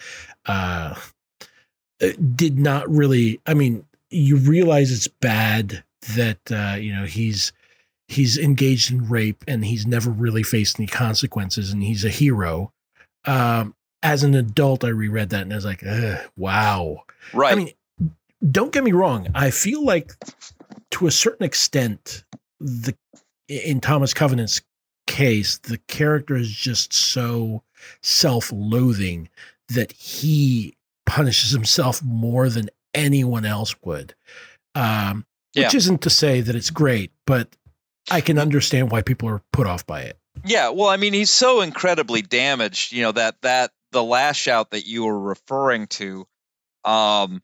uh, 0.47 0.95
uh, 2.01 2.07
did 2.35 2.59
not 2.59 2.89
really. 2.89 3.39
I 3.47 3.53
mean, 3.53 3.85
you 4.09 4.35
realize 4.35 4.91
it's 4.91 5.07
bad 5.07 5.83
that 6.15 6.39
uh, 6.51 6.75
you 6.75 6.93
know 6.93 7.05
he's 7.05 7.53
he's 8.11 8.37
engaged 8.37 8.91
in 8.91 9.09
rape 9.09 9.43
and 9.47 9.63
he's 9.65 9.87
never 9.87 10.09
really 10.09 10.43
faced 10.43 10.79
any 10.79 10.87
consequences, 10.87 11.71
and 11.71 11.81
he's 11.81 12.03
a 12.05 12.09
hero. 12.09 12.71
Um, 13.25 13.75
as 14.03 14.23
an 14.23 14.35
adult, 14.35 14.83
I 14.83 14.89
reread 14.89 15.29
that 15.29 15.43
and 15.43 15.53
I 15.53 15.55
was 15.55 15.65
like, 15.65 15.83
wow. 16.35 17.03
right. 17.33 17.53
I 17.53 17.55
mean, 17.55 17.71
don't 18.51 18.71
get 18.73 18.83
me 18.83 18.91
wrong. 18.91 19.27
I 19.35 19.51
feel 19.51 19.85
like 19.85 20.13
to 20.91 21.07
a 21.07 21.11
certain 21.11 21.45
extent, 21.45 22.23
the 22.59 22.95
in 23.47 23.79
Thomas 23.79 24.13
Covenant's 24.13 24.61
case, 25.07 25.57
the 25.59 25.77
character 25.87 26.35
is 26.35 26.49
just 26.49 26.93
so 26.93 27.63
self-loathing 28.01 29.29
that 29.69 29.91
he 29.91 30.75
punishes 31.05 31.51
himself 31.51 32.01
more 32.03 32.49
than 32.49 32.69
anyone 32.93 33.45
else 33.45 33.75
would. 33.83 34.15
Um, 34.75 35.25
Yeah. 35.53 35.65
Which 35.65 35.75
isn't 35.75 36.01
to 36.01 36.09
say 36.09 36.41
that 36.41 36.55
it's 36.55 36.69
great, 36.69 37.11
but 37.27 37.49
I 38.09 38.21
can 38.21 38.37
understand 38.37 38.91
why 38.91 39.01
people 39.01 39.29
are 39.29 39.41
put 39.51 39.67
off 39.67 39.85
by 39.85 40.01
it. 40.01 40.17
Yeah, 40.45 40.69
well, 40.69 40.87
I 40.89 40.97
mean, 40.97 41.13
he's 41.13 41.29
so 41.29 41.61
incredibly 41.61 42.21
damaged. 42.21 42.93
You 42.93 43.03
know 43.03 43.11
that 43.11 43.35
that 43.41 43.71
the 43.91 44.03
lash 44.03 44.47
out 44.47 44.71
that 44.71 44.87
you 44.87 45.05
were 45.05 45.19
referring 45.19 45.87
to, 45.87 46.25
um, 46.83 47.41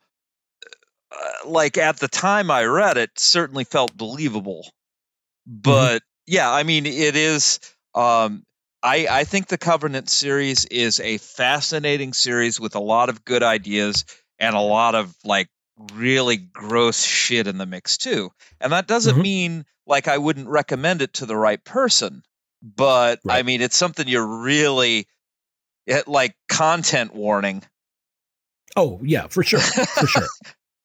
uh, 1.11 1.49
like 1.49 1.77
at 1.77 1.97
the 1.97 2.07
time 2.07 2.49
I 2.49 2.65
read 2.65 2.97
it, 2.97 3.11
certainly 3.17 3.65
felt 3.65 3.95
believable. 3.95 4.67
But 5.45 6.01
yeah, 6.25 6.51
I 6.51 6.63
mean, 6.63 6.85
it 6.85 7.15
is. 7.15 7.59
Um, 7.93 8.43
I 8.81 9.07
I 9.09 9.23
think 9.25 9.47
the 9.47 9.57
Covenant 9.57 10.09
series 10.09 10.65
is 10.65 10.99
a 10.99 11.17
fascinating 11.17 12.13
series 12.13 12.59
with 12.59 12.75
a 12.75 12.79
lot 12.81 13.09
of 13.09 13.25
good 13.25 13.43
ideas 13.43 14.05
and 14.39 14.55
a 14.55 14.61
lot 14.61 14.95
of 14.95 15.15
like 15.23 15.49
really 15.93 16.37
gross 16.37 17.03
shit 17.03 17.47
in 17.47 17.57
the 17.57 17.65
mix 17.65 17.97
too. 17.97 18.31
And 18.59 18.71
that 18.73 18.87
doesn't 18.87 19.17
Mhm. 19.17 19.21
mean 19.21 19.65
like 19.85 20.07
I 20.07 20.17
wouldn't 20.17 20.47
recommend 20.47 21.01
it 21.01 21.13
to 21.15 21.25
the 21.25 21.37
right 21.37 21.63
person 21.63 22.23
but 22.61 23.19
I 23.29 23.43
mean, 23.43 23.61
it's 23.61 23.75
something 23.75 24.07
you're 24.07 24.41
really 24.41 25.07
it, 25.85 26.07
like 26.07 26.35
content 26.49 27.13
warning. 27.13 27.63
Oh 28.75 28.99
yeah, 29.03 29.27
for 29.27 29.43
sure, 29.43 29.59
for 29.59 30.07
sure. 30.07 30.27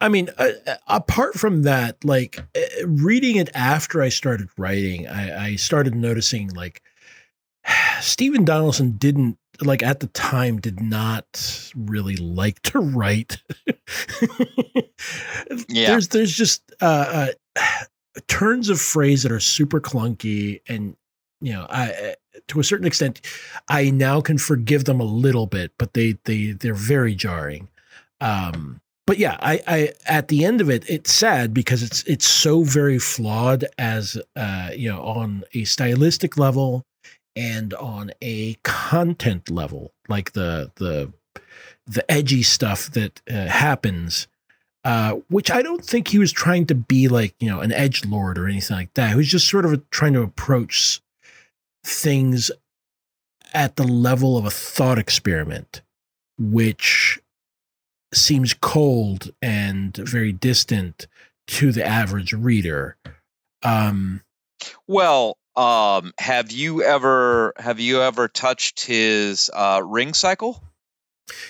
I 0.00 0.08
mean, 0.08 0.30
uh, 0.36 0.50
uh, 0.66 0.76
apart 0.86 1.34
from 1.34 1.62
that, 1.62 2.04
like 2.04 2.38
uh, 2.38 2.86
reading 2.86 3.36
it 3.36 3.50
after 3.54 4.02
I 4.02 4.08
started 4.08 4.48
writing, 4.58 5.06
I, 5.06 5.46
I 5.46 5.56
started 5.56 5.94
noticing 5.94 6.48
like 6.50 6.82
Stephen 8.00 8.44
Donaldson 8.44 8.92
didn't 8.92 9.38
like 9.60 9.82
at 9.82 10.00
the 10.00 10.08
time 10.08 10.60
did 10.60 10.80
not 10.80 11.70
really 11.76 12.16
like 12.16 12.60
to 12.62 12.80
write. 12.80 13.42
Yeah. 15.68 15.88
There's 15.88 16.08
there's 16.08 16.36
just 16.36 16.72
uh, 16.80 17.28
uh, 17.56 17.62
turns 18.28 18.68
of 18.68 18.80
phrase 18.80 19.22
that 19.22 19.32
are 19.32 19.40
super 19.40 19.80
clunky 19.80 20.60
and 20.68 20.96
you 21.40 21.52
know 21.52 21.66
I 21.68 22.14
to 22.48 22.60
a 22.60 22.64
certain 22.64 22.86
extent 22.86 23.20
I 23.68 23.90
now 23.90 24.20
can 24.20 24.38
forgive 24.38 24.84
them 24.84 25.00
a 25.00 25.04
little 25.04 25.46
bit, 25.46 25.72
but 25.78 25.94
they 25.94 26.16
they 26.24 26.52
they're 26.52 26.74
very 26.74 27.14
jarring. 27.14 27.68
Um, 28.20 28.80
but 29.06 29.18
yeah, 29.18 29.36
I, 29.40 29.60
I 29.66 29.92
at 30.06 30.28
the 30.28 30.44
end 30.44 30.60
of 30.60 30.70
it, 30.70 30.88
it's 30.88 31.12
sad 31.12 31.52
because 31.52 31.82
it's 31.82 32.04
it's 32.04 32.26
so 32.26 32.62
very 32.62 32.98
flawed 32.98 33.64
as 33.78 34.16
uh, 34.36 34.70
you 34.74 34.88
know 34.88 35.02
on 35.02 35.44
a 35.54 35.64
stylistic 35.64 36.38
level 36.38 36.84
and 37.34 37.74
on 37.74 38.12
a 38.20 38.54
content 38.62 39.50
level, 39.50 39.92
like 40.08 40.32
the 40.32 40.70
the 40.76 41.12
the 41.86 42.08
edgy 42.10 42.42
stuff 42.42 42.90
that 42.92 43.20
uh, 43.30 43.46
happens. 43.46 44.28
Uh, 44.84 45.20
which 45.28 45.48
I 45.48 45.62
don't 45.62 45.84
think 45.84 46.08
he 46.08 46.18
was 46.18 46.32
trying 46.32 46.66
to 46.66 46.74
be 46.74 47.06
like 47.06 47.36
you 47.38 47.48
know 47.48 47.60
an 47.60 47.70
edge 47.70 48.04
lord 48.04 48.36
or 48.36 48.48
anything 48.48 48.76
like 48.76 48.94
that. 48.94 49.10
He 49.10 49.16
was 49.16 49.28
just 49.28 49.48
sort 49.48 49.64
of 49.64 49.88
trying 49.90 50.12
to 50.14 50.22
approach 50.22 51.00
things 51.84 52.50
at 53.54 53.76
the 53.76 53.84
level 53.84 54.36
of 54.36 54.44
a 54.44 54.50
thought 54.50 54.98
experiment, 54.98 55.82
which 56.38 57.20
seems 58.12 58.54
cold 58.54 59.32
and 59.40 59.96
very 59.96 60.32
distant 60.32 61.06
to 61.46 61.72
the 61.72 61.84
average 61.84 62.32
reader. 62.32 62.96
Um, 63.62 64.22
Well, 64.86 65.36
um, 65.56 66.12
have 66.18 66.50
you 66.52 66.82
ever 66.82 67.52
have 67.58 67.80
you 67.80 68.02
ever 68.02 68.28
touched 68.28 68.84
his 68.84 69.50
uh, 69.52 69.82
ring 69.84 70.14
cycle? 70.14 70.62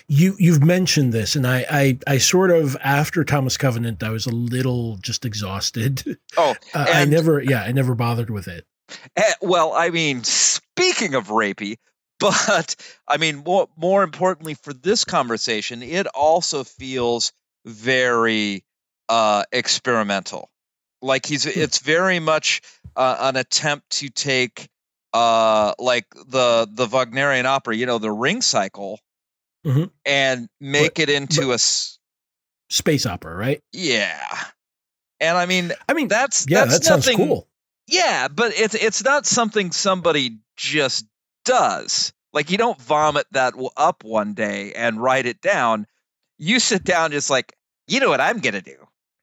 you 0.09 0.35
you've 0.39 0.63
mentioned 0.63 1.13
this, 1.13 1.37
and 1.37 1.47
I, 1.47 1.65
I 1.71 1.99
I 2.07 2.19
sort 2.19 2.51
of 2.51 2.77
after 2.83 3.25
Thomas 3.25 3.57
Covenant, 3.57 4.03
I 4.03 4.11
was 4.11 4.27
a 4.27 4.31
little 4.31 4.97
just 4.99 5.25
exhausted. 5.25 6.19
Oh, 6.37 6.55
Uh, 6.75 6.87
I 6.89 7.05
never, 7.05 7.43
yeah, 7.43 7.63
I 7.63 7.73
never 7.73 7.95
bothered 7.95 8.31
with 8.31 8.49
it. 8.49 8.67
Eh, 9.17 9.33
well, 9.41 9.73
I 9.73 9.91
mean, 9.91 10.25
speaking 10.25 11.15
of 11.15 11.29
rapey, 11.29 11.77
but 12.21 12.77
I 13.09 13.17
mean, 13.17 13.39
more 13.39 13.69
more 13.77 14.03
importantly 14.03 14.55
for 14.55 14.73
this 14.73 15.05
conversation, 15.05 15.83
it 15.83 16.07
also 16.07 16.65
feels 16.65 17.33
very 17.65 18.65
uh, 19.09 19.45
experimental. 19.53 20.51
Like 21.03 21.27
he's, 21.27 21.45
it's 21.47 21.81
very 21.81 22.21
much 22.21 22.63
uh, 22.97 23.17
an 23.21 23.37
attempt 23.37 23.91
to 23.99 24.09
take, 24.09 24.69
uh, 25.13 25.75
like 25.79 26.07
the 26.15 26.69
the 26.73 26.87
Wagnerian 26.87 27.45
opera, 27.45 27.77
you 27.77 27.85
know, 27.87 27.99
the 27.99 28.11
Ring 28.11 28.41
Cycle, 28.41 28.99
Mhm. 29.67 29.91
and 30.07 30.49
make 30.61 30.99
it 30.99 31.11
into 31.11 31.51
a 31.51 31.55
s- 31.55 31.99
Space 32.71 33.05
opera, 33.05 33.35
right? 33.35 33.61
yeah. 33.73 34.19
And 35.21 35.37
I 35.39 35.47
mean, 35.47 35.73
I 35.89 35.93
mean, 35.93 36.09
that's 36.09 36.47
yeah, 36.49 36.65
that's 36.65 36.79
that 36.79 36.85
sounds 36.85 37.07
nothing, 37.07 37.19
cool. 37.29 37.49
yeah, 37.87 38.27
but 38.29 38.53
it's 38.59 38.75
it's 38.75 39.05
not 39.05 39.25
something 39.27 39.71
somebody 39.71 40.39
just 40.57 41.07
does. 41.45 42.13
Like 42.33 42.51
you 42.51 42.59
don't 42.59 42.81
vomit 42.81 43.27
that 43.33 43.55
up 43.77 44.03
one 44.05 44.35
day 44.35 44.73
and 44.73 45.01
write 45.01 45.27
it 45.27 45.41
down. 45.41 45.87
You 46.39 46.59
sit 46.59 46.83
down, 46.83 47.13
just 47.13 47.31
like 47.31 47.55
you 47.87 48.01
know 48.01 48.09
what 48.09 48.21
I'm 48.21 48.39
gonna 48.41 48.63
do. 48.63 48.82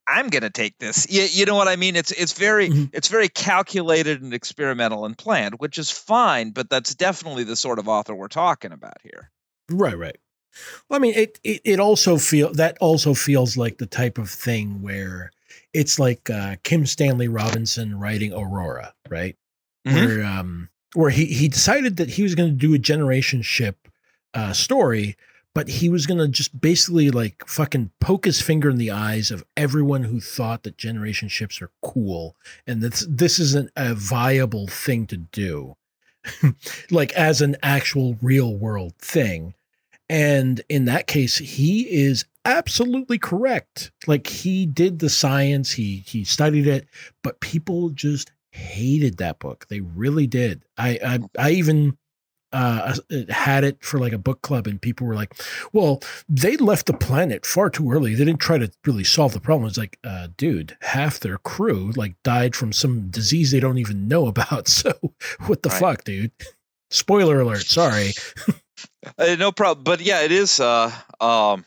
I'm 0.09 0.29
gonna 0.29 0.49
take 0.49 0.77
this. 0.79 1.07
You, 1.09 1.23
you 1.23 1.45
know 1.45 1.55
what 1.55 1.67
I 1.67 1.75
mean? 1.75 1.95
It's 1.95 2.11
it's 2.11 2.33
very 2.33 2.69
Mhm. 2.69 2.89
it's 2.93 3.07
very 3.09 3.29
calculated 3.29 4.21
and 4.21 4.33
experimental 4.33 5.05
and 5.05 5.17
planned, 5.17 5.55
which 5.59 5.77
is 5.77 5.91
fine. 5.91 6.51
But 6.51 6.69
that's 6.69 6.95
definitely 6.95 7.43
the 7.43 7.55
sort 7.55 7.79
of 7.79 7.87
author 7.87 8.15
we're 8.15 8.27
talking 8.27 8.71
about 8.71 8.97
here. 9.03 9.29
Right, 9.69 9.97
right. 9.97 10.17
Well, 10.89 10.97
I 10.97 10.99
mean, 10.99 11.13
it, 11.15 11.39
it 11.43 11.61
it 11.63 11.79
also 11.79 12.17
feel 12.17 12.51
that 12.53 12.77
also 12.81 13.13
feels 13.13 13.55
like 13.55 13.77
the 13.77 13.85
type 13.85 14.17
of 14.17 14.29
thing 14.29 14.81
where 14.81 15.31
it's 15.73 15.99
like 15.99 16.29
uh, 16.29 16.55
Kim 16.63 16.85
Stanley 16.87 17.27
Robinson 17.27 17.99
writing 17.99 18.33
Aurora, 18.33 18.93
right? 19.09 19.35
Mhm. 19.87 19.93
Where 19.93 20.25
um 20.25 20.69
where 20.95 21.11
he 21.11 21.25
he 21.25 21.47
decided 21.47 21.97
that 21.97 22.09
he 22.09 22.23
was 22.23 22.33
going 22.33 22.49
to 22.49 22.55
do 22.55 22.73
a 22.73 22.79
generation 22.79 23.43
ship 23.43 23.87
uh, 24.33 24.53
story, 24.53 25.15
but 25.55 25.67
he 25.67 25.89
was 25.89 26.05
going 26.05 26.19
to 26.19 26.27
just 26.27 26.59
basically 26.59 27.09
like 27.11 27.43
fucking 27.47 27.91
poke 27.99 28.25
his 28.25 28.41
finger 28.41 28.69
in 28.69 28.77
the 28.77 28.91
eyes 28.91 29.31
of 29.31 29.43
everyone 29.57 30.03
who 30.03 30.19
thought 30.19 30.63
that 30.63 30.77
generation 30.77 31.27
ships 31.27 31.61
are 31.61 31.71
cool 31.81 32.35
and 32.67 32.81
that 32.81 33.03
this 33.09 33.39
isn't 33.39 33.71
a 33.75 33.93
viable 33.93 34.67
thing 34.67 35.07
to 35.07 35.17
do, 35.17 35.75
like 36.91 37.11
as 37.13 37.41
an 37.41 37.55
actual 37.63 38.17
real 38.21 38.55
world 38.55 38.93
thing. 38.99 39.53
And 40.11 40.61
in 40.69 40.85
that 40.85 41.05
case, 41.07 41.37
he 41.37 41.81
is 41.81 42.25
absolutely 42.45 43.19
correct. 43.19 43.91
Like 44.07 44.27
he 44.27 44.65
did 44.65 44.99
the 44.99 45.09
science, 45.09 45.71
he 45.71 46.03
he 46.07 46.23
studied 46.23 46.67
it, 46.67 46.87
but 47.23 47.39
people 47.41 47.89
just 47.89 48.31
hated 48.51 49.17
that 49.17 49.39
book. 49.39 49.67
They 49.69 49.81
really 49.81 50.25
did. 50.25 50.63
I 50.77 50.99
I, 51.05 51.19
I 51.37 51.51
even 51.51 51.97
uh, 52.51 52.95
had 53.29 53.63
it 53.63 53.83
for 53.83 53.99
like 53.99 54.13
a 54.13 54.17
book 54.17 54.41
club, 54.41 54.67
and 54.67 54.81
people 54.81 55.05
were 55.07 55.15
like, 55.15 55.33
"Well, 55.73 56.01
they 56.27 56.57
left 56.57 56.85
the 56.87 56.93
planet 56.93 57.45
far 57.45 57.69
too 57.69 57.91
early. 57.91 58.15
They 58.15 58.25
didn't 58.25 58.41
try 58.41 58.57
to 58.57 58.71
really 58.85 59.03
solve 59.03 59.33
the 59.33 59.39
problem." 59.39 59.67
It's 59.67 59.77
like, 59.77 59.99
uh, 60.03 60.29
dude, 60.37 60.77
half 60.81 61.19
their 61.19 61.37
crew 61.37 61.91
like 61.95 62.15
died 62.23 62.55
from 62.55 62.73
some 62.73 63.09
disease 63.09 63.51
they 63.51 63.59
don't 63.59 63.77
even 63.77 64.07
know 64.07 64.27
about. 64.27 64.67
So 64.79 64.93
what 65.47 65.61
the 65.63 65.69
Right. 65.69 65.79
fuck, 65.79 66.03
dude? 66.03 66.31
Spoiler 66.91 67.41
alert. 67.41 67.65
Sorry. 67.65 68.11
Uh, 69.17 69.35
no 69.37 69.51
problem. 69.51 69.83
But 69.83 70.01
yeah, 70.01 70.21
it 70.23 70.31
is. 70.31 70.59
Uh, 70.59 70.91
um, 71.21 71.65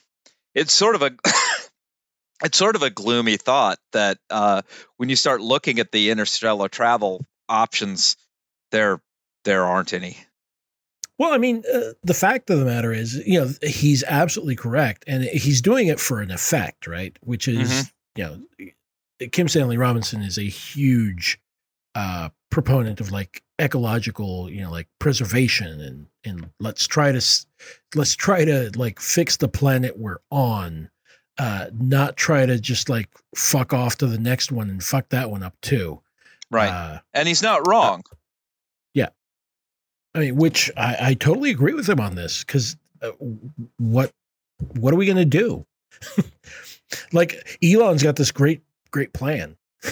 it's 0.54 0.72
sort 0.72 0.94
of 0.94 1.02
a. 1.02 1.10
it's 2.44 2.58
sort 2.58 2.76
of 2.76 2.82
a 2.82 2.90
gloomy 2.90 3.36
thought 3.36 3.78
that 3.92 4.18
uh, 4.30 4.62
when 4.96 5.08
you 5.08 5.16
start 5.16 5.40
looking 5.40 5.78
at 5.78 5.92
the 5.92 6.10
interstellar 6.10 6.68
travel 6.68 7.24
options, 7.48 8.16
there 8.70 9.00
there 9.44 9.64
aren't 9.64 9.92
any. 9.92 10.16
Well, 11.18 11.32
I 11.32 11.38
mean, 11.38 11.62
uh, 11.72 11.92
the 12.02 12.14
fact 12.14 12.50
of 12.50 12.58
the 12.58 12.64
matter 12.64 12.92
is, 12.92 13.16
you 13.26 13.40
know, 13.40 13.50
he's 13.62 14.02
absolutely 14.04 14.56
correct, 14.56 15.04
and 15.06 15.24
he's 15.24 15.60
doing 15.60 15.88
it 15.88 16.00
for 16.00 16.20
an 16.20 16.30
effect, 16.30 16.86
right? 16.86 17.16
Which 17.22 17.46
is, 17.46 17.92
you 18.16 18.24
know, 18.24 18.68
Kim 19.30 19.46
Stanley 19.46 19.76
Robinson 19.76 20.22
is 20.22 20.38
a 20.38 20.42
huge 20.42 21.40
uh, 21.94 22.30
proponent 22.50 23.00
of 23.00 23.12
like 23.12 23.42
ecological, 23.60 24.50
you 24.50 24.62
know, 24.62 24.70
like 24.70 24.88
preservation, 24.98 25.80
and 25.80 26.06
and 26.24 26.50
let's 26.60 26.86
try 26.86 27.12
to 27.12 27.20
let's 27.94 28.16
try 28.16 28.44
to 28.44 28.70
like 28.74 28.98
fix 28.98 29.36
the 29.36 29.48
planet 29.48 29.98
we're 29.98 30.18
on, 30.30 30.90
uh, 31.38 31.66
not 31.72 32.16
try 32.16 32.46
to 32.46 32.58
just 32.58 32.88
like 32.88 33.08
fuck 33.36 33.72
off 33.72 33.96
to 33.98 34.06
the 34.06 34.18
next 34.18 34.50
one 34.50 34.70
and 34.70 34.82
fuck 34.82 35.08
that 35.10 35.30
one 35.30 35.42
up 35.42 35.54
too. 35.60 36.00
Right. 36.50 36.68
Uh, 36.68 36.98
and 37.14 37.28
he's 37.28 37.42
not 37.42 37.66
wrong. 37.66 38.02
I 40.14 40.18
mean, 40.18 40.36
which 40.36 40.70
I, 40.76 40.96
I 41.00 41.14
totally 41.14 41.50
agree 41.50 41.72
with 41.74 41.88
him 41.88 42.00
on 42.00 42.14
this 42.14 42.44
because 42.44 42.76
uh, 43.00 43.10
what 43.78 44.12
what 44.78 44.92
are 44.92 44.96
we 44.96 45.06
going 45.06 45.16
to 45.16 45.24
do? 45.24 45.66
Like 47.10 47.58
Elon's 47.64 48.02
got 48.02 48.16
this 48.16 48.32
great, 48.32 48.60
great 48.90 49.14
plan. 49.14 49.56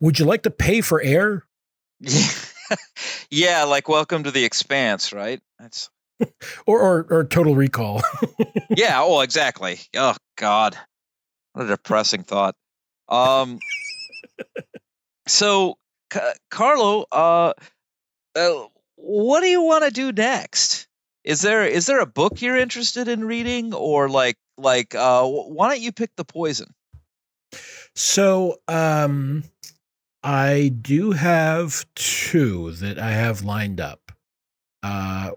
Would 0.00 0.18
you 0.18 0.24
like 0.24 0.42
to 0.44 0.50
pay 0.50 0.80
for 0.80 1.00
air? 1.02 1.44
Yeah. 2.00 2.28
yeah, 3.30 3.64
like 3.64 3.88
welcome 3.88 4.22
to 4.24 4.30
the 4.30 4.44
expanse, 4.44 5.12
right? 5.12 5.40
That's 5.58 5.90
Or 6.66 6.80
or, 6.80 7.06
or 7.10 7.24
total 7.24 7.56
recall. 7.56 8.02
yeah, 8.70 9.00
oh 9.02 9.20
exactly. 9.20 9.80
Oh 9.96 10.14
God. 10.36 10.76
What 11.54 11.64
a 11.64 11.68
depressing 11.68 12.22
thought. 12.22 12.54
Um 13.08 13.58
so 15.26 15.76
Ca- 16.10 16.34
Carlo, 16.50 17.06
uh, 17.12 17.52
uh 18.36 18.66
what 18.96 19.40
do 19.40 19.46
you 19.46 19.62
want 19.62 19.84
to 19.84 19.90
do 19.90 20.12
next? 20.12 20.88
Is 21.24 21.42
there 21.42 21.66
is 21.66 21.86
there 21.86 22.00
a 22.00 22.06
book 22.06 22.40
you're 22.40 22.56
interested 22.56 23.08
in 23.08 23.24
reading 23.24 23.74
or 23.74 24.08
like 24.08 24.36
like 24.56 24.94
uh 24.94 25.24
why 25.26 25.68
don't 25.68 25.80
you 25.80 25.92
pick 25.92 26.10
the 26.16 26.24
poison? 26.24 26.74
So, 27.94 28.60
um, 28.68 29.44
I 30.22 30.72
do 30.80 31.12
have 31.12 31.84
two 31.94 32.72
that 32.72 32.98
I 32.98 33.12
have 33.12 33.42
lined 33.42 33.80
up. 33.80 34.12
Uh, 34.82 35.32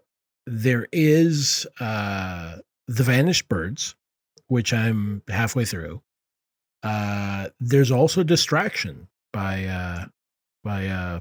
there 0.46 0.88
is 0.92 1.66
uh, 1.80 2.58
The 2.88 3.04
Vanished 3.04 3.48
Birds, 3.48 3.96
which 4.48 4.74
I'm 4.74 5.24
halfway 5.28 5.66
through. 5.66 6.02
Uh, 6.84 7.50
there's 7.60 7.92
also 7.92 8.24
Distraction 8.24 9.08
by 9.34 9.66
uh, 9.66 10.06
by 10.64 10.88
uh, 10.88 11.20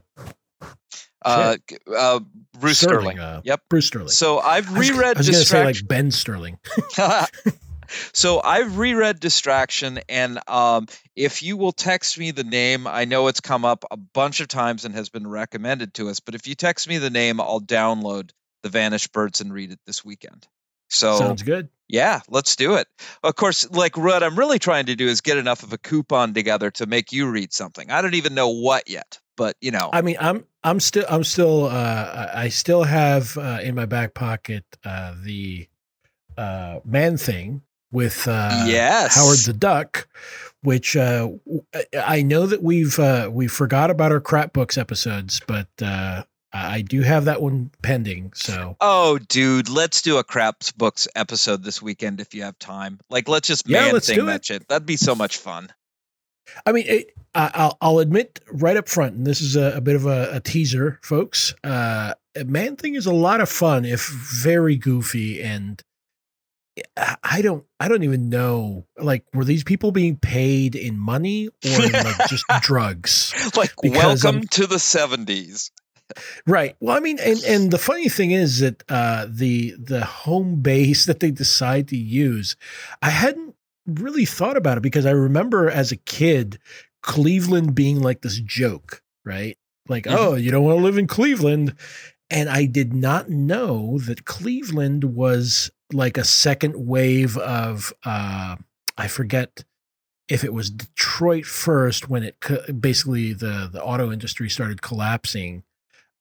Uh, 1.23 1.57
uh 1.97 2.21
Bruce 2.59 2.79
Sterling. 2.81 3.19
Uh, 3.19 3.41
Yep. 3.45 3.61
Bruce 3.69 3.87
Sterling. 3.87 4.09
So 4.09 4.39
I've 4.39 4.69
I 4.75 4.79
was- 4.79 4.91
reread 4.91 5.17
I 5.17 5.21
was 5.21 5.27
to 5.27 5.33
say 5.35 5.39
Distraction. 5.41 5.83
like 5.85 5.89
Ben 5.89 6.11
Sterling. 6.11 6.59
so 8.13 8.41
I've 8.43 8.79
reread 8.79 9.21
Distraction, 9.21 10.01
and 10.09 10.39
um, 10.49 10.87
if 11.17 11.43
you 11.43 11.57
will 11.57 11.73
text 11.73 12.19
me 12.19 12.31
the 12.31 12.45
name, 12.45 12.87
I 12.87 13.05
know 13.05 13.29
it's 13.29 13.41
come 13.41 13.65
up 13.65 13.85
a 13.91 13.97
bunch 13.97 14.41
of 14.41 14.49
times 14.49 14.85
and 14.85 14.95
has 14.95 15.09
been 15.09 15.27
recommended 15.27 15.95
to 15.95 16.09
us. 16.09 16.21
But 16.21 16.35
if 16.35 16.47
you 16.47 16.55
text 16.55 16.89
me 16.89 16.99
the 16.99 17.11
name, 17.11 17.41
I'll 17.41 17.61
download 17.61 18.31
the 18.63 18.69
Vanished 18.69 19.13
Birds 19.13 19.41
and 19.41 19.53
read 19.53 19.73
it 19.73 19.81
this 19.87 20.05
weekend. 20.05 20.47
So 20.89 21.17
Sounds 21.19 21.43
good. 21.43 21.69
yeah, 21.89 22.21
let's 22.29 22.57
do 22.57 22.75
it. 22.75 22.89
Of 23.23 23.37
course, 23.37 23.71
like 23.71 23.97
what 23.97 24.23
I'm 24.23 24.37
really 24.37 24.59
trying 24.59 24.87
to 24.87 24.97
do 24.97 25.07
is 25.07 25.21
get 25.21 25.39
enough 25.39 25.63
of 25.63 25.73
a 25.73 25.79
coupon 25.79 26.35
together 26.35 26.71
to 26.73 26.87
make 26.87 27.13
you 27.13 27.31
read 27.31 27.53
something. 27.53 27.91
I 27.91 28.03
don't 28.03 28.15
even 28.15 28.35
know 28.35 28.49
what 28.49 28.91
yet, 28.91 29.19
but 29.41 29.57
you 29.63 29.71
know, 29.71 29.89
I 29.91 30.03
mean, 30.03 30.17
I'm 30.21 30.45
I'm 30.63 30.81
still 30.81 31.07
I'm 31.09 31.25
still 31.25 31.65
uh 31.65 32.31
I 32.35 32.51
still 32.51 32.83
have 32.85 33.39
uh, 33.39 33.61
in 33.63 33.75
my 33.75 33.87
back 33.87 34.13
pocket 34.13 34.65
uh 34.85 35.15
the 35.25 35.67
uh 36.37 36.81
man 36.85 37.17
thing 37.17 37.63
with 37.91 38.29
uh 38.29 38.65
yes, 38.69 39.17
Howard 39.17 39.39
the 39.47 39.55
Duck, 39.59 40.07
which 40.61 40.95
uh 40.95 41.31
I 41.97 42.21
know 42.21 42.45
that 42.47 42.63
we've 42.63 42.99
uh 42.99 43.31
we 43.33 43.49
forgot 43.49 43.89
about 43.91 44.13
our 44.13 44.21
crap 44.21 44.53
books 44.53 44.77
episodes, 44.77 45.41
but 45.47 45.69
uh 45.81 46.25
I 46.53 46.83
do 46.83 47.01
have 47.01 47.25
that 47.25 47.41
one 47.41 47.71
pending. 47.81 48.33
So 48.35 48.77
Oh, 48.79 49.17
dude, 49.17 49.71
let's 49.71 50.03
do 50.03 50.19
a 50.19 50.25
craps 50.25 50.71
books 50.71 51.09
episode 51.17 51.65
this 51.65 51.81
weekend 51.81 52.21
if 52.21 52.35
you 52.35 52.43
have 52.43 52.59
time. 52.59 53.01
Like, 53.09 53.27
let's 53.27 53.49
just 53.49 53.67
Yeah, 53.67 53.85
man 53.85 53.95
let's 53.95 54.07
thing 54.07 54.19
do 54.19 54.27
that 54.27 54.41
it. 54.41 54.45
shit. 54.45 54.69
That'd 54.69 54.85
be 54.85 54.99
so 54.99 55.15
much 55.15 55.39
fun. 55.39 55.73
I 56.67 56.73
mean, 56.73 56.85
it, 56.89 57.15
I'll, 57.35 57.77
I'll 57.81 57.99
admit 58.01 58.41
right 58.51 58.77
up 58.77 58.89
front, 58.89 59.15
and 59.15 59.27
this 59.27 59.41
is 59.41 59.57
a, 59.57 59.77
a 59.77 59.81
bit 59.81 59.95
of 59.97 60.07
a, 60.07 60.37
a 60.37 60.41
teaser, 60.41 60.99
folks. 61.03 61.55
Uh, 61.63 62.15
Man 62.45 62.77
Thing 62.77 62.95
is 62.95 63.07
a 63.07 63.13
lot 63.13 63.41
of 63.41 63.49
fun, 63.49 63.85
if 63.85 64.09
very 64.09 64.77
goofy, 64.77 65.43
and 65.43 65.83
I- 66.97 67.43
don't, 67.43 67.65
I 67.79 67.89
don't 67.89 68.03
even 68.03 68.29
know. 68.31 68.87
Like, 68.99 69.25
were 69.33 69.45
these 69.45 69.65
people 69.65 69.93
being 69.93 70.17
paid 70.17 70.75
in 70.75 70.99
money 70.99 71.49
or 71.49 71.79
like 71.89 72.17
just 72.29 72.45
drugs? 72.61 73.33
Like, 73.57 73.73
Because, 73.83 74.25
welcome 74.25 74.41
um, 74.43 74.49
to 74.49 74.67
the 74.67 74.77
'70s. 74.77 75.71
Right. 76.47 76.75
Well, 76.81 76.97
I 76.97 77.01
mean, 77.01 77.19
and 77.21 77.39
and 77.45 77.71
the 77.71 77.79
funny 77.79 78.09
thing 78.09 78.33
is 78.33 78.59
that 78.61 78.83
uh, 78.89 79.27
the 79.29 79.75
the 79.79 80.05
home 80.05 80.61
base 80.63 81.05
that 81.07 81.21
they 81.21 81.31
decide 81.31 81.89
to 81.89 81.97
use, 81.97 82.57
I 83.03 83.11
hadn't 83.11 83.55
really 83.87 84.25
thought 84.25 84.57
about 84.57 84.79
it 84.79 84.83
because 84.83 85.07
I 85.07 85.13
remember 85.13 85.71
as 85.71 85.93
a 85.93 85.97
kid 85.97 86.59
Cleveland 87.03 87.75
being 87.75 88.01
like 88.01 88.23
this 88.23 88.41
joke, 88.41 89.03
right? 89.25 89.57
Like, 89.89 90.05
Mhm. 90.05 90.15
oh, 90.17 90.35
you 90.35 90.51
don't 90.51 90.65
want 90.65 90.79
to 90.79 90.85
live 90.85 90.99
in 90.99 91.07
Cleveland, 91.07 91.75
and 92.31 92.49
I 92.49 92.67
did 92.67 92.93
not 92.95 93.29
know 93.31 93.99
that 94.01 94.25
Cleveland 94.25 95.05
was 95.05 95.71
like 95.93 96.17
a 96.17 96.25
second 96.25 96.75
wave 96.87 97.37
of 97.39 97.93
uh, 98.05 98.57
I 98.97 99.09
forget 99.09 99.65
if 100.29 100.45
it 100.45 100.55
was 100.55 100.71
Detroit 100.71 101.45
first 101.47 102.09
when 102.09 102.23
it 102.23 102.37
co- 102.41 102.73
basically 102.73 103.33
the 103.33 103.69
the 103.73 103.83
auto 103.83 104.13
industry 104.13 104.49
started 104.49 104.83
collapsing 104.83 105.65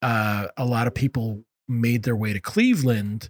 uh, 0.02 0.48
a 0.58 0.66
lot 0.66 0.88
of 0.88 0.96
people 0.96 1.44
made 1.68 2.04
their 2.04 2.16
way 2.16 2.34
to 2.34 2.40
Cleveland. 2.40 3.30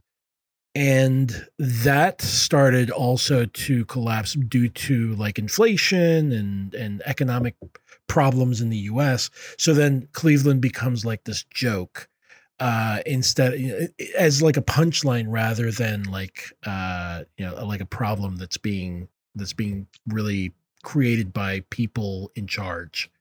And 0.79 1.45
that 1.57 2.21
started 2.21 2.89
also 2.89 3.45
to 3.45 3.83
collapse 3.83 4.35
due 4.35 4.69
to 4.69 5.13
like 5.15 5.37
inflation 5.37 6.31
and, 6.31 6.73
and 6.73 7.01
economic 7.05 7.55
problems 8.07 8.61
in 8.61 8.69
the 8.69 8.77
US. 8.77 9.29
So 9.57 9.73
then 9.73 10.07
Cleveland 10.13 10.61
becomes 10.61 11.03
like 11.03 11.25
this 11.25 11.43
joke 11.49 12.07
uh, 12.61 12.99
instead 13.05 13.91
as 14.17 14.41
like 14.41 14.55
a 14.55 14.61
punchline 14.61 15.25
rather 15.27 15.69
than 15.69 16.03
like 16.03 16.43
uh, 16.65 17.23
you 17.37 17.45
know 17.45 17.65
like 17.65 17.81
a 17.81 17.85
problem 17.85 18.37
that's 18.37 18.57
being 18.57 19.09
that's 19.35 19.51
being 19.51 19.85
really 20.07 20.53
created 20.83 21.33
by 21.33 21.61
people 21.71 22.31
in 22.35 22.47
charge. 22.47 23.11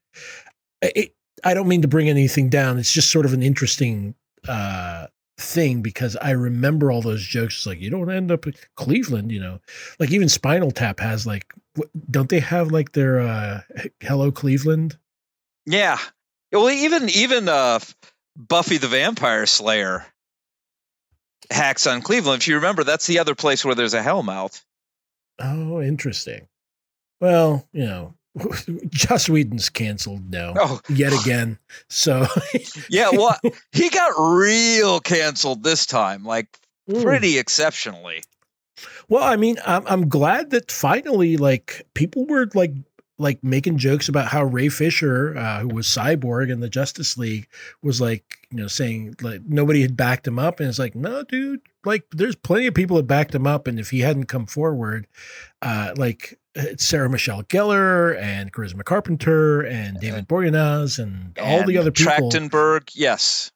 It, 0.81 1.13
I 1.43 1.55
don't 1.55 1.67
mean 1.67 1.83
to 1.83 1.89
bring 1.89 2.09
anything 2.09 2.51
down. 2.51 2.79
It's 2.79 2.93
just 2.93 3.11
sort 3.11 3.27
of 3.27 3.33
an 3.33 3.43
interesting 3.43 4.15
uh, 4.47 5.09
thing 5.39 5.83
because 5.83 6.17
I 6.17 6.33
remember 6.33 6.91
all 6.91 7.01
those 7.01 7.23
jokes. 7.23 7.59
It's 7.59 7.67
like 7.67 7.81
you 7.81 7.91
don't 7.91 8.11
end 8.11 8.31
up 8.31 8.47
in 8.47 8.55
Cleveland, 8.75 9.33
you 9.33 9.41
know. 9.41 9.61
Like 9.99 10.11
even 10.11 10.29
Spinal 10.29 10.71
Tap 10.71 11.01
has 11.01 11.27
like, 11.27 11.53
don't 12.11 12.29
they 12.29 12.41
have 12.41 12.71
like 12.71 12.93
their 12.93 13.21
uh, 13.21 13.61
Hello 14.01 14.31
Cleveland? 14.31 14.99
Yeah. 15.65 15.99
Well, 16.53 16.71
even 16.71 17.09
even 17.11 17.49
uh, 17.49 17.79
Buffy 18.37 18.79
the 18.79 18.89
Vampire 18.89 19.47
Slayer 19.47 20.05
hacks 21.51 21.87
on 21.87 22.03
Cleveland. 22.03 22.43
If 22.43 22.49
you 22.49 22.57
remember, 22.57 22.85
that's 22.85 23.07
the 23.07 23.21
other 23.21 23.35
place 23.35 23.65
where 23.65 23.75
there's 23.75 23.95
a 23.95 24.03
Hellmouth. 24.03 24.63
Oh, 25.39 25.81
interesting. 25.81 26.49
Well, 27.21 27.67
you 27.73 27.85
know, 27.85 28.15
Joss 28.89 29.29
Whedon's 29.29 29.69
canceled 29.69 30.31
now 30.31 30.55
Oh, 30.57 30.81
yet 30.89 31.13
again. 31.13 31.59
So 31.89 32.27
yeah. 32.91 33.11
Well, 33.13 33.39
he 33.73 33.91
got 33.91 34.13
real 34.19 35.01
canceled 35.01 35.63
this 35.63 35.87
time, 35.87 36.25
like 36.25 36.47
Mm. 36.91 37.03
pretty 37.03 37.39
exceptionally. 37.39 38.23
Well, 39.11 39.23
I 39.23 39.37
mean, 39.37 39.59
I'm 39.67 39.87
I'm 39.87 40.09
glad 40.09 40.49
that 40.53 40.71
finally, 40.73 41.37
like, 41.37 41.87
people 41.93 42.25
were 42.25 42.49
like 42.55 42.73
like 43.19 43.43
making 43.45 43.77
jokes 43.77 44.09
about 44.09 44.29
how 44.29 44.45
Ray 44.45 44.71
Fisher, 44.71 45.37
uh, 45.37 45.61
who 45.61 45.69
was 45.69 45.87
Cyborg 45.87 46.51
in 46.51 46.61
the 46.61 46.69
Justice 46.71 47.19
League, 47.19 47.47
was 47.83 48.01
like, 48.01 48.39
you 48.51 48.57
know, 48.57 48.69
saying 48.69 49.17
like 49.21 49.43
nobody 49.47 49.83
had 49.83 49.99
backed 49.99 50.27
him 50.27 50.39
up, 50.39 50.61
and 50.61 50.69
it's 50.71 50.79
like, 50.79 50.95
no, 50.95 51.25
dude, 51.25 51.61
like, 51.85 52.05
there's 52.13 52.37
plenty 52.37 52.67
of 52.69 52.73
people 52.75 52.97
that 52.97 53.07
backed 53.07 53.35
him 53.35 53.47
up, 53.47 53.67
and 53.67 53.79
if 53.79 53.91
he 53.91 54.01
hadn't 54.01 54.25
come 54.27 54.47
forward, 54.47 55.07
uh, 55.61 55.93
like 55.97 56.39
Sarah 56.77 57.09
Michelle 57.09 57.43
Gellar 57.45 58.21
and 58.21 58.53
Charisma 58.53 58.85
Carpenter 58.85 59.63
and 59.63 59.99
David 60.01 60.29
Boreanaz 60.29 60.99
and 60.99 61.39
all 61.39 61.65
the 61.65 61.79
other 61.79 61.93
people 61.93 62.31
Trachtenberg, 62.31 62.91
yes. 62.95 63.51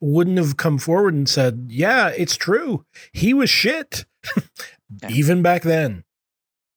wouldn't 0.00 0.38
have 0.38 0.56
come 0.56 0.78
forward 0.78 1.14
and 1.14 1.28
said, 1.28 1.66
"Yeah, 1.68 2.08
it's 2.08 2.36
true. 2.36 2.84
He 3.12 3.34
was 3.34 3.50
shit." 3.50 4.04
Yeah. 5.02 5.08
Even 5.10 5.42
back 5.42 5.62
then. 5.62 6.04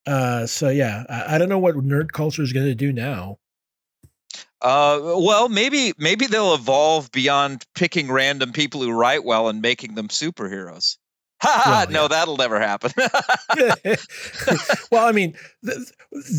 Uh, 0.05 0.45
so 0.45 0.69
yeah, 0.69 1.03
I, 1.09 1.35
I 1.35 1.37
don't 1.37 1.49
know 1.49 1.59
what 1.59 1.75
nerd 1.75 2.11
culture 2.11 2.43
is 2.43 2.53
going 2.53 2.65
to 2.65 2.75
do 2.75 2.91
now. 2.91 3.37
Uh, 4.61 4.99
well, 5.17 5.49
maybe 5.49 5.93
maybe 5.97 6.25
they'll 6.25 6.53
evolve 6.53 7.11
beyond 7.11 7.65
picking 7.75 8.09
random 8.09 8.53
people 8.53 8.81
who 8.81 8.91
write 8.91 9.23
well 9.25 9.49
and 9.49 9.61
making 9.61 9.95
them 9.95 10.07
superheroes. 10.07 10.97
Well, 11.43 11.85
no, 11.89 12.01
yeah. 12.03 12.07
that'll 12.09 12.37
never 12.37 12.59
happen. 12.59 12.91
well, 14.91 15.05
I 15.05 15.11
mean, 15.11 15.35
th- 15.65 15.77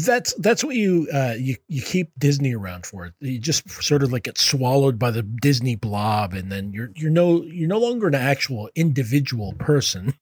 that's 0.07 0.34
that's 0.34 0.64
what 0.64 0.76
you 0.76 1.09
uh, 1.12 1.34
you 1.38 1.57
you 1.68 1.82
keep 1.82 2.11
Disney 2.18 2.55
around 2.55 2.86
for. 2.86 3.12
You 3.20 3.38
just 3.38 3.68
sort 3.82 4.02
of 4.02 4.12
like 4.12 4.24
get 4.24 4.38
swallowed 4.38 4.98
by 4.98 5.11
the 5.11 5.22
Disney 5.22 5.76
blob, 5.76 6.32
and 6.34 6.50
then 6.50 6.72
you're 6.72 6.90
you're 6.96 7.11
no 7.11 7.42
you're 7.42 7.68
no 7.68 7.78
longer 7.78 8.07
an 8.09 8.14
actual 8.14 8.70
individual 8.74 9.52
person. 9.55 10.14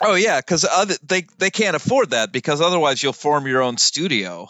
oh 0.00 0.14
yeah, 0.14 0.40
because 0.40 0.64
other 0.70 0.94
they 1.02 1.26
they 1.38 1.50
can't 1.50 1.76
afford 1.76 2.10
that 2.10 2.32
because 2.32 2.60
otherwise 2.60 3.02
you'll 3.02 3.12
form 3.12 3.46
your 3.46 3.62
own 3.62 3.76
studio. 3.78 4.48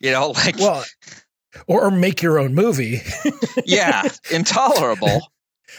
You 0.00 0.12
know, 0.12 0.28
like 0.36 0.58
Well, 0.58 0.84
or, 1.66 1.84
or 1.86 1.90
make 1.90 2.22
your 2.22 2.38
own 2.38 2.54
movie. 2.54 3.00
yeah, 3.64 4.02
intolerable. 4.30 5.30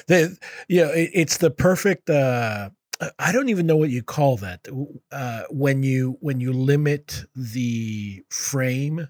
the 0.07 0.37
you 0.67 0.83
know 0.85 0.91
it, 0.91 1.09
it's 1.13 1.37
the 1.37 1.49
perfect 1.51 2.09
uh, 2.09 2.69
I 3.17 3.31
don't 3.31 3.49
even 3.49 3.65
know 3.65 3.77
what 3.77 3.91
you 3.91 4.03
call 4.03 4.37
that 4.37 4.67
uh, 5.11 5.43
when 5.49 5.83
you 5.83 6.17
when 6.19 6.41
you 6.41 6.51
limit 6.51 7.23
the 7.33 8.23
frame, 8.29 9.07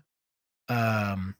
um, 0.68 1.36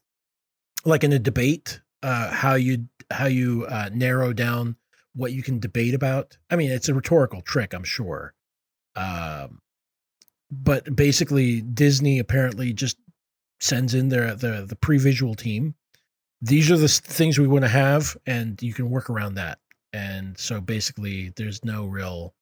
like 0.84 1.04
in 1.04 1.12
a 1.12 1.18
debate, 1.18 1.80
uh, 2.02 2.30
how 2.30 2.54
you 2.54 2.88
how 3.10 3.26
you 3.26 3.66
uh, 3.68 3.90
narrow 3.92 4.32
down 4.32 4.76
what 5.14 5.32
you 5.32 5.42
can 5.42 5.60
debate 5.60 5.94
about. 5.94 6.38
I 6.50 6.56
mean, 6.56 6.70
it's 6.70 6.88
a 6.88 6.94
rhetorical 6.94 7.40
trick, 7.40 7.72
I'm 7.72 7.84
sure. 7.84 8.34
Um, 8.96 9.60
but 10.50 10.94
basically, 10.96 11.60
Disney 11.60 12.18
apparently 12.18 12.72
just 12.72 12.96
sends 13.60 13.94
in 13.94 14.08
their 14.08 14.34
the 14.34 14.66
the 14.68 14.76
pre-visual 14.76 15.36
team. 15.36 15.76
These 16.42 16.70
are 16.70 16.76
the 16.76 16.88
things 16.88 17.38
we 17.38 17.46
want 17.46 17.62
to 17.64 17.68
have, 17.68 18.16
and 18.26 18.60
you 18.60 18.72
can 18.72 18.90
work 18.90 19.08
around 19.08 19.34
that. 19.34 19.58
And 19.92 20.36
so 20.38 20.60
basically, 20.60 21.32
there's 21.36 21.64
no 21.64 21.86
real 21.86 22.34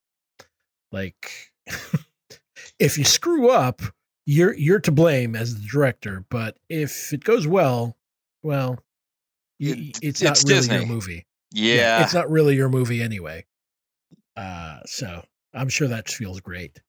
like 0.92 1.30
if 2.78 2.98
you 2.98 3.04
screw 3.04 3.50
up, 3.50 3.82
you're 4.26 4.54
you're 4.54 4.80
to 4.80 4.92
blame 4.92 5.34
as 5.34 5.54
the 5.54 5.66
director. 5.66 6.24
But 6.28 6.56
if 6.68 7.12
it 7.12 7.24
goes 7.24 7.46
well, 7.46 7.96
well, 8.42 8.78
it, 9.58 9.98
it's 10.02 10.22
not 10.22 10.38
really 10.42 10.54
Disney. 10.54 10.76
your 10.76 10.86
movie. 10.86 11.26
Yeah. 11.52 11.74
yeah. 11.74 12.02
it's 12.02 12.14
not 12.14 12.30
really 12.30 12.56
your 12.56 12.68
movie 12.68 13.02
anyway. 13.02 13.44
Uh, 14.36 14.80
so 14.86 15.24
I'm 15.54 15.68
sure 15.68 15.88
that 15.88 16.08
feels 16.08 16.40
great. 16.40 16.80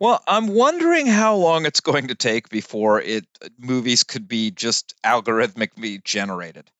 Well, 0.00 0.22
I'm 0.26 0.48
wondering 0.48 1.06
how 1.06 1.34
long 1.34 1.66
it's 1.66 1.80
going 1.80 2.08
to 2.08 2.14
take 2.14 2.48
before 2.48 3.00
it 3.00 3.26
uh, 3.42 3.48
movies 3.58 4.04
could 4.04 4.28
be 4.28 4.50
just 4.50 4.94
algorithmically 5.04 6.02
generated. 6.04 6.70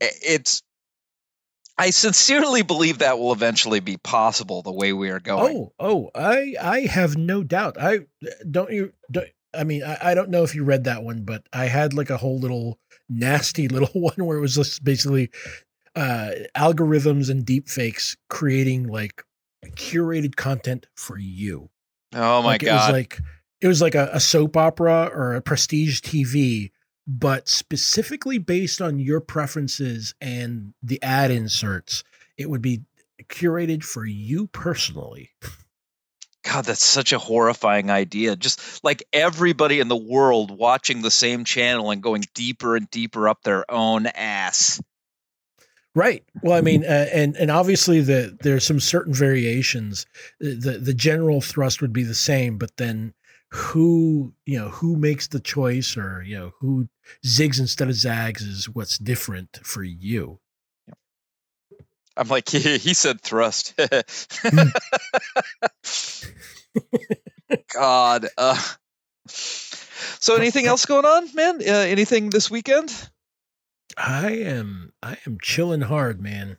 It's 0.00 0.62
I 1.80 1.90
sincerely 1.90 2.60
believe 2.60 2.98
that 2.98 3.18
will 3.18 3.32
eventually 3.32 3.80
be 3.80 3.96
possible 3.96 4.60
the 4.60 4.72
way 4.72 4.92
we 4.92 5.08
are 5.08 5.18
going. 5.18 5.56
Oh, 5.56 5.72
oh, 5.80 6.10
I 6.14 6.54
I 6.60 6.80
have 6.80 7.16
no 7.16 7.42
doubt. 7.42 7.80
I 7.80 8.00
don't 8.50 8.70
you 8.70 8.92
don't, 9.10 9.26
I 9.54 9.64
mean, 9.64 9.82
I, 9.82 10.10
I 10.10 10.14
don't 10.14 10.28
know 10.28 10.42
if 10.42 10.54
you 10.54 10.62
read 10.62 10.84
that 10.84 11.02
one, 11.02 11.22
but 11.24 11.46
I 11.54 11.66
had 11.66 11.94
like 11.94 12.10
a 12.10 12.18
whole 12.18 12.38
little 12.38 12.78
nasty 13.08 13.66
little 13.68 13.98
one 13.98 14.14
where 14.16 14.36
it 14.36 14.42
was 14.42 14.54
just 14.54 14.84
basically 14.84 15.30
uh 15.96 16.30
algorithms 16.54 17.30
and 17.30 17.46
deep 17.46 17.68
fakes 17.68 18.14
creating 18.28 18.86
like 18.86 19.24
curated 19.68 20.36
content 20.36 20.86
for 20.94 21.18
you. 21.18 21.70
Oh 22.14 22.42
my 22.42 22.48
like, 22.48 22.60
god! 22.60 22.68
It 22.68 22.74
was 22.74 22.92
like 22.92 23.20
it 23.62 23.68
was 23.68 23.80
like 23.80 23.94
a, 23.94 24.10
a 24.12 24.20
soap 24.20 24.58
opera 24.58 25.10
or 25.14 25.34
a 25.34 25.40
prestige 25.40 26.00
TV, 26.00 26.72
but 27.12 27.48
specifically 27.48 28.38
based 28.38 28.80
on 28.80 29.00
your 29.00 29.20
preferences 29.20 30.14
and 30.20 30.74
the 30.80 31.02
ad 31.02 31.32
inserts. 31.32 32.04
It 32.38 32.48
would 32.48 32.62
be 32.62 32.82
curated 33.24 33.82
for 33.82 34.06
you 34.06 34.46
personally. 34.46 35.30
God, 36.44 36.64
that's 36.64 36.84
such 36.84 37.12
a 37.12 37.18
horrifying 37.18 37.90
idea. 37.90 38.36
Just 38.36 38.84
like 38.84 39.02
everybody 39.12 39.80
in 39.80 39.88
the 39.88 39.96
world 39.96 40.56
watching 40.56 41.02
the 41.02 41.10
same 41.10 41.44
channel 41.44 41.90
and 41.90 42.00
going 42.00 42.24
deeper 42.32 42.76
and 42.76 42.88
deeper 42.90 43.28
up 43.28 43.42
their 43.42 43.68
own 43.70 44.06
ass. 44.06 44.80
Right. 45.96 46.22
Well, 46.42 46.56
I 46.56 46.60
mean, 46.60 46.84
uh, 46.84 47.06
and 47.12 47.36
and 47.36 47.50
obviously 47.50 48.00
the 48.00 48.38
there's 48.40 48.64
some 48.64 48.78
certain 48.78 49.12
variations. 49.12 50.06
The 50.38 50.78
the 50.80 50.94
general 50.94 51.40
thrust 51.40 51.82
would 51.82 51.92
be 51.92 52.04
the 52.04 52.14
same, 52.14 52.56
but 52.56 52.76
then 52.76 53.14
who 53.50 54.32
you 54.46 54.58
know 54.58 54.68
who 54.68 54.96
makes 54.96 55.26
the 55.28 55.40
choice, 55.40 55.96
or 55.96 56.22
you 56.22 56.38
know 56.38 56.52
who 56.60 56.88
zigs 57.24 57.58
instead 57.58 57.88
of 57.88 57.94
zags, 57.94 58.42
is 58.42 58.68
what's 58.68 58.98
different 58.98 59.58
for 59.62 59.82
you. 59.82 60.38
I'm 62.16 62.28
like 62.28 62.48
he, 62.52 62.78
he 62.78 62.94
said 62.94 63.20
thrust. 63.20 63.78
God. 67.74 68.26
Uh. 68.36 68.62
So, 69.26 70.36
anything 70.36 70.66
else 70.66 70.86
going 70.86 71.04
on, 71.04 71.34
man? 71.34 71.60
Uh, 71.60 71.72
anything 71.72 72.30
this 72.30 72.50
weekend? 72.50 72.92
I 73.96 74.30
am 74.32 74.92
I 75.02 75.18
am 75.26 75.38
chilling 75.42 75.80
hard, 75.80 76.20
man. 76.20 76.58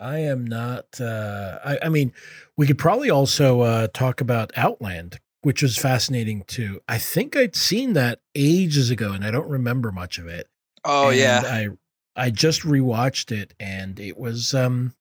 I 0.00 0.18
am 0.18 0.46
not 0.46 1.00
uh 1.00 1.58
I, 1.64 1.78
I 1.84 1.88
mean, 1.88 2.12
we 2.56 2.66
could 2.66 2.78
probably 2.78 3.10
also 3.10 3.60
uh 3.60 3.88
talk 3.88 4.20
about 4.20 4.52
Outland, 4.56 5.18
which 5.48 5.62
was 5.62 5.78
fascinating 5.78 6.44
too. 6.46 6.78
I 6.86 6.98
think 6.98 7.34
I'd 7.34 7.56
seen 7.56 7.94
that 7.94 8.20
ages 8.34 8.90
ago 8.90 9.12
and 9.12 9.24
I 9.24 9.30
don't 9.30 9.48
remember 9.48 9.90
much 9.90 10.18
of 10.18 10.26
it. 10.26 10.46
Oh 10.84 11.08
and 11.08 11.18
yeah. 11.18 11.40
I 11.42 11.68
I 12.14 12.28
just 12.28 12.64
rewatched 12.64 13.32
it 13.32 13.54
and 13.58 13.98
it 13.98 14.18
was 14.18 14.52
um 14.52 14.92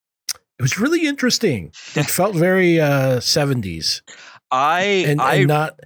it 0.57 0.61
was 0.61 0.79
really 0.79 1.05
interesting. 1.05 1.73
It 1.95 2.05
felt 2.05 2.33
very 2.33 2.79
uh 2.79 3.17
70s. 3.17 4.03
I 4.49 4.83
and, 5.05 5.19
I 5.19 5.35
and 5.35 5.47
not 5.49 5.81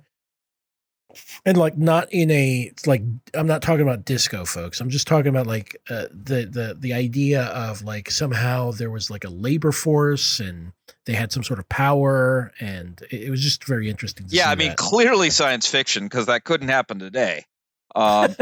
and 1.46 1.58
like 1.58 1.78
not 1.78 2.08
in 2.12 2.30
a 2.32 2.72
like 2.86 3.02
i'm 3.34 3.48
not 3.48 3.62
talking 3.62 3.82
about 3.82 4.06
disco 4.06 4.46
folks 4.46 4.80
i'm 4.80 4.90
just 4.90 5.08
talking 5.08 5.30
about 5.30 5.48
like 5.48 5.76
uh, 5.90 6.06
the 6.12 6.46
the 6.46 6.78
the 6.80 6.94
idea 6.94 7.44
of 7.44 7.82
like 7.82 8.10
somehow 8.12 8.72
there 8.72 8.92
was 8.92 9.10
like 9.10 9.24
a 9.24 9.30
labor 9.30 9.72
force 9.72 10.40
and 10.40 10.74
they 11.06 11.14
had 11.14 11.32
some 11.32 11.44
sort 11.44 11.60
of 11.60 11.68
power 11.70 12.52
and 12.60 13.02
it, 13.12 13.24
it 13.24 13.30
was 13.30 13.42
just 13.42 13.66
very 13.66 13.90
interesting 13.90 14.26
yeah 14.30 14.50
i 14.50 14.56
mean 14.56 14.70
that. 14.70 14.78
clearly 14.78 15.30
science 15.30 15.68
fiction 15.68 16.04
because 16.04 16.28
that 16.28 16.44
couldn't 16.44 16.70
happen 16.70 17.00
today 17.00 17.46
um, 17.94 18.34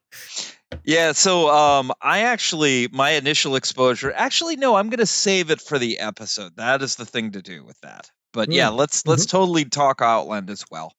yeah 0.84 1.12
so 1.12 1.50
um 1.50 1.92
i 2.00 2.20
actually 2.20 2.88
my 2.92 3.10
initial 3.10 3.56
exposure 3.56 4.12
actually 4.14 4.56
no 4.56 4.74
i'm 4.74 4.88
gonna 4.88 5.06
save 5.06 5.50
it 5.50 5.60
for 5.60 5.78
the 5.78 5.98
episode 5.98 6.56
that 6.56 6.82
is 6.82 6.96
the 6.96 7.04
thing 7.04 7.32
to 7.32 7.42
do 7.42 7.64
with 7.64 7.78
that 7.82 8.10
but 8.32 8.48
mm. 8.48 8.54
yeah 8.54 8.68
let's 8.68 9.06
let's 9.06 9.26
mm-hmm. 9.26 9.36
totally 9.36 9.64
talk 9.64 10.00
outland 10.00 10.50
as 10.50 10.64
well 10.70 10.92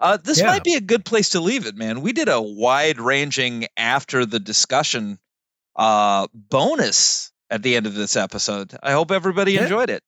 uh, 0.00 0.16
this 0.16 0.40
yeah. 0.40 0.46
might 0.46 0.64
be 0.64 0.74
a 0.74 0.80
good 0.80 1.04
place 1.04 1.30
to 1.30 1.40
leave 1.40 1.66
it, 1.66 1.76
man. 1.76 2.00
We 2.00 2.12
did 2.12 2.28
a 2.28 2.40
wide 2.40 3.00
ranging 3.00 3.66
after 3.76 4.24
the 4.26 4.40
discussion 4.40 5.18
uh, 5.74 6.26
bonus 6.32 7.32
at 7.50 7.62
the 7.62 7.76
end 7.76 7.86
of 7.86 7.94
this 7.94 8.16
episode. 8.16 8.76
I 8.82 8.92
hope 8.92 9.10
everybody 9.10 9.52
yeah. 9.52 9.64
enjoyed 9.64 9.90
it. 9.90 10.02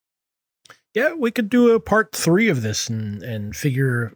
Yeah, 0.95 1.15
we 1.15 1.31
could 1.31 1.51
do 1.51 1.73
a 1.73 1.81
part 1.81 2.13
three 2.15 2.49
of 2.49 2.63
this 2.63 2.89
and 2.89 3.23
and 3.23 3.55
figure 3.55 4.15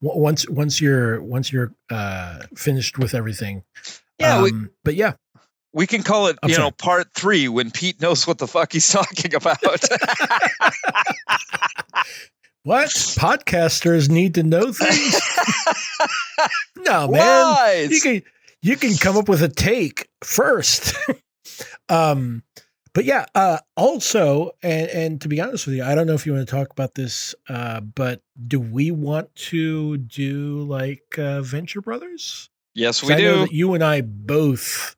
once 0.00 0.48
once 0.48 0.80
you're 0.80 1.22
once 1.22 1.52
you're 1.52 1.72
uh, 1.90 2.40
finished 2.54 2.98
with 2.98 3.14
everything. 3.14 3.62
Yeah, 4.18 4.38
um, 4.38 4.42
we, 4.42 4.52
but 4.84 4.94
yeah, 4.94 5.14
we 5.72 5.86
can 5.86 6.02
call 6.02 6.26
it 6.26 6.38
I'm 6.42 6.48
you 6.48 6.56
sorry. 6.56 6.66
know 6.66 6.70
part 6.72 7.14
three 7.14 7.48
when 7.48 7.70
Pete 7.70 8.00
knows 8.00 8.26
what 8.26 8.38
the 8.38 8.48
fuck 8.48 8.72
he's 8.72 8.88
talking 8.92 9.34
about. 9.34 9.58
What 12.68 12.88
podcasters 12.88 14.10
need 14.10 14.34
to 14.34 14.42
know 14.42 14.72
things? 14.72 15.18
no, 16.76 17.08
man. 17.08 17.54
Wise. 17.54 17.90
You 17.90 18.00
can 18.02 18.22
you 18.60 18.76
can 18.76 18.94
come 18.98 19.16
up 19.16 19.26
with 19.26 19.42
a 19.42 19.48
take 19.48 20.10
first. 20.22 20.94
um, 21.88 22.42
but 22.92 23.06
yeah. 23.06 23.24
Uh, 23.34 23.60
also, 23.74 24.50
and 24.62 24.90
and 24.90 25.20
to 25.22 25.28
be 25.28 25.40
honest 25.40 25.66
with 25.66 25.76
you, 25.76 25.82
I 25.82 25.94
don't 25.94 26.06
know 26.06 26.12
if 26.12 26.26
you 26.26 26.34
want 26.34 26.46
to 26.46 26.54
talk 26.54 26.70
about 26.70 26.94
this. 26.94 27.34
Uh, 27.48 27.80
but 27.80 28.20
do 28.46 28.60
we 28.60 28.90
want 28.90 29.34
to 29.36 29.96
do 29.96 30.58
like 30.64 31.18
uh, 31.18 31.40
Venture 31.40 31.80
Brothers? 31.80 32.50
Yes, 32.74 33.02
we 33.02 33.14
do. 33.14 33.48
you 33.50 33.72
and 33.72 33.82
I 33.82 34.02
both. 34.02 34.94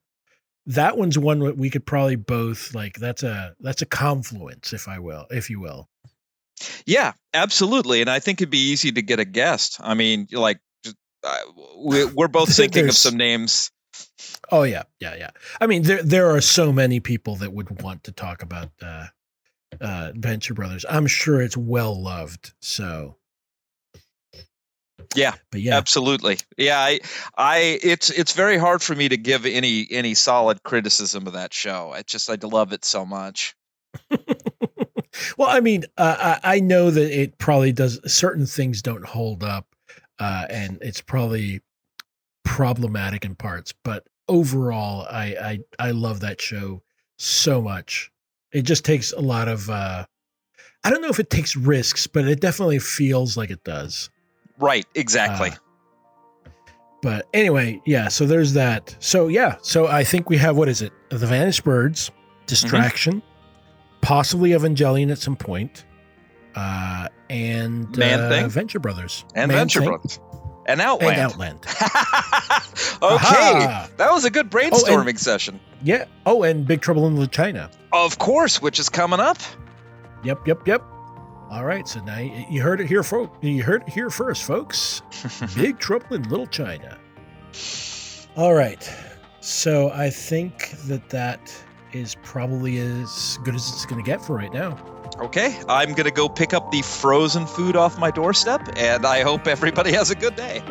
That 0.67 0.99
one's 0.99 1.17
one 1.17 1.39
that 1.39 1.57
we 1.57 1.71
could 1.71 1.87
probably 1.87 2.17
both 2.17 2.75
like. 2.75 2.97
That's 2.97 3.23
a 3.23 3.55
that's 3.61 3.81
a 3.81 3.87
confluence, 3.87 4.73
if 4.73 4.89
I 4.89 4.99
will, 4.99 5.29
if 5.31 5.49
you 5.49 5.61
will. 5.61 5.89
Yeah, 6.87 7.13
absolutely. 7.35 8.01
And 8.01 8.11
I 8.11 8.19
think 8.19 8.41
it'd 8.41 8.51
be 8.51 8.71
easy 8.71 8.93
to 8.93 9.03
get 9.03 9.21
a 9.21 9.25
guest. 9.25 9.79
I 9.81 9.95
mean, 9.95 10.29
like, 10.33 10.61
uh, 11.25 11.37
we, 11.79 12.03
are 12.19 12.29
both 12.29 12.55
thinking 12.55 12.89
of 12.89 12.97
some 12.97 13.17
names. 13.17 13.71
Oh 14.53 14.63
yeah, 14.63 14.85
yeah, 15.01 15.15
yeah. 15.17 15.31
I 15.61 15.67
mean, 15.67 15.83
there 15.83 16.03
there 16.03 16.31
are 16.31 16.41
so 16.41 16.73
many 16.73 17.01
people 17.01 17.37
that 17.37 17.53
would 17.53 17.83
want 17.83 18.05
to 18.05 18.13
talk 18.13 18.43
about 18.43 18.71
uh, 18.83 19.07
uh, 19.81 20.13
Venture 20.15 20.55
Brothers. 20.55 20.85
I'm 20.89 21.07
sure 21.07 21.41
it's 21.41 21.57
well 21.57 22.01
loved. 22.01 22.53
So 22.61 23.17
yeah, 25.15 25.35
but 25.51 25.61
yeah, 25.61 25.77
absolutely. 25.77 26.39
Yeah, 26.57 26.79
I, 26.79 27.01
I, 27.37 27.79
it's 27.83 28.11
it's 28.11 28.33
very 28.33 28.59
hard 28.59 28.83
for 28.83 28.95
me 28.95 29.09
to 29.09 29.17
give 29.17 29.45
any 29.47 29.87
any 29.91 30.15
solid 30.15 30.63
criticism 30.63 31.27
of 31.27 31.33
that 31.33 31.53
show. 31.53 31.93
I 31.93 32.03
just 32.03 32.31
I 32.31 32.37
love 32.43 32.73
it 32.73 32.85
so 32.85 33.05
much. 33.05 33.55
well, 35.41 35.49
I 35.49 35.61
mean, 35.61 35.85
uh, 35.97 36.39
I, 36.45 36.57
I 36.57 36.61
know 36.61 36.91
that 36.91 37.19
it 37.19 37.39
probably 37.39 37.73
does. 37.73 37.99
Certain 38.13 38.45
things 38.45 38.83
don't 38.83 39.07
hold 39.07 39.43
up, 39.43 39.75
uh, 40.19 40.45
and 40.51 40.77
it's 40.83 41.01
probably 41.01 41.63
problematic 42.45 43.25
in 43.25 43.37
parts. 43.37 43.73
But 43.83 44.07
overall, 44.29 45.07
I, 45.11 45.25
I 45.79 45.87
I 45.89 45.91
love 45.93 46.21
that 46.21 46.43
show 46.43 46.83
so 47.17 47.63
much. 47.63 48.13
It 48.53 48.63
just 48.63 48.85
takes 48.85 49.13
a 49.13 49.21
lot 49.21 49.49
of. 49.49 49.71
Uh, 49.71 50.05
I 50.85 50.91
don't 50.91 51.01
know 51.01 51.09
if 51.09 51.19
it 51.19 51.31
takes 51.31 51.57
risks, 51.57 52.07
but 52.07 52.29
it 52.29 52.41
definitely 52.43 52.79
feels 52.79 53.39
like 53.39 53.49
it 53.49 53.65
does. 53.65 54.11
Right. 54.59 54.85
Exactly. 54.95 55.53
Uh, 55.53 56.51
but 57.01 57.27
anyway, 57.33 57.81
yeah. 57.87 58.09
So 58.09 58.27
there's 58.27 58.53
that. 58.53 58.95
So 59.01 59.29
yeah. 59.29 59.57
So 59.63 59.87
I 59.87 60.05
think 60.05 60.29
we 60.29 60.37
have 60.37 60.59
what 60.59 60.69
is 60.69 60.83
it? 60.83 60.93
The 61.09 61.27
Vanished 61.27 61.65
Birds, 61.65 62.11
mm-hmm. 62.11 62.45
Distraction. 62.45 63.23
Possibly 64.01 64.51
Evangelion 64.51 65.11
at 65.11 65.19
some 65.19 65.37
point. 65.37 65.85
uh, 66.55 67.09
and 67.29 67.97
Man 67.97 68.21
uh, 68.21 68.29
Thing? 68.29 68.49
Venture 68.49 68.81
Brothers. 68.81 69.25
and 69.35 69.49
Man 69.49 69.59
Venture 69.59 69.81
Thing 69.81 69.89
Brothers. 69.89 70.21
And 70.67 70.81
Outland. 70.81 71.13
And 71.17 71.21
Outland. 71.21 71.59
okay. 71.65 73.15
Aha! 73.15 73.89
That 73.97 74.11
was 74.13 74.25
a 74.25 74.31
good 74.31 74.51
brainstorming 74.51 75.19
session. 75.19 75.59
Yeah. 75.83 76.05
Oh, 76.27 76.43
and 76.43 76.67
Big 76.67 76.81
Trouble 76.81 77.07
in 77.07 77.15
Little 77.15 77.29
China. 77.29 77.71
Of 77.93 78.19
course, 78.19 78.61
which 78.63 78.79
is 78.79 78.89
coming 78.89 79.21
up. 79.21 79.39
Yep, 80.23 80.47
yep, 80.47 80.67
yep. 80.67 80.83
All 81.51 81.65
right, 81.65 81.89
so 81.89 82.01
now 82.05 82.19
you 82.19 82.45
you 82.51 82.63
heard 82.63 82.81
it 82.81 82.87
here, 82.87 83.03
folks. 83.03 83.37
You 83.43 83.63
heard 83.63 83.83
it 83.83 83.89
here 83.89 84.11
first, 84.11 84.45
folks. 84.45 85.03
Big 85.57 85.79
Trouble 85.79 86.15
in 86.15 86.23
Little 86.29 86.47
China. 86.47 86.97
All 88.37 88.55
right, 88.55 88.89
so 89.41 89.91
I 89.91 90.11
think 90.11 90.71
that 90.87 91.09
that 91.11 91.53
is 91.93 92.17
probably 92.23 92.79
as 92.79 93.39
good 93.45 93.55
as 93.55 93.69
it's 93.69 93.87
going 93.87 94.03
to 94.03 94.07
get 94.07 94.21
for 94.21 94.37
right 94.37 94.53
now. 94.53 94.77
Okay, 95.19 95.59
I'm 95.69 95.93
gonna 95.93 96.11
go 96.11 96.31
pick 96.31 96.55
up 96.55 96.71
the 96.71 96.81
frozen 96.81 97.45
food 97.47 97.77
off 97.77 97.99
my 97.99 98.11
doorstep, 98.11 98.71
and 98.77 99.05
I 99.05 99.23
hope 99.23 99.47
everybody 99.47 99.93
has 99.93 100.11
a 100.11 100.15
good 100.15 100.35
day. 100.35 100.63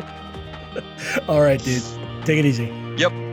All 1.28 1.40
right, 1.40 1.62
dude, 1.62 1.84
take 2.24 2.38
it 2.38 2.44
easy. 2.44 2.66
Yep. 2.96 3.29